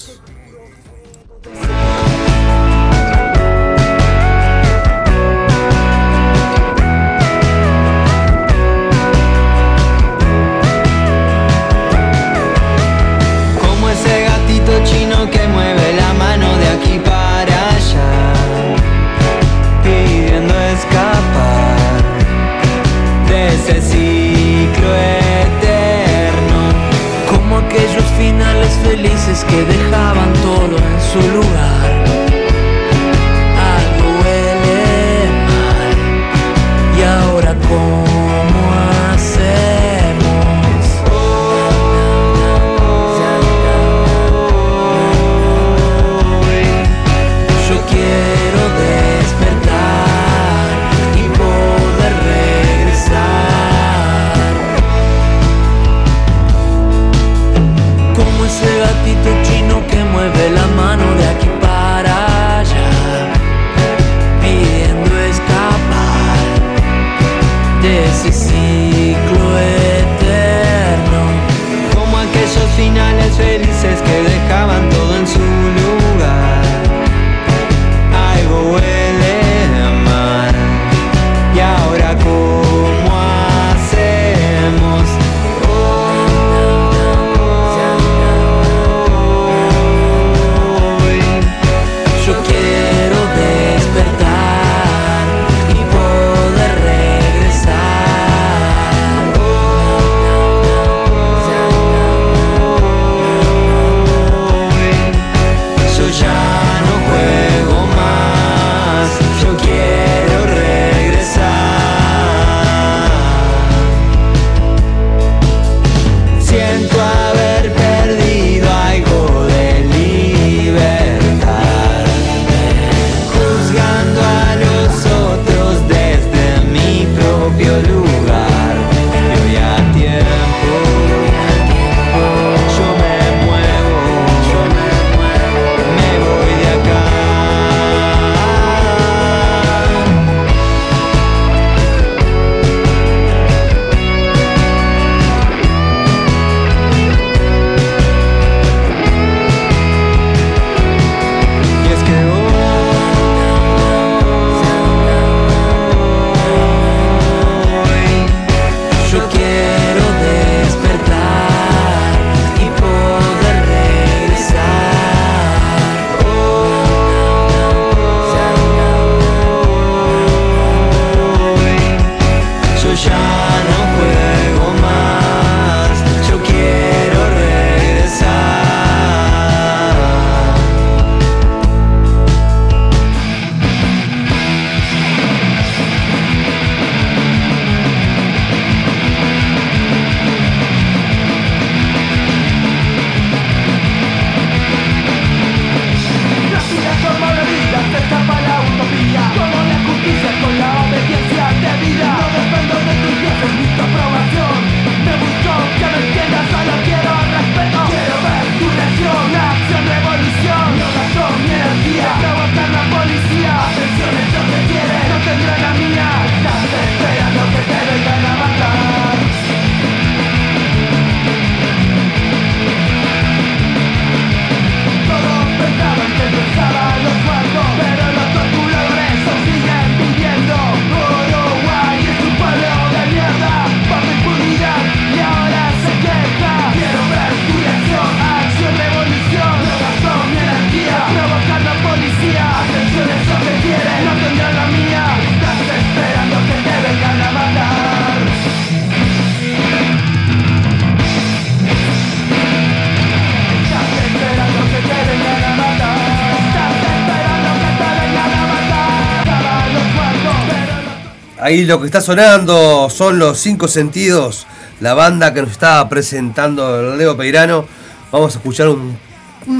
Ahí 261.54 261.66
lo 261.66 261.80
que 261.80 261.86
está 261.86 262.02
sonando 262.02 262.90
son 262.90 263.20
los 263.20 263.38
cinco 263.38 263.68
sentidos, 263.68 264.48
la 264.80 264.96
banda 264.96 265.36
que 265.36 265.44
nos 265.44 265.52
está 265.52 265.88
presentando 265.88 266.96
Leo 266.96 267.16
Peirano. 267.16 267.68
Vamos 268.12 268.34
a 268.34 268.40
escuchar 268.40 268.70
un, 268.70 268.98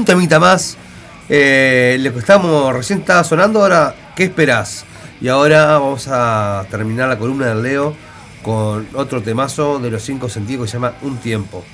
temita 0.04 0.40
más. 0.40 0.76
Eh, 1.28 1.96
lo 2.00 2.12
que 2.12 2.18
estamos 2.18 2.74
recién 2.74 2.98
estaba 2.98 3.22
sonando 3.22 3.60
ahora, 3.60 3.94
¿qué 4.16 4.24
esperás? 4.24 4.84
Y 5.20 5.28
ahora 5.28 5.78
vamos 5.78 6.08
a 6.10 6.66
terminar 6.68 7.08
la 7.08 7.16
columna 7.16 7.46
del 7.46 7.62
Leo 7.62 7.94
con 8.42 8.88
otro 8.94 9.22
temazo 9.22 9.78
de 9.78 9.92
los 9.92 10.02
cinco 10.02 10.28
sentidos 10.28 10.64
que 10.64 10.70
se 10.72 10.76
llama 10.78 10.94
Un 11.02 11.18
tiempo. 11.18 11.64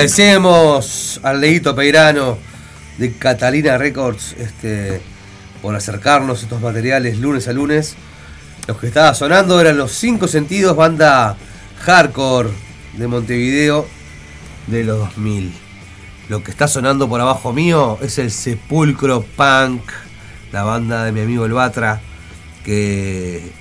Agradecemos 0.00 1.20
al 1.22 1.42
Leito 1.42 1.74
Peirano 1.74 2.38
de 2.96 3.12
Catalina 3.18 3.76
Records 3.76 4.34
este, 4.38 4.98
por 5.60 5.76
acercarnos 5.76 6.42
estos 6.42 6.62
materiales 6.62 7.18
lunes 7.18 7.48
a 7.48 7.52
lunes. 7.52 7.96
Los 8.66 8.78
que 8.78 8.86
estaba 8.86 9.12
sonando 9.12 9.60
eran 9.60 9.76
los 9.76 9.92
cinco 9.92 10.26
sentidos, 10.26 10.74
banda 10.74 11.36
hardcore 11.80 12.48
de 12.96 13.08
Montevideo 13.08 13.86
de 14.68 14.84
los 14.84 15.00
2000. 15.00 15.52
Lo 16.30 16.42
que 16.42 16.50
está 16.50 16.66
sonando 16.66 17.06
por 17.06 17.20
abajo 17.20 17.52
mío 17.52 17.98
es 18.00 18.16
el 18.16 18.30
Sepulcro 18.30 19.20
Punk, 19.36 19.82
la 20.50 20.62
banda 20.62 21.04
de 21.04 21.12
mi 21.12 21.20
amigo 21.20 21.44
El 21.44 21.52
Batra, 21.52 22.00
que 22.64 23.52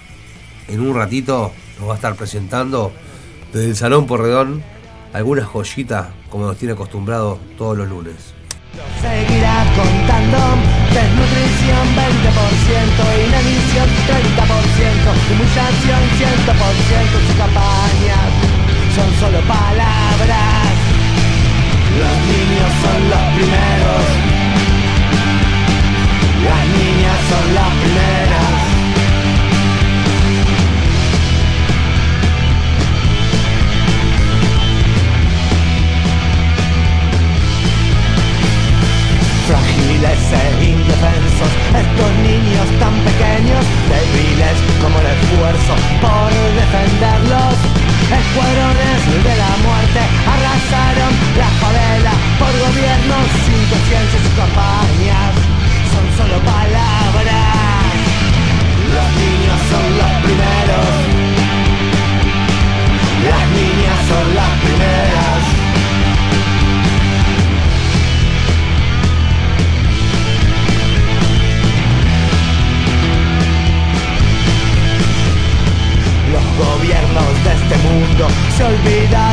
en 0.70 0.80
un 0.80 0.96
ratito 0.96 1.52
nos 1.80 1.90
va 1.90 1.94
a 1.94 1.96
estar 1.98 2.16
presentando 2.16 2.94
desde 3.52 3.66
el 3.66 3.76
Salón 3.76 4.08
Porredón 4.08 4.79
algunas 5.14 5.46
joyitas 5.48 6.08
como 6.30 6.46
nos 6.46 6.58
tiene 6.58 6.74
acostumbrado 6.74 7.40
todos 7.58 7.78
los 7.78 7.88
lunes. 7.88 8.34
Seguirá 9.02 9.66
contando 9.76 10.38
Desnutrición 10.94 11.86
20% 11.96 13.00
Inanición 13.28 13.88
30% 14.08 15.10
Humillación 15.32 16.02
100% 16.20 17.28
Sus 17.28 17.36
campañas 17.38 18.60
son 18.96 19.14
solo 19.20 19.40
palabras. 19.48 20.80
Los 22.00 22.18
niños 22.30 22.72
son 22.82 23.10
los 23.10 23.26
primeros. 23.36 24.06
Las 26.46 26.64
niñas 26.78 27.20
son 27.30 27.56
las 27.56 27.72
primeras 27.82 28.49
niñas 55.00 55.34
son 55.94 56.06
solo 56.18 56.38
palabras. 56.44 57.96
Los 58.96 59.10
niños 59.22 59.60
son 59.72 59.86
los 60.00 60.12
primeros. 60.26 60.94
Las 63.30 63.46
niñas 63.58 64.00
son 64.10 64.26
las 64.36 64.52
primeras. 64.66 65.40
Los 76.34 76.46
gobiernos 76.68 77.44
de 77.44 77.52
este 77.60 77.76
mundo 77.88 78.28
se 78.58 78.64
olvidan 78.64 79.29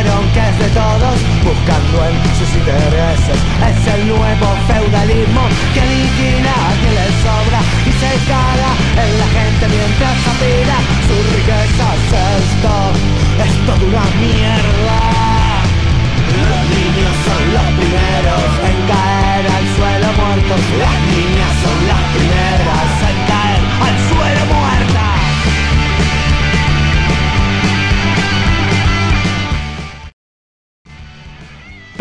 es 2.66 3.94
el 3.94 4.08
nuevo 4.08 4.56
feudalismo 4.66 5.42
que 5.72 5.82
liquida 5.82 6.50
a 6.50 6.72
quien 6.80 6.94
le 6.96 7.06
sobra 7.22 7.60
y 7.86 7.92
se 7.92 8.10
caga 8.26 8.72
en 9.04 9.18
la 9.20 9.28
gente 9.38 9.68
mientras 9.68 10.18
apila 10.26 10.76
sus 11.06 11.22
riquezas. 11.36 11.98
Esto 12.42 12.74
es 13.44 13.66
toda 13.66 13.86
una 13.86 14.04
mierda. 14.18 14.95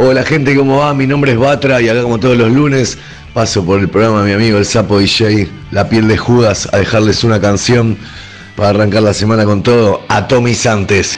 Hola 0.07 0.21
gente, 0.21 0.55
¿cómo 0.55 0.77
va? 0.77 0.93
Mi 0.93 1.07
nombre 1.07 1.31
es 1.31 1.39
Batra 1.39 1.81
y 1.81 1.89
acá 1.89 2.03
como 2.03 2.19
todos 2.19 2.37
los 2.37 2.51
lunes 2.51 2.95
paso 3.33 3.65
por 3.65 3.79
el 3.79 3.89
programa 3.89 4.21
de 4.21 4.27
mi 4.27 4.33
amigo 4.33 4.59
el 4.59 4.65
Sapo 4.65 4.99
DJ, 4.99 5.49
La 5.71 5.89
piel 5.89 6.07
de 6.07 6.15
Judas, 6.15 6.69
a 6.71 6.77
dejarles 6.77 7.23
una 7.23 7.41
canción 7.41 7.97
para 8.55 8.69
arrancar 8.69 9.01
la 9.01 9.15
semana 9.15 9.45
con 9.45 9.63
todo, 9.63 10.03
Atomizantes. 10.07 11.17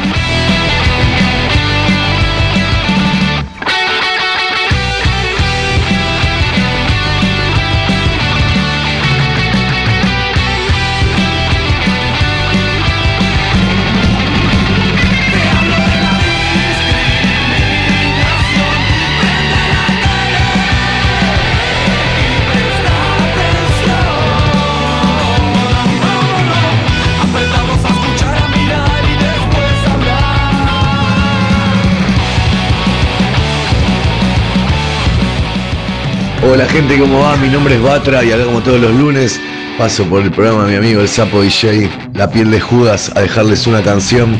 Hola 36.43 36.65
gente, 36.65 36.97
¿cómo 36.97 37.19
va? 37.19 37.37
Mi 37.37 37.49
nombre 37.49 37.75
es 37.75 37.81
Batra 37.83 38.23
y 38.23 38.31
acá 38.31 38.45
como 38.45 38.61
todos 38.61 38.81
los 38.81 38.91
lunes 38.95 39.39
paso 39.77 40.03
por 40.05 40.23
el 40.23 40.31
programa 40.31 40.65
de 40.65 40.71
mi 40.71 40.77
amigo 40.77 41.01
el 41.01 41.07
Sapo 41.07 41.43
DJ, 41.43 41.87
La 42.15 42.31
piel 42.31 42.49
de 42.49 42.59
Judas, 42.59 43.11
a 43.15 43.21
dejarles 43.21 43.67
una 43.67 43.83
canción 43.83 44.39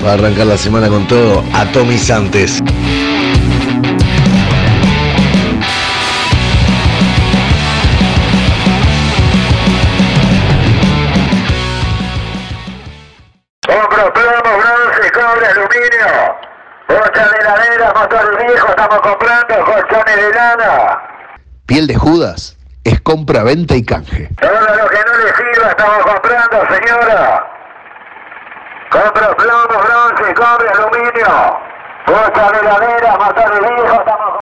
para 0.00 0.12
arrancar 0.12 0.46
la 0.46 0.56
semana 0.56 0.88
con 0.88 1.04
todo, 1.08 1.42
Atomizantes. 1.52 2.61
Piel 21.66 21.86
de 21.86 21.96
Judas 21.96 22.56
es 22.84 23.00
compra, 23.00 23.44
venta 23.44 23.76
y 23.76 23.84
canje. 23.84 24.28
Todo 24.40 24.50
lo 24.50 24.88
que 24.88 24.98
no 25.06 25.16
le 25.18 25.34
sirva 25.34 25.70
estamos 25.70 25.98
comprando, 25.98 26.74
señora. 26.74 27.46
Compro 28.90 29.36
plomo, 29.36 29.82
bronce, 29.82 30.34
cobre, 30.34 30.68
aluminio. 30.68 31.58
Bocha 32.06 32.52
de 32.52 32.58
heladera, 32.58 33.16
motores 33.16 33.60
viejos, 33.60 33.98
estamos 34.00 34.41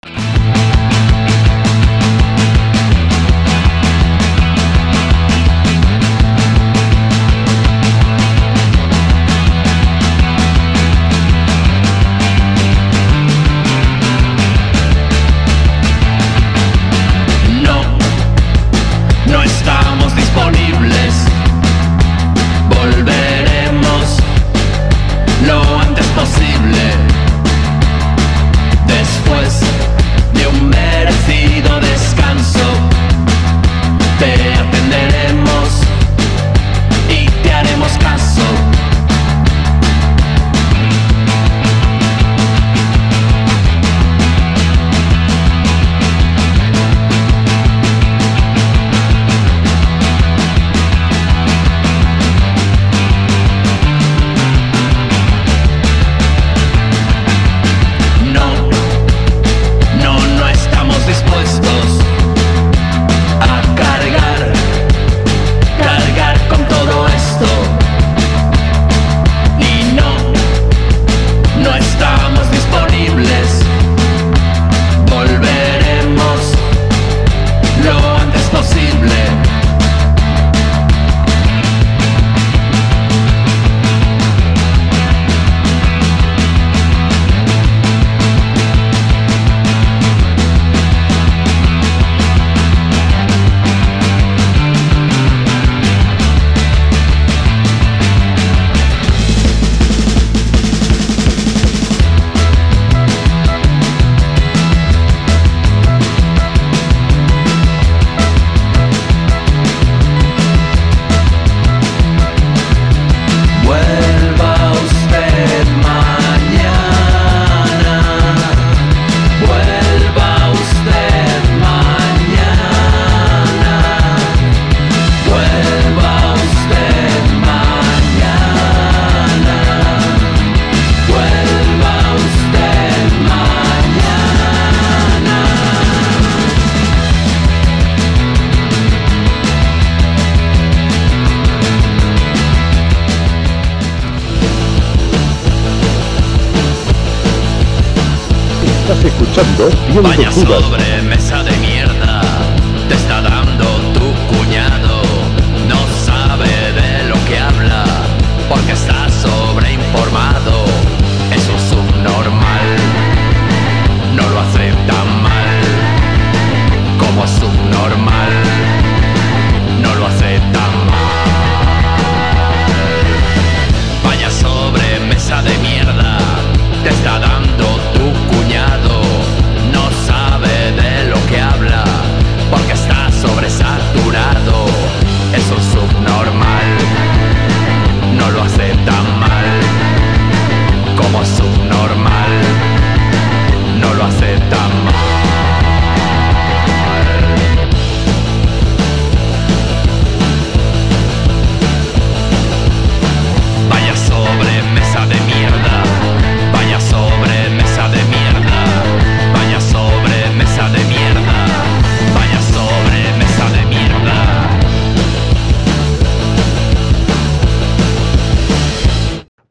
escuchando 148.93 149.67
Piel 149.87 149.95
de 149.95 150.01
Vaya 150.01 150.31
sobre 150.31 151.01
mesa 151.01 151.43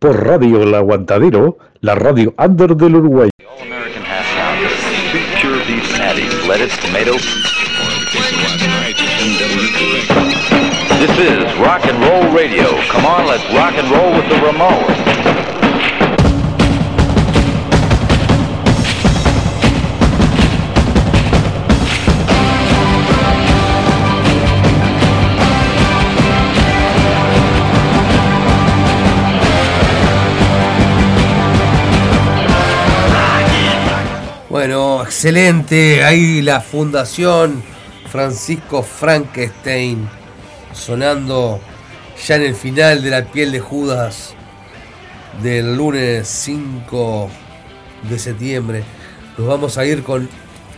Por 0.04 0.22
Radio 0.22 0.62
El 0.62 0.74
Aguantadero, 0.74 1.56
la 1.80 1.94
radio 1.94 2.34
under 2.36 2.76
del 2.76 2.96
Uruguay. 2.96 3.30
This 11.00 11.18
is 11.18 11.56
rock 11.58 11.86
and 11.86 11.98
roll 12.04 12.30
radio. 12.36 12.66
Come 12.92 13.06
on, 13.06 13.26
let's 13.26 13.50
rock 13.54 13.72
and 13.78 13.90
roll 13.90 14.12
with 14.12 14.28
the 14.28 14.34
Ramones. 14.44 15.63
Excelente. 35.04 36.02
Ahí 36.02 36.42
la 36.42 36.60
Fundación 36.60 37.62
Francisco 38.10 38.82
Frankenstein 38.82 40.08
sonando 40.72 41.60
ya 42.26 42.36
en 42.36 42.42
el 42.42 42.54
final 42.54 43.02
de 43.02 43.10
la 43.10 43.24
piel 43.24 43.52
de 43.52 43.60
Judas 43.60 44.34
del 45.42 45.76
lunes 45.76 46.26
5 46.26 47.30
de 48.08 48.18
septiembre. 48.18 48.82
Nos 49.36 49.46
vamos 49.46 49.78
a 49.78 49.84
ir 49.84 50.02
con 50.02 50.28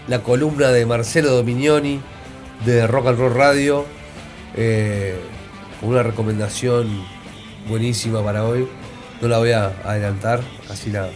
la 0.08 0.22
columna 0.22 0.68
de 0.68 0.84
Marcelo 0.86 1.30
Dominioni 1.30 2.00
de 2.64 2.86
Rock 2.86 3.08
and 3.08 3.18
Roll 3.18 3.34
Radio. 3.34 3.86
eh, 4.56 5.18
una 5.82 6.02
recomendación 6.02 7.04
buenísima 7.68 8.24
para 8.24 8.44
hoy. 8.44 8.66
No 9.20 9.28
la 9.28 9.38
voy 9.38 9.52
a 9.52 9.66
adelantar, 9.84 10.40
así 10.68 10.90
la, 10.90 11.10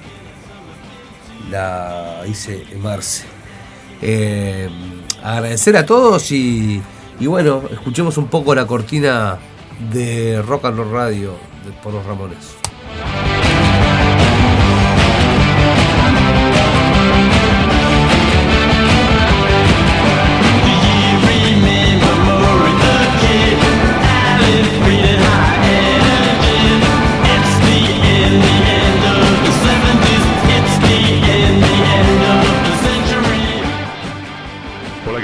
la 1.51 2.23
hice 2.29 2.65
en 2.71 2.83
Marce. 2.83 3.25
Eh, 4.03 4.69
agradecer 5.23 5.77
a 5.77 5.85
todos 5.87 6.33
y, 6.33 6.81
y 7.19 7.27
bueno, 7.27 7.63
escuchemos 7.71 8.17
un 8.19 8.29
poco 8.29 8.55
la 8.55 8.67
cortina 8.67 9.39
de 9.93 10.43
Rock 10.43 10.67
and 10.67 10.77
Roll 10.79 10.91
Radio 10.93 11.35
de- 11.65 11.73
por 11.83 11.93
los 11.93 12.05
Ramones. 12.07 12.55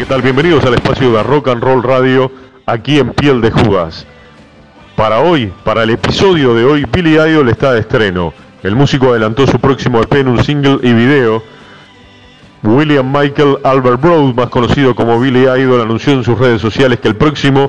¿Qué 0.06 0.10
tal? 0.10 0.22
Bienvenidos 0.22 0.64
al 0.64 0.74
espacio 0.74 1.10
de 1.10 1.20
Rock 1.24 1.48
and 1.48 1.60
Roll 1.60 1.82
Radio, 1.82 2.30
aquí 2.64 3.00
en 3.00 3.10
Piel 3.10 3.40
de 3.40 3.50
Judas. 3.50 4.06
Para 4.94 5.18
hoy, 5.18 5.52
para 5.64 5.82
el 5.82 5.90
episodio 5.90 6.54
de 6.54 6.64
hoy, 6.64 6.86
Billy 6.92 7.14
Idol 7.14 7.48
está 7.48 7.72
de 7.72 7.80
estreno. 7.80 8.32
El 8.62 8.76
músico 8.76 9.10
adelantó 9.10 9.48
su 9.48 9.58
próximo 9.58 10.00
EP 10.00 10.14
en 10.14 10.28
un 10.28 10.44
single 10.44 10.78
y 10.80 10.92
video. 10.92 11.42
William 12.62 13.10
Michael 13.10 13.58
Albert 13.64 14.00
Broad, 14.00 14.34
más 14.34 14.48
conocido 14.48 14.94
como 14.94 15.18
Billy 15.18 15.42
Idol, 15.42 15.80
anunció 15.80 16.12
en 16.12 16.22
sus 16.22 16.38
redes 16.38 16.62
sociales 16.62 17.00
que 17.00 17.08
el 17.08 17.16
próximo 17.16 17.68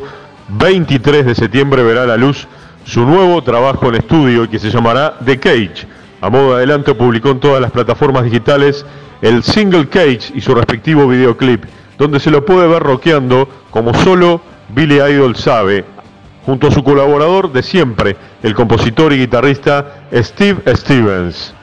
23 0.50 1.26
de 1.26 1.34
septiembre 1.34 1.82
verá 1.82 2.04
a 2.04 2.08
la 2.08 2.18
luz 2.18 2.48
su 2.86 3.04
nuevo 3.04 3.42
trabajo 3.42 3.90
en 3.90 3.96
estudio 3.96 4.48
que 4.48 4.60
se 4.60 4.70
llamará 4.70 5.18
The 5.26 5.40
Cage. 5.40 5.88
A 6.22 6.30
modo 6.30 6.52
de 6.52 6.58
adelanto 6.58 6.96
publicó 6.96 7.32
en 7.32 7.40
todas 7.40 7.62
las 7.62 7.72
plataformas 7.72 8.26
digitales 8.26 8.86
el 9.24 9.42
single 9.42 9.88
Cage 9.88 10.34
y 10.36 10.42
su 10.42 10.54
respectivo 10.54 11.08
videoclip, 11.08 11.64
donde 11.98 12.20
se 12.20 12.32
lo 12.32 12.46
puede 12.46 12.68
ver 12.68 12.84
rockeando 12.84 13.48
como 13.72 13.94
solo 13.94 14.42
Billy 14.70 14.96
Idol 14.96 15.36
sabe, 15.36 15.86
junto 16.46 16.68
a 16.68 16.72
su 16.72 16.84
colaborador 16.84 17.52
de 17.52 17.64
siempre, 17.64 18.16
el 18.44 18.54
compositor 18.54 19.14
y 19.14 19.18
guitarrista 19.18 20.08
Steve 20.14 20.62
Stevens. 20.76 21.54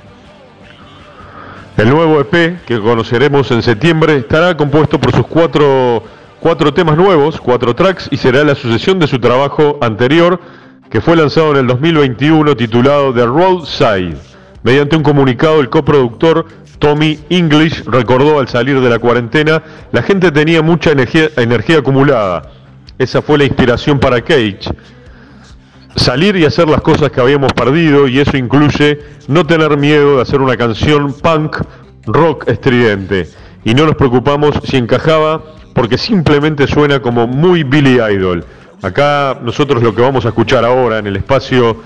El 1.76 1.90
nuevo 1.90 2.20
EP 2.20 2.64
que 2.64 2.80
conoceremos 2.80 3.50
en 3.50 3.62
septiembre 3.62 4.16
estará 4.16 4.56
compuesto 4.56 5.00
por 5.00 5.12
sus 5.12 5.26
cuatro, 5.26 6.04
cuatro 6.38 6.72
temas 6.72 6.96
nuevos, 6.96 7.40
cuatro 7.40 7.74
tracks, 7.74 8.08
y 8.12 8.16
será 8.16 8.44
la 8.44 8.54
sucesión 8.54 9.00
de 9.00 9.08
su 9.08 9.18
trabajo 9.18 9.78
anterior 9.80 10.40
que 10.88 11.00
fue 11.00 11.16
lanzado 11.16 11.50
en 11.50 11.56
el 11.56 11.66
2021 11.66 12.56
titulado 12.56 13.12
The 13.12 13.26
Roadside. 13.26 14.16
Mediante 14.62 14.94
un 14.94 15.02
comunicado, 15.02 15.60
el 15.60 15.68
coproductor 15.68 16.46
Tommy 16.84 17.18
English 17.30 17.82
recordó 17.86 18.38
al 18.38 18.46
salir 18.46 18.78
de 18.78 18.90
la 18.90 18.98
cuarentena, 18.98 19.62
la 19.90 20.02
gente 20.02 20.30
tenía 20.30 20.60
mucha 20.60 20.90
energía, 20.90 21.30
energía 21.38 21.78
acumulada. 21.78 22.42
Esa 22.98 23.22
fue 23.22 23.38
la 23.38 23.44
inspiración 23.44 23.98
para 23.98 24.20
Cage. 24.20 24.68
Salir 25.96 26.36
y 26.36 26.44
hacer 26.44 26.68
las 26.68 26.82
cosas 26.82 27.10
que 27.10 27.22
habíamos 27.22 27.54
perdido 27.54 28.06
y 28.06 28.18
eso 28.18 28.36
incluye 28.36 29.00
no 29.28 29.46
tener 29.46 29.78
miedo 29.78 30.16
de 30.16 30.22
hacer 30.24 30.42
una 30.42 30.58
canción 30.58 31.14
punk 31.14 31.56
rock 32.04 32.48
estridente. 32.48 33.30
Y 33.64 33.72
no 33.72 33.86
nos 33.86 33.94
preocupamos 33.94 34.54
si 34.64 34.76
encajaba 34.76 35.42
porque 35.72 35.96
simplemente 35.96 36.66
suena 36.66 37.00
como 37.00 37.26
muy 37.26 37.64
Billy 37.64 37.98
Idol. 38.12 38.44
Acá 38.82 39.38
nosotros 39.42 39.82
lo 39.82 39.94
que 39.94 40.02
vamos 40.02 40.26
a 40.26 40.28
escuchar 40.28 40.66
ahora 40.66 40.98
en 40.98 41.06
el 41.06 41.16
espacio 41.16 41.78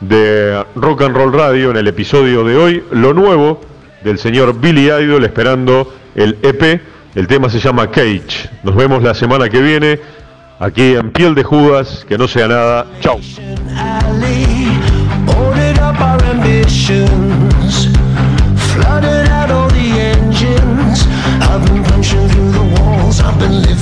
de 0.00 0.64
Rock 0.76 1.02
and 1.02 1.16
Roll 1.16 1.32
Radio, 1.32 1.72
en 1.72 1.76
el 1.76 1.88
episodio 1.88 2.44
de 2.44 2.56
hoy, 2.56 2.84
lo 2.92 3.12
nuevo 3.12 3.66
del 4.02 4.18
señor 4.18 4.58
Billy 4.60 4.86
Idol 4.86 5.24
esperando 5.24 5.94
el 6.14 6.36
EP. 6.42 6.80
El 7.14 7.26
tema 7.26 7.48
se 7.48 7.58
llama 7.58 7.90
Cage. 7.90 8.50
Nos 8.62 8.76
vemos 8.76 9.02
la 9.02 9.14
semana 9.14 9.48
que 9.48 9.60
viene 9.60 9.98
aquí 10.58 10.94
en 10.94 11.10
Piel 11.10 11.34
de 11.34 11.42
Judas. 11.42 12.04
Que 12.08 12.18
no 12.18 12.28
sea 12.28 12.48
nada. 12.48 12.86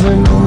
On 0.08 0.45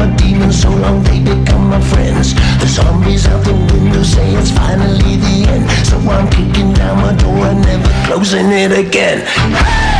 my 0.00 0.16
demons 0.16 0.62
so 0.62 0.70
long 0.70 1.02
they 1.04 1.20
become 1.20 1.68
my 1.68 1.80
friends. 1.92 2.32
The 2.60 2.66
zombies 2.66 3.26
out 3.26 3.44
the 3.44 3.52
window 3.52 4.02
say 4.02 4.32
it's 4.34 4.50
finally 4.50 5.16
the 5.16 5.36
end. 5.52 5.64
So 5.86 5.96
I'm 5.98 6.28
kicking 6.30 6.72
down 6.72 6.96
my 7.04 7.14
door 7.22 7.44
and 7.50 7.60
never 7.60 7.92
closing 8.06 8.50
it 8.50 8.72
again. 8.72 9.18
Hey! 9.26 9.99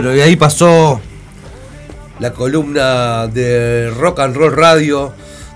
Bueno, 0.00 0.14
y 0.14 0.20
ahí 0.20 0.36
pasó 0.36 1.00
la 2.20 2.32
columna 2.32 3.26
de 3.26 3.90
Rock 3.90 4.20
and 4.20 4.36
Roll 4.36 4.54
Radio 4.54 5.12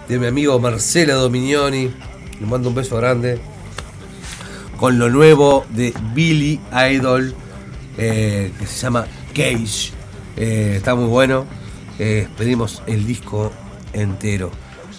de 0.09 0.19
mi 0.19 0.27
amigo 0.27 0.59
Marcela 0.59 1.15
Dominioni. 1.15 1.95
Le 2.41 2.47
mando 2.49 2.71
un 2.71 2.75
beso 2.75 2.97
grande. 2.97 3.39
Con 4.79 4.99
lo 4.99 5.11
nuevo 5.11 5.65
de 5.71 5.95
Billy 6.13 6.61
Idol, 6.91 7.37
eh, 7.97 8.51
que 8.59 8.67
se 8.67 8.81
llama 8.81 9.07
Cage. 9.33 9.93
Eh, 10.37 10.75
está 10.77 10.97
muy 10.97 11.07
bueno. 11.07 11.47
Eh, 12.01 12.27
pedimos 12.37 12.83
el 12.89 13.07
disco 13.07 13.53
entero. 13.93 14.51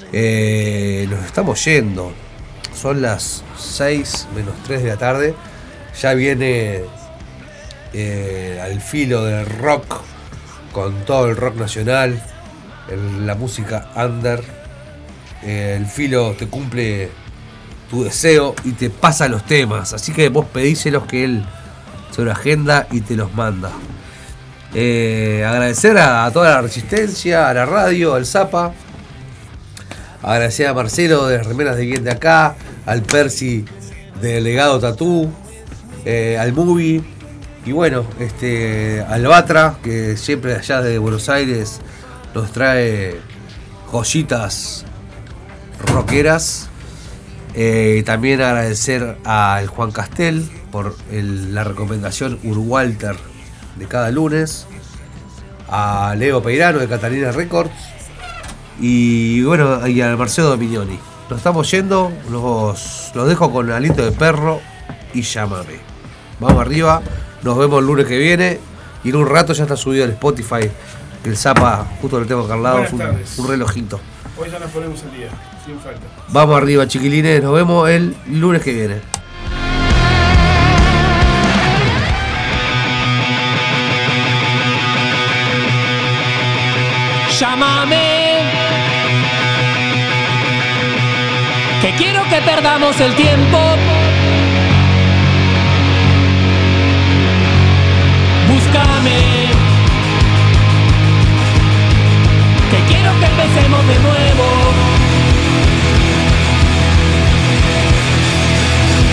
Nos 0.03 1.25
estamos 1.25 1.65
yendo. 1.65 2.13
Son 2.73 3.01
las 3.01 3.43
6 3.57 4.29
menos 4.33 4.53
3 4.65 4.83
de 4.83 4.87
la 4.87 4.97
tarde. 4.97 5.35
Ya 6.01 6.13
viene 6.13 6.85
eh, 7.93 8.59
al 8.59 8.81
filo 8.81 9.23
del 9.23 9.45
rock 9.45 10.01
con 10.71 11.05
todo 11.05 11.29
el 11.29 11.37
rock 11.37 11.57
nacional, 11.57 12.19
la 13.21 13.35
música 13.35 13.91
under. 13.95 14.43
Eh, 15.43 15.75
el 15.77 15.85
filo 15.85 16.35
te 16.37 16.47
cumple 16.47 17.11
tu 17.91 18.03
deseo 18.03 18.55
y 18.63 18.71
te 18.71 18.89
pasa 18.89 19.27
los 19.27 19.45
temas. 19.45 19.93
Así 19.93 20.11
que 20.11 20.29
vos 20.29 20.47
pedíselos 20.47 21.05
que 21.05 21.23
él 21.23 21.45
lo 22.17 22.31
agenda 22.31 22.87
y 22.91 23.01
te 23.01 23.15
los 23.15 23.33
manda. 23.35 23.71
Eh, 24.73 25.45
agradecer 25.47 25.95
a, 25.99 26.29
toda 26.31 26.49
la 26.49 26.61
resistencia, 26.61 27.49
a 27.49 27.53
la 27.53 27.65
radio, 27.65 28.15
al 28.15 28.25
Zapa. 28.25 28.73
Agradecer 30.23 30.65
a 30.67 30.73
Marcelo 30.73 31.27
de 31.27 31.37
las 31.37 31.45
remeras 31.45 31.75
de 31.75 31.85
Guien 31.85 32.03
de 32.03 32.11
acá, 32.11 32.55
al 32.87 33.03
Percy 33.03 33.65
de 34.19 34.41
Legado 34.41 34.79
Tatú, 34.79 35.29
al 36.39 36.53
Movie 36.53 37.12
y 37.65 37.71
bueno, 37.71 38.05
este, 38.19 39.01
al 39.07 39.25
Batra, 39.25 39.77
que 39.81 40.17
siempre 40.17 40.55
allá 40.55 40.81
de 40.81 40.97
Buenos 40.97 41.29
Aires 41.29 41.79
nos 42.35 42.51
trae 42.51 43.19
joyitas 43.91 44.85
rockeras. 45.85 46.69
Eh, 47.55 48.03
también 48.05 48.41
agradecer 48.41 49.17
al 49.23 49.67
Juan 49.67 49.91
Castel 49.91 50.49
por 50.71 50.95
la 51.11 51.63
recomendación 51.63 52.39
Urwalter 52.43 53.15
de 53.77 53.87
cada 53.87 54.11
lunes. 54.11 54.67
A 55.69 56.15
Leo 56.17 56.43
Peirano 56.43 56.79
de 56.79 56.87
Catalina 56.87 57.31
Records. 57.31 57.71
Y 58.79 59.41
bueno, 59.43 59.87
y 59.87 60.01
al 60.01 60.17
Marcelo 60.17 60.49
Dominioni. 60.49 60.99
Nos 61.29 61.37
estamos 61.37 61.71
yendo, 61.71 62.11
los, 62.29 63.11
los 63.15 63.27
dejo 63.29 63.51
con 63.51 63.71
aliento 63.71 64.03
de 64.03 64.11
perro 64.11 64.59
y 65.13 65.21
llámame. 65.21 65.79
Vamos 66.39 66.61
arriba, 66.61 67.01
nos 67.43 67.57
vemos 67.57 67.79
el 67.79 67.87
lunes 67.87 68.05
que 68.05 68.17
viene. 68.17 68.59
Y 69.03 69.09
en 69.09 69.15
un 69.17 69.27
rato 69.27 69.53
ya 69.53 69.63
está 69.63 69.75
subido 69.75 70.05
el 70.05 70.11
Spotify. 70.11 70.69
El 71.23 71.37
Zapa, 71.37 71.85
justo 72.01 72.19
lo 72.19 72.25
tengo 72.25 72.51
al 72.51 72.83
es 72.85 72.93
un, 72.93 73.01
un 73.01 73.49
relojito. 73.49 73.99
Hoy 74.37 74.49
ya 74.49 74.59
nos 74.59 74.71
ponemos 74.71 75.01
al 75.03 75.11
día, 75.15 75.29
sin 75.65 75.79
falta. 75.79 76.01
Vamos 76.29 76.57
arriba, 76.57 76.87
chiquilines. 76.87 77.43
Nos 77.43 77.53
vemos 77.53 77.89
el 77.89 78.15
lunes 78.27 78.61
que 78.61 78.73
viene. 78.73 79.01
Llámame. 87.39 88.41
Que 91.81 91.95
quiero 91.95 92.23
que 92.29 92.41
perdamos 92.41 92.99
el 93.01 93.15
tiempo. 93.15 93.59
Empecemos 103.29 103.87
de 103.87 103.99
nuevo. 103.99 104.45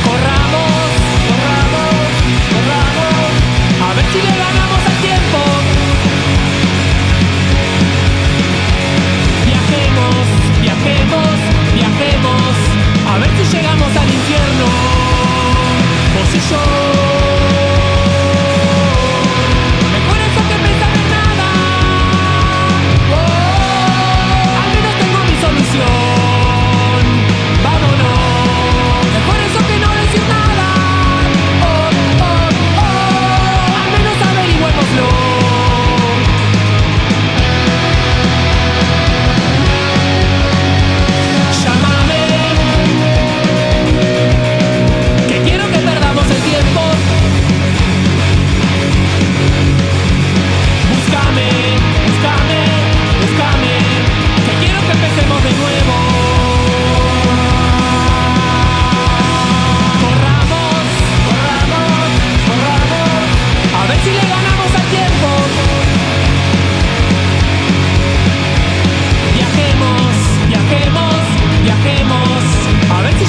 Corramos, 0.07 0.91
corramos, 1.29 1.95
corramos. 2.53 3.31
A 3.87 3.95
ver 3.95 4.05
si 4.13 4.19
le 4.27 4.35
ganamos 4.45 4.81
al 4.91 4.97
tiempo. 5.07 5.41
Viajemos, 9.47 10.25
viajemos, 10.61 11.35
viajemos, 11.75 12.53
a 13.13 13.19
ver 13.19 13.31
si 13.37 13.57
llegamos 13.57 13.97
al 13.97 14.09
infierno, 14.19 14.67
yo. 16.51 17.10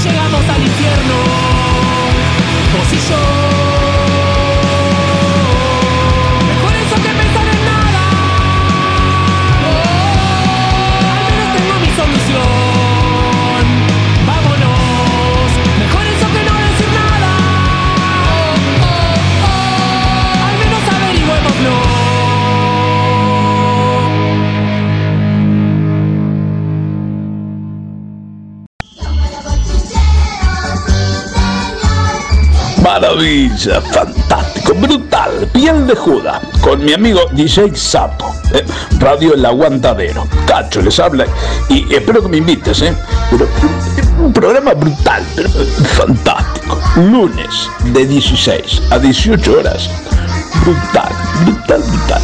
Llegamos 0.03 0.43
al 0.49 0.63
infierno, 0.63 1.15
vos 2.73 2.93
y 2.93 3.09
yo. 3.09 3.30
Fantástico, 33.21 34.73
brutal, 34.73 35.47
piel 35.53 35.85
de 35.85 35.95
Judas, 35.95 36.41
con 36.59 36.83
mi 36.83 36.93
amigo 36.93 37.19
DJ 37.33 37.75
Sapo, 37.75 38.33
eh, 38.51 38.65
Radio 38.97 39.35
El 39.35 39.45
Aguantadero. 39.45 40.27
Cacho 40.47 40.81
les 40.81 40.99
habla 40.99 41.27
y 41.69 41.93
espero 41.93 42.23
que 42.23 42.29
me 42.29 42.37
invites, 42.37 42.81
¿eh? 42.81 42.95
Pero, 43.29 43.47
pero, 43.95 44.25
un 44.25 44.33
programa 44.33 44.73
brutal, 44.73 45.23
pero, 45.35 45.49
eh, 45.49 45.65
fantástico. 45.93 46.81
Lunes 46.95 47.69
de 47.93 48.07
16 48.07 48.81
a 48.89 48.97
18 48.97 49.59
horas. 49.59 49.87
Brutal, 50.65 51.13
brutal, 51.45 51.83
brutal. 51.83 52.21